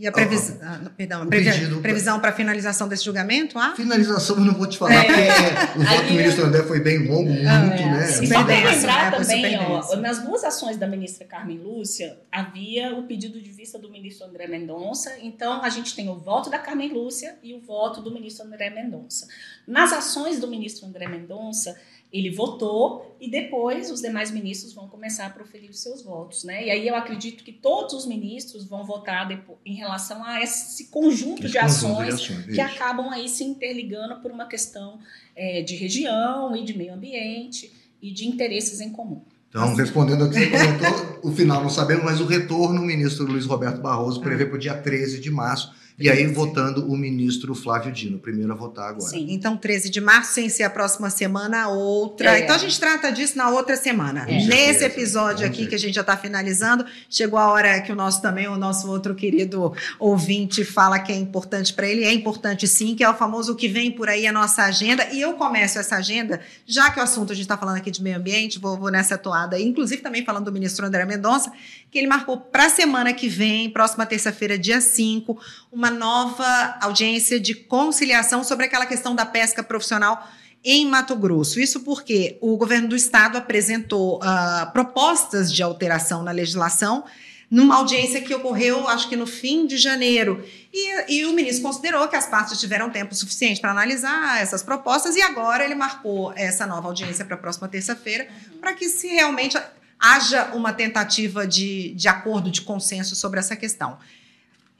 e 0.00 0.06
a 0.06 0.12
previsão, 0.12 0.56
ah, 0.62 0.90
perdão, 0.96 1.22
a 1.24 1.26
previ 1.26 1.80
previsão 1.82 2.18
para 2.18 2.32
finalização 2.32 2.88
desse 2.88 3.04
julgamento? 3.04 3.58
Ah? 3.58 3.74
Finalização 3.76 4.38
eu 4.38 4.46
não 4.46 4.54
vou 4.54 4.66
te 4.66 4.78
falar, 4.78 4.94
é, 4.94 5.66
porque 5.66 5.78
o 5.78 5.82
voto 5.82 6.04
do 6.06 6.14
ministro 6.14 6.46
André 6.46 6.62
foi 6.62 6.80
bem 6.80 7.06
longo, 7.06 7.28
muito, 7.28 7.46
ah, 7.46 7.76
é, 7.76 7.90
né? 7.90 8.06
Sim, 8.06 8.26
só 8.26 8.42
para 8.42 8.70
lembrar 8.70 9.12
é, 9.12 9.16
também, 9.18 9.58
ó, 9.58 9.96
nas 9.96 10.22
duas 10.22 10.42
ações 10.42 10.78
da 10.78 10.86
ministra 10.86 11.26
Carmen 11.26 11.58
Lúcia, 11.58 12.18
havia 12.32 12.94
o 12.94 13.02
pedido 13.02 13.38
de 13.42 13.50
vista 13.50 13.78
do 13.78 13.90
ministro 13.90 14.26
André 14.26 14.46
Mendonça, 14.46 15.18
então 15.20 15.62
a 15.62 15.68
gente 15.68 15.94
tem 15.94 16.08
o 16.08 16.14
voto 16.14 16.48
da 16.48 16.58
Carmen 16.58 16.90
Lúcia 16.90 17.36
e 17.42 17.52
o 17.52 17.60
voto 17.60 18.00
do 18.00 18.10
ministro 18.10 18.46
André 18.46 18.70
Mendonça. 18.70 19.28
Nas 19.66 19.92
ações 19.92 20.40
do 20.40 20.48
ministro 20.48 20.86
André 20.86 21.08
Mendonça, 21.08 21.76
ele 22.12 22.30
votou 22.30 23.16
e 23.20 23.30
depois 23.30 23.90
os 23.90 24.00
demais 24.00 24.30
ministros 24.30 24.72
vão 24.72 24.88
começar 24.88 25.26
a 25.26 25.30
proferir 25.30 25.70
os 25.70 25.80
seus 25.80 26.02
votos, 26.02 26.42
né? 26.44 26.66
E 26.66 26.70
aí 26.70 26.88
eu 26.88 26.94
acredito 26.94 27.44
que 27.44 27.52
todos 27.52 27.94
os 27.94 28.06
ministros 28.06 28.64
vão 28.64 28.84
votar 28.84 29.28
depois, 29.28 29.58
em 29.64 29.74
relação 29.74 30.24
a 30.24 30.42
esse 30.42 30.86
conjunto, 30.86 31.42
esse 31.42 31.52
de, 31.52 31.58
ações 31.58 32.20
de 32.20 32.32
ações 32.32 32.46
que 32.46 32.60
acabam 32.60 33.10
aí 33.10 33.28
se 33.28 33.44
interligando 33.44 34.16
por 34.20 34.30
uma 34.30 34.46
questão 34.46 34.98
é, 35.36 35.62
de 35.62 35.76
região 35.76 36.56
e 36.56 36.64
de 36.64 36.76
meio 36.76 36.94
ambiente 36.94 37.72
e 38.02 38.10
de 38.10 38.26
interesses 38.26 38.80
em 38.80 38.90
comum. 38.90 39.22
Então, 39.48 39.74
respondendo 39.74 40.24
ao 40.24 40.30
que 40.30 40.38
você 40.38 40.46
comentou, 40.46 41.18
o 41.24 41.32
final 41.32 41.62
não 41.62 41.70
sabemos, 41.70 42.04
mas 42.04 42.20
o 42.20 42.24
retorno, 42.24 42.80
o 42.80 42.84
ministro 42.84 43.26
Luiz 43.26 43.46
Roberto 43.46 43.80
Barroso 43.80 44.20
prevê 44.20 44.46
para 44.46 44.54
o 44.54 44.58
dia 44.58 44.74
13 44.74 45.20
de 45.20 45.30
março 45.30 45.74
e 46.00 46.08
aí 46.08 46.26
votando 46.26 46.90
o 46.90 46.96
ministro 46.96 47.54
Flávio 47.54 47.92
Dino, 47.92 48.18
primeiro 48.18 48.50
a 48.52 48.56
votar 48.56 48.88
agora. 48.88 49.10
Sim, 49.10 49.26
então 49.28 49.54
13 49.54 49.90
de 49.90 50.00
março, 50.00 50.32
sem 50.32 50.48
ser 50.48 50.62
a 50.62 50.70
próxima 50.70 51.10
semana, 51.10 51.68
outra. 51.68 52.38
É. 52.38 52.42
Então 52.42 52.56
a 52.56 52.58
gente 52.58 52.80
trata 52.80 53.12
disso 53.12 53.36
na 53.36 53.50
outra 53.50 53.76
semana. 53.76 54.24
É. 54.26 54.46
Nesse 54.46 54.82
episódio 54.82 55.46
aqui 55.46 55.66
que 55.66 55.74
a 55.74 55.78
gente 55.78 55.94
já 55.94 56.00
está 56.00 56.16
finalizando, 56.16 56.86
chegou 57.10 57.38
a 57.38 57.48
hora 57.48 57.82
que 57.82 57.92
o 57.92 57.94
nosso 57.94 58.22
também, 58.22 58.48
o 58.48 58.56
nosso 58.56 58.88
outro 58.88 59.14
querido 59.14 59.74
ouvinte 59.98 60.64
fala 60.64 60.98
que 60.98 61.12
é 61.12 61.16
importante 61.16 61.74
para 61.74 61.86
ele. 61.86 62.04
É 62.04 62.12
importante 62.12 62.66
sim, 62.66 62.94
que 62.94 63.04
é 63.04 63.10
o 63.10 63.14
famoso 63.14 63.54
que 63.54 63.68
vem 63.68 63.90
por 63.90 64.08
aí 64.08 64.26
a 64.26 64.32
nossa 64.32 64.62
agenda. 64.62 65.06
E 65.12 65.20
eu 65.20 65.34
começo 65.34 65.78
essa 65.78 65.96
agenda, 65.96 66.40
já 66.66 66.90
que 66.90 66.98
o 66.98 67.02
assunto 67.02 67.32
a 67.32 67.34
gente 67.34 67.44
está 67.44 67.58
falando 67.58 67.76
aqui 67.76 67.90
de 67.90 68.02
meio 68.02 68.16
ambiente, 68.16 68.58
vou, 68.58 68.78
vou 68.78 68.90
nessa 68.90 69.18
toada, 69.18 69.60
inclusive 69.60 70.00
também 70.00 70.24
falando 70.24 70.46
do 70.46 70.52
ministro 70.52 70.86
André 70.86 71.04
Mendonça, 71.04 71.52
que 71.90 71.98
ele 71.98 72.06
marcou 72.06 72.38
para 72.38 72.66
a 72.66 72.70
semana 72.70 73.12
que 73.12 73.28
vem, 73.28 73.68
próxima 73.68 74.06
terça-feira, 74.06 74.56
dia 74.56 74.80
5, 74.80 75.38
uma 75.70 75.89
nova 75.90 76.78
audiência 76.80 77.38
de 77.38 77.54
conciliação 77.54 78.42
sobre 78.42 78.66
aquela 78.66 78.86
questão 78.86 79.14
da 79.14 79.26
pesca 79.26 79.62
profissional 79.62 80.26
em 80.64 80.86
Mato 80.86 81.16
Grosso. 81.16 81.60
Isso 81.60 81.80
porque 81.80 82.38
o 82.40 82.56
governo 82.56 82.88
do 82.88 82.96
estado 82.96 83.36
apresentou 83.36 84.18
uh, 84.18 84.70
propostas 84.72 85.52
de 85.52 85.62
alteração 85.62 86.22
na 86.22 86.30
legislação 86.30 87.04
numa 87.50 87.76
audiência 87.76 88.20
que 88.20 88.32
ocorreu, 88.32 88.86
acho 88.86 89.08
que 89.08 89.16
no 89.16 89.26
fim 89.26 89.66
de 89.66 89.76
janeiro. 89.76 90.46
E, 90.72 91.16
e 91.16 91.24
o 91.26 91.32
ministro 91.32 91.64
considerou 91.64 92.06
que 92.06 92.14
as 92.14 92.28
partes 92.28 92.60
tiveram 92.60 92.90
tempo 92.90 93.12
suficiente 93.12 93.60
para 93.60 93.72
analisar 93.72 94.40
essas 94.40 94.62
propostas 94.62 95.16
e 95.16 95.22
agora 95.22 95.64
ele 95.64 95.74
marcou 95.74 96.32
essa 96.36 96.64
nova 96.64 96.86
audiência 96.86 97.24
para 97.24 97.34
a 97.34 97.38
próxima 97.38 97.66
terça-feira 97.66 98.28
uhum. 98.52 98.58
para 98.58 98.72
que 98.74 98.88
se 98.88 99.08
realmente 99.08 99.58
haja 99.98 100.52
uma 100.54 100.72
tentativa 100.72 101.44
de, 101.44 101.92
de 101.94 102.08
acordo, 102.08 102.50
de 102.50 102.62
consenso 102.62 103.16
sobre 103.16 103.40
essa 103.40 103.56
questão. 103.56 103.98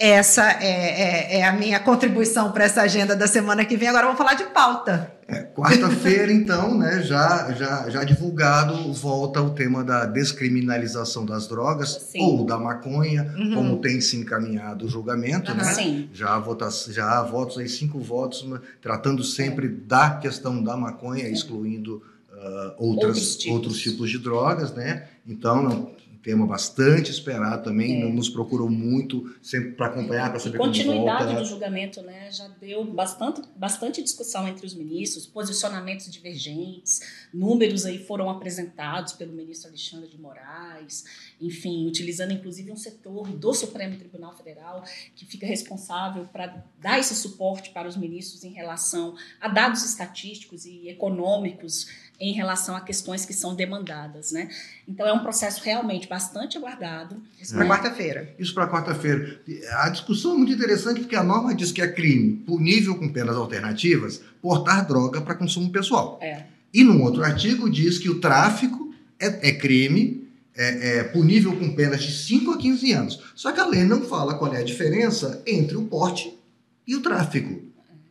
Essa 0.00 0.52
é, 0.62 1.36
é, 1.36 1.40
é 1.40 1.44
a 1.46 1.52
minha 1.52 1.78
contribuição 1.78 2.50
para 2.52 2.64
essa 2.64 2.80
agenda 2.80 3.14
da 3.14 3.26
semana 3.26 3.66
que 3.66 3.76
vem. 3.76 3.86
Agora 3.86 4.06
vamos 4.06 4.16
falar 4.16 4.32
de 4.32 4.44
pauta. 4.44 5.12
É, 5.28 5.42
Quarta-feira, 5.42 6.32
então, 6.32 6.74
né, 6.76 7.02
já, 7.02 7.52
já, 7.52 7.90
já 7.90 8.02
divulgado, 8.02 8.92
volta 8.94 9.42
o 9.42 9.50
tema 9.50 9.84
da 9.84 10.06
descriminalização 10.06 11.26
das 11.26 11.46
drogas 11.46 12.08
Sim. 12.10 12.22
ou 12.22 12.46
da 12.46 12.58
maconha, 12.58 13.32
uhum. 13.36 13.54
como 13.54 13.76
tem 13.76 14.00
se 14.00 14.16
encaminhado 14.16 14.86
o 14.86 14.88
julgamento, 14.88 15.52
uhum. 15.52 15.58
né? 15.58 15.64
Sim. 15.64 16.08
Já, 16.14 16.38
vota, 16.38 16.68
já 16.88 17.18
há 17.18 17.22
votos 17.22 17.58
aí, 17.58 17.68
cinco 17.68 18.00
votos, 18.00 18.42
né, 18.44 18.58
tratando 18.80 19.22
sempre 19.22 19.68
da 19.68 20.10
questão 20.12 20.64
da 20.64 20.76
maconha, 20.78 21.28
excluindo 21.28 22.02
uh, 22.32 22.74
outras, 22.78 23.08
outros 23.08 23.36
tipos. 23.36 23.54
outros, 23.54 23.78
tipos. 23.78 24.10
de 24.10 24.18
drogas, 24.18 24.72
né? 24.72 25.08
Então, 25.26 25.62
não, 25.62 25.92
tema 26.22 26.46
bastante 26.46 27.10
esperado 27.10 27.64
também, 27.64 28.02
é. 28.02 28.08
nos 28.08 28.28
procurou 28.28 28.68
muito 28.68 29.34
sempre 29.42 29.72
para 29.72 29.86
acompanhar, 29.86 30.30
para 30.30 30.38
saber 30.38 30.58
continuidade 30.58 31.18
como 31.18 31.28
volta. 31.28 31.42
do 31.42 31.44
julgamento, 31.48 32.02
né, 32.02 32.30
já 32.30 32.48
deu 32.48 32.84
bastante, 32.84 33.42
bastante 33.56 34.02
discussão 34.02 34.46
entre 34.46 34.66
os 34.66 34.74
ministros, 34.74 35.26
posicionamentos 35.26 36.10
divergentes, 36.10 37.00
números 37.32 37.86
aí 37.86 37.98
foram 37.98 38.28
apresentados 38.28 39.12
pelo 39.14 39.32
ministro 39.32 39.68
Alexandre 39.68 40.08
de 40.08 40.20
Moraes, 40.20 41.04
enfim, 41.40 41.86
utilizando 41.86 42.32
inclusive 42.32 42.70
um 42.70 42.76
setor 42.76 43.28
do 43.28 43.54
Supremo 43.54 43.96
Tribunal 43.96 44.36
Federal 44.36 44.84
que 45.16 45.24
fica 45.24 45.46
responsável 45.46 46.26
para 46.26 46.64
dar 46.78 46.98
esse 46.98 47.14
suporte 47.14 47.70
para 47.70 47.88
os 47.88 47.96
ministros 47.96 48.44
em 48.44 48.52
relação 48.52 49.14
a 49.40 49.48
dados 49.48 49.84
estatísticos 49.84 50.64
e 50.66 50.88
econômicos 50.88 52.09
em 52.20 52.34
relação 52.34 52.76
a 52.76 52.80
questões 52.82 53.24
que 53.24 53.32
são 53.32 53.54
demandadas, 53.54 54.30
né? 54.30 54.50
Então 54.86 55.06
é 55.06 55.12
um 55.12 55.20
processo 55.20 55.62
realmente 55.64 56.06
bastante 56.06 56.58
aguardado. 56.58 57.16
Isso 57.40 57.54
para 57.54 57.66
quarta-feira. 57.66 58.34
Isso 58.38 58.52
para 58.54 58.68
quarta-feira. 58.68 59.40
A 59.78 59.88
discussão 59.88 60.34
é 60.34 60.36
muito 60.36 60.52
interessante 60.52 61.00
porque 61.00 61.16
a 61.16 61.24
norma 61.24 61.54
diz 61.54 61.72
que 61.72 61.80
é 61.80 61.90
crime 61.90 62.36
punível 62.46 62.94
com 62.96 63.08
penas 63.08 63.36
alternativas 63.36 64.20
portar 64.42 64.86
droga 64.86 65.22
para 65.22 65.34
consumo 65.34 65.70
pessoal. 65.70 66.18
É. 66.20 66.44
E 66.74 66.84
num 66.84 67.02
outro 67.02 67.24
artigo 67.24 67.70
diz 67.70 67.98
que 67.98 68.10
o 68.10 68.20
tráfico 68.20 68.94
é, 69.18 69.48
é 69.48 69.52
crime 69.52 70.28
é, 70.54 70.98
é, 70.98 71.04
punível 71.04 71.56
com 71.56 71.74
penas 71.74 72.02
de 72.02 72.12
5 72.12 72.50
a 72.50 72.58
15 72.58 72.92
anos. 72.92 73.22
Só 73.34 73.50
que 73.50 73.60
a 73.60 73.66
lei 73.66 73.84
não 73.84 74.02
fala 74.02 74.34
qual 74.34 74.52
é 74.52 74.58
a 74.58 74.64
diferença 74.64 75.42
entre 75.46 75.76
o 75.76 75.86
porte 75.86 76.38
e 76.86 76.94
o 76.94 77.00
tráfico. 77.00 77.62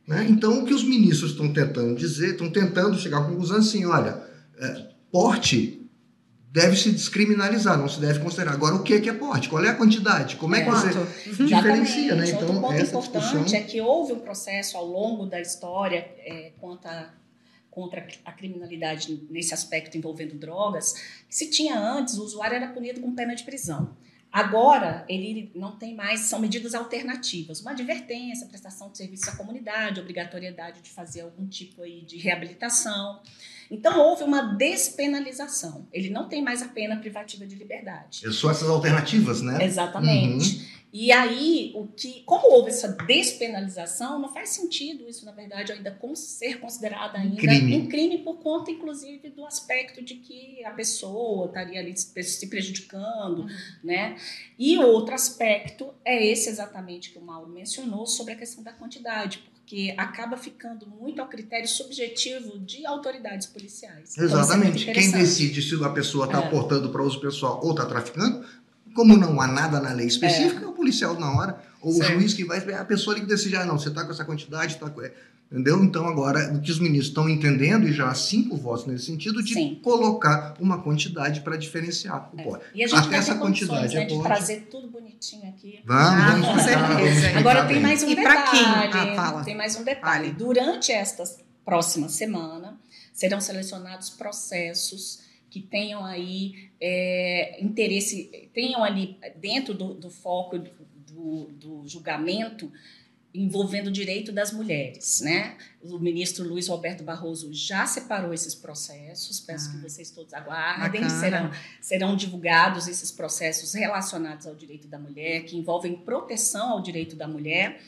Né? 0.09 0.25
Então, 0.27 0.63
o 0.63 0.65
que 0.65 0.73
os 0.73 0.83
ministros 0.83 1.31
estão 1.31 1.53
tentando 1.53 1.93
dizer, 1.93 2.31
estão 2.31 2.49
tentando 2.49 2.97
chegar 2.97 3.19
à 3.19 3.25
conclusão 3.25 3.57
assim: 3.57 3.85
olha, 3.85 4.19
é, 4.57 4.87
porte 5.11 5.87
deve 6.51 6.75
se 6.75 6.91
descriminalizar, 6.91 7.77
não 7.77 7.87
se 7.87 7.99
deve 7.99 8.17
considerar. 8.17 8.53
Agora, 8.53 8.73
o 8.73 8.81
que 8.81 8.95
é, 8.95 8.99
que 8.99 9.07
é 9.07 9.13
porte? 9.13 9.47
Qual 9.47 9.63
é 9.63 9.69
a 9.69 9.75
quantidade? 9.75 10.35
Como 10.37 10.55
é, 10.55 10.63
que 10.63 10.71
você 10.71 10.97
uhum. 10.97 11.45
diferencia? 11.45 12.15
Né? 12.15 12.27
Então, 12.27 12.47
Outro 12.47 12.59
ponto 12.59 12.81
importante 12.81 13.19
discussão... 13.19 13.59
é 13.59 13.61
que 13.61 13.79
houve 13.79 14.13
um 14.13 14.19
processo 14.19 14.77
ao 14.77 14.85
longo 14.87 15.27
da 15.27 15.39
história 15.39 15.99
é, 16.25 16.53
quanto 16.59 16.87
a 16.87 17.13
contra 17.69 18.05
a 18.25 18.31
criminalidade 18.31 19.27
nesse 19.29 19.53
aspecto 19.53 19.95
envolvendo 19.95 20.33
drogas, 20.33 20.95
se 21.29 21.51
tinha 21.51 21.79
antes, 21.79 22.17
o 22.17 22.23
usuário 22.23 22.55
era 22.55 22.67
punido 22.69 22.99
com 22.99 23.13
pena 23.13 23.35
de 23.35 23.43
prisão. 23.43 23.95
Agora, 24.31 25.05
ele 25.09 25.51
não 25.55 25.71
tem 25.71 25.95
mais, 25.95 26.21
são 26.21 26.39
medidas 26.39 26.75
alternativas, 26.75 27.61
uma 27.61 27.71
advertência, 27.71 28.45
prestação 28.47 28.91
de 28.91 28.97
serviço 28.97 29.27
à 29.29 29.35
comunidade, 29.35 29.99
obrigatoriedade 29.99 30.81
de 30.81 30.89
fazer 30.91 31.21
algum 31.21 31.47
tipo 31.47 31.81
aí 31.81 32.01
de 32.01 32.17
reabilitação. 32.17 33.21
Então, 33.71 33.99
houve 33.99 34.23
uma 34.23 34.41
despenalização. 34.55 35.87
Ele 35.91 36.09
não 36.09 36.27
tem 36.27 36.43
mais 36.43 36.61
a 36.61 36.67
pena 36.67 36.95
privativa 36.97 37.45
de 37.45 37.55
liberdade. 37.55 38.31
São 38.33 38.49
essas 38.49 38.69
alternativas, 38.69 39.41
né? 39.41 39.63
Exatamente. 39.63 40.57
Uhum. 40.57 40.65
E 40.91 41.11
aí, 41.11 41.71
o 41.75 41.85
que, 41.85 42.23
como 42.25 42.51
houve 42.51 42.69
essa 42.69 42.87
despenalização, 42.87 44.17
não 44.17 44.33
faz 44.33 44.49
sentido 44.49 45.07
isso, 45.07 45.23
na 45.23 45.31
verdade, 45.31 45.71
ainda 45.71 45.95
ser 46.15 46.59
considerado 46.59 47.15
ainda 47.15 47.37
crime. 47.37 47.77
um 47.77 47.87
crime 47.87 48.17
por 48.19 48.37
conta, 48.37 48.71
inclusive, 48.71 49.29
do 49.29 49.45
aspecto 49.45 50.03
de 50.03 50.15
que 50.15 50.65
a 50.65 50.71
pessoa 50.71 51.45
estaria 51.45 51.79
ali 51.79 51.95
se 51.95 52.47
prejudicando, 52.47 53.43
uhum. 53.43 53.49
né? 53.83 54.15
E 54.57 54.79
outro 54.79 55.13
aspecto 55.13 55.93
é 56.03 56.25
esse 56.25 56.49
exatamente 56.49 57.11
que 57.11 57.19
o 57.19 57.21
Mauro 57.21 57.49
mencionou 57.49 58.07
sobre 58.07 58.33
a 58.33 58.35
questão 58.35 58.63
da 58.63 58.73
quantidade, 58.73 59.43
porque 59.69 59.93
acaba 59.95 60.35
ficando 60.35 60.87
muito 60.87 61.21
ao 61.21 61.27
critério 61.27 61.67
subjetivo 61.67 62.57
de 62.57 62.83
autoridades 62.87 63.45
policiais. 63.45 64.13
Então, 64.13 64.23
é 64.23 64.27
exatamente. 64.27 64.81
Então, 64.81 64.93
Quem 64.95 65.11
decide 65.11 65.61
se 65.61 65.83
a 65.83 65.89
pessoa 65.89 66.25
está 66.25 66.41
é. 66.41 66.47
aportando 66.47 66.89
para 66.89 67.03
uso 67.03 67.21
pessoal 67.21 67.59
ou 67.63 67.71
está 67.71 67.85
traficando 67.85 68.43
como 68.99 69.15
não 69.15 69.39
há 69.39 69.47
nada 69.47 69.79
na 69.79 69.93
lei 69.93 70.07
específica, 70.07 70.59
é, 70.59 70.63
é 70.65 70.67
o 70.67 70.73
policial 70.73 71.17
na 71.17 71.31
hora, 71.31 71.57
ou 71.81 71.93
certo. 71.93 72.09
o 72.09 72.19
juiz 72.19 72.33
que 72.33 72.43
vai, 72.43 72.59
a 72.73 72.83
pessoa 72.83 73.15
que 73.15 73.25
decide, 73.25 73.55
ah, 73.55 73.63
não, 73.63 73.79
você 73.79 73.87
está 73.87 74.03
com 74.03 74.11
essa 74.11 74.25
quantidade, 74.25 74.73
está 74.73 74.89
com. 74.89 75.01
Entendeu? 75.49 75.81
Então, 75.81 76.05
agora, 76.05 76.53
o 76.53 76.59
que 76.59 76.69
os 76.69 76.79
ministros 76.79 77.07
estão 77.07 77.29
entendendo, 77.29 77.87
e 77.87 77.93
já 77.93 78.09
há 78.09 78.13
cinco 78.13 78.57
votos 78.57 78.85
nesse 78.85 79.05
sentido, 79.05 79.41
de 79.41 79.53
Sim. 79.53 79.79
colocar 79.81 80.53
uma 80.59 80.81
quantidade 80.81 81.39
para 81.39 81.55
diferenciar 81.55 82.29
o 82.33 82.57
é. 82.57 82.61
E 82.75 82.83
a 82.83 82.87
gente 82.87 82.99
Até 82.99 83.15
essa 83.15 83.35
quantidade 83.35 83.95
né, 83.95 84.03
é 84.03 84.05
de 84.05 84.21
trazer 84.21 84.67
tudo 84.69 84.89
bonitinho 84.89 85.47
aqui. 85.47 85.79
Vamos, 85.85 86.21
ah, 86.21 86.31
vamos 86.31 86.47
com 86.49 86.59
certeza. 86.59 87.37
Agora, 87.39 87.65
tem 87.67 87.79
mais 87.79 88.03
um 88.03 88.09
e 88.09 88.15
detalhe. 88.15 88.49
Quem? 88.51 88.65
Ah, 88.65 89.15
fala. 89.15 89.43
Tem 89.45 89.55
mais 89.55 89.77
um 89.77 89.83
detalhe. 89.85 90.33
Durante 90.33 90.91
esta 90.91 91.23
próxima 91.63 92.09
semana, 92.09 92.77
serão 93.13 93.39
selecionados 93.39 94.09
processos 94.09 95.28
que 95.49 95.61
tenham 95.61 96.05
aí 96.05 96.69
é, 96.79 97.61
interesse, 97.63 98.49
tenham 98.53 98.83
ali 98.83 99.17
dentro 99.35 99.73
do, 99.73 99.93
do 99.93 100.09
foco 100.09 100.59
do, 100.59 101.45
do, 101.51 101.87
julgamento 101.87 102.71
envolvendo 103.33 103.87
o 103.87 103.91
direito 103.91 104.31
das 104.31 104.51
mulheres, 104.51 105.21
né? 105.21 105.55
O 105.83 105.99
ministro 105.99 106.47
Luiz 106.47 106.67
Roberto 106.67 107.03
Barroso 107.03 107.53
já 107.53 107.85
separou 107.85 108.33
esses 108.33 108.55
processos, 108.55 109.39
peço 109.39 109.69
ah, 109.69 109.71
que 109.73 109.77
vocês 109.83 110.09
todos 110.09 110.33
aguardem, 110.33 111.07
serão, 111.09 111.51
serão 111.79 112.15
divulgados 112.15 112.87
esses 112.87 113.11
processos 113.11 113.73
relacionados 113.73 114.47
ao 114.47 114.55
direito 114.55 114.87
da 114.87 114.97
mulher, 114.97 115.43
que 115.43 115.55
envolvem 115.55 115.95
proteção 115.95 116.71
ao 116.71 116.81
direito 116.81 117.15
da 117.15 117.27
mulher, 117.27 117.79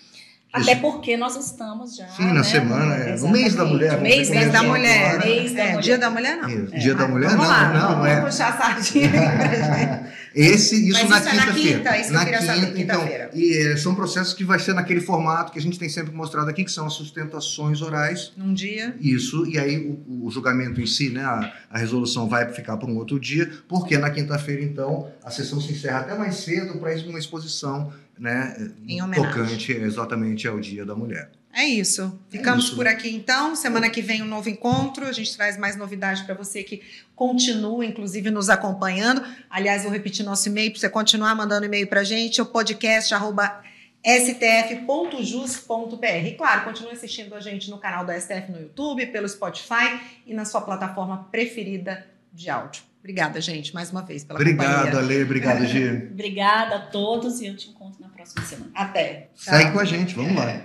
até 0.54 0.76
porque 0.76 1.16
nós 1.16 1.38
estamos 1.38 1.95
já. 1.95 2.08
Sim, 2.10 2.28
na 2.28 2.34
né? 2.34 2.43
semana, 2.43 2.95
é. 2.95 3.16
no 3.18 3.30
mês 3.30 3.56
da 3.56 3.64
mulher. 3.64 4.02
Mês, 4.02 4.30
mês 4.30 4.52
da 4.52 4.64
mulher. 4.64 5.20
Mês 5.26 5.54
da 5.54 5.64
é, 5.64 5.68
mulher. 5.68 5.82
Dia 5.82 5.97
da 5.97 6.10
mulher, 6.10 6.38
não. 6.38 6.49
É. 6.49 6.80
Dia 6.80 6.95
da 6.95 7.08
mulher, 7.08 7.30
vamos 7.30 7.47
não. 7.47 7.54
Lá, 7.54 7.74
não, 7.74 7.89
vamos 7.95 8.08
é. 8.08 8.22
puxar 8.22 8.49
a 8.49 8.58
sardinha 8.58 10.12
Esse, 10.34 10.89
isso 10.89 11.08
Mas 11.08 11.26
na 11.26 11.32
quinta-feira. 11.32 11.80
É 11.80 11.84
na 11.84 11.91
quinta, 11.91 11.99
isso 11.99 12.14
na 12.14 12.26
quinta, 12.26 12.80
então, 12.80 13.08
e 13.34 13.58
é, 13.58 13.76
são 13.76 13.93
processos 13.93 14.34
que 14.34 14.45
vai 14.45 14.60
ser 14.60 14.74
naquele 14.74 15.02
formato 15.02 15.52
que 15.52 15.60
a 15.60 15.62
gente 15.62 15.78
tem 15.78 15.89
sempre 15.89 16.14
mostrado 16.14 16.49
aqui, 16.49 16.64
que 16.64 16.72
são 16.72 16.86
as 16.86 16.93
sustentações 16.93 17.82
orais. 17.82 18.32
Num 18.38 18.54
dia. 18.54 18.95
Isso, 18.99 19.45
e 19.45 19.60
aí 19.60 19.78
o, 19.78 20.26
o 20.26 20.32
julgamento 20.32 20.80
em 20.80 20.86
si, 20.86 21.10
né, 21.10 21.22
a, 21.22 21.52
a 21.70 21.78
resolução 21.78 22.30
vai 22.30 22.49
ficar 22.52 22.78
para 22.78 22.89
um 22.89 22.97
outro 22.97 23.20
dia, 23.20 23.52
porque 23.68 23.97
na 23.97 24.10
quinta-feira, 24.10 24.62
então, 24.62 25.12
a 25.24 25.30
sessão 25.30 25.60
se 25.60 25.74
encerra 25.74 25.99
até 25.99 26.18
mais 26.18 26.36
cedo 26.36 26.80
para 26.80 26.93
uma 27.08 27.20
exposição 27.20 27.91
né, 28.18 28.55
em 28.88 28.99
tocante 29.12 29.72
exatamente 29.72 30.47
ao 30.47 30.59
Dia 30.59 30.86
da 30.86 30.95
Mulher. 30.95 31.32
É 31.53 31.66
isso. 31.66 32.18
Ficamos 32.30 32.66
é 32.66 32.68
isso. 32.68 32.76
por 32.76 32.88
aqui 32.88 33.14
então. 33.14 33.55
Semana 33.55 33.89
que 33.89 34.01
vem 34.01 34.22
um 34.22 34.28
novo 34.28 34.49
encontro. 34.49 35.05
A 35.05 35.12
gente 35.12 35.36
traz 35.36 35.57
mais 35.57 35.76
novidades 35.76 36.24
para 36.24 36.34
você 36.34 36.64
que 36.64 36.82
continua, 37.16 37.86
inclusive, 37.86 38.32
nos 38.32 38.49
acompanhando. 38.49 39.22
Aliás, 39.49 39.84
vou 39.84 39.91
repetir 39.91 40.26
nosso 40.26 40.47
e-mail 40.47 40.72
para 40.72 40.80
você 40.80 40.89
continuar 40.89 41.36
mandando 41.36 41.66
e-mail 41.66 41.88
para 41.88 42.01
a 42.01 42.05
gente. 42.05 42.41
O 42.41 42.45
podcast 42.45 43.14
arroba 43.14 43.62
stf.jus.br. 44.03 46.05
E 46.26 46.36
claro, 46.36 46.64
continue 46.64 46.93
assistindo 46.93 47.36
a 47.36 47.39
gente 47.39 47.70
no 47.70 47.78
canal 47.78 48.05
do 48.05 48.12
STF 48.14 48.51
no 48.51 48.59
YouTube, 48.59 49.05
pelo 49.07 49.28
Spotify 49.28 49.99
e 50.26 50.34
na 50.34 50.45
sua 50.45 50.62
plataforma 50.62 51.28
preferida 51.32 52.07
de 52.34 52.49
áudio. 52.49 52.84
Obrigada, 53.02 53.41
gente, 53.41 53.74
mais 53.74 53.91
uma 53.91 54.04
vez 54.04 54.24
pela 54.24 54.39
Obrigado, 54.39 54.86
companhia. 54.86 54.99
Ale. 54.99 55.24
Obrigado, 55.24 55.66
Gi. 55.66 55.89
Obrigada 56.14 56.76
a 56.76 56.80
todos 56.80 57.41
e 57.41 57.47
eu 57.47 57.56
te 57.56 57.70
encontro 57.70 57.99
na 57.99 58.10
próxima 58.10 58.45
semana. 58.45 58.72
Até. 58.76 59.30
Segue 59.34 59.72
com 59.72 59.80
a 59.80 59.86
gente, 59.86 60.14
vamos 60.14 60.36
lá. 60.36 60.62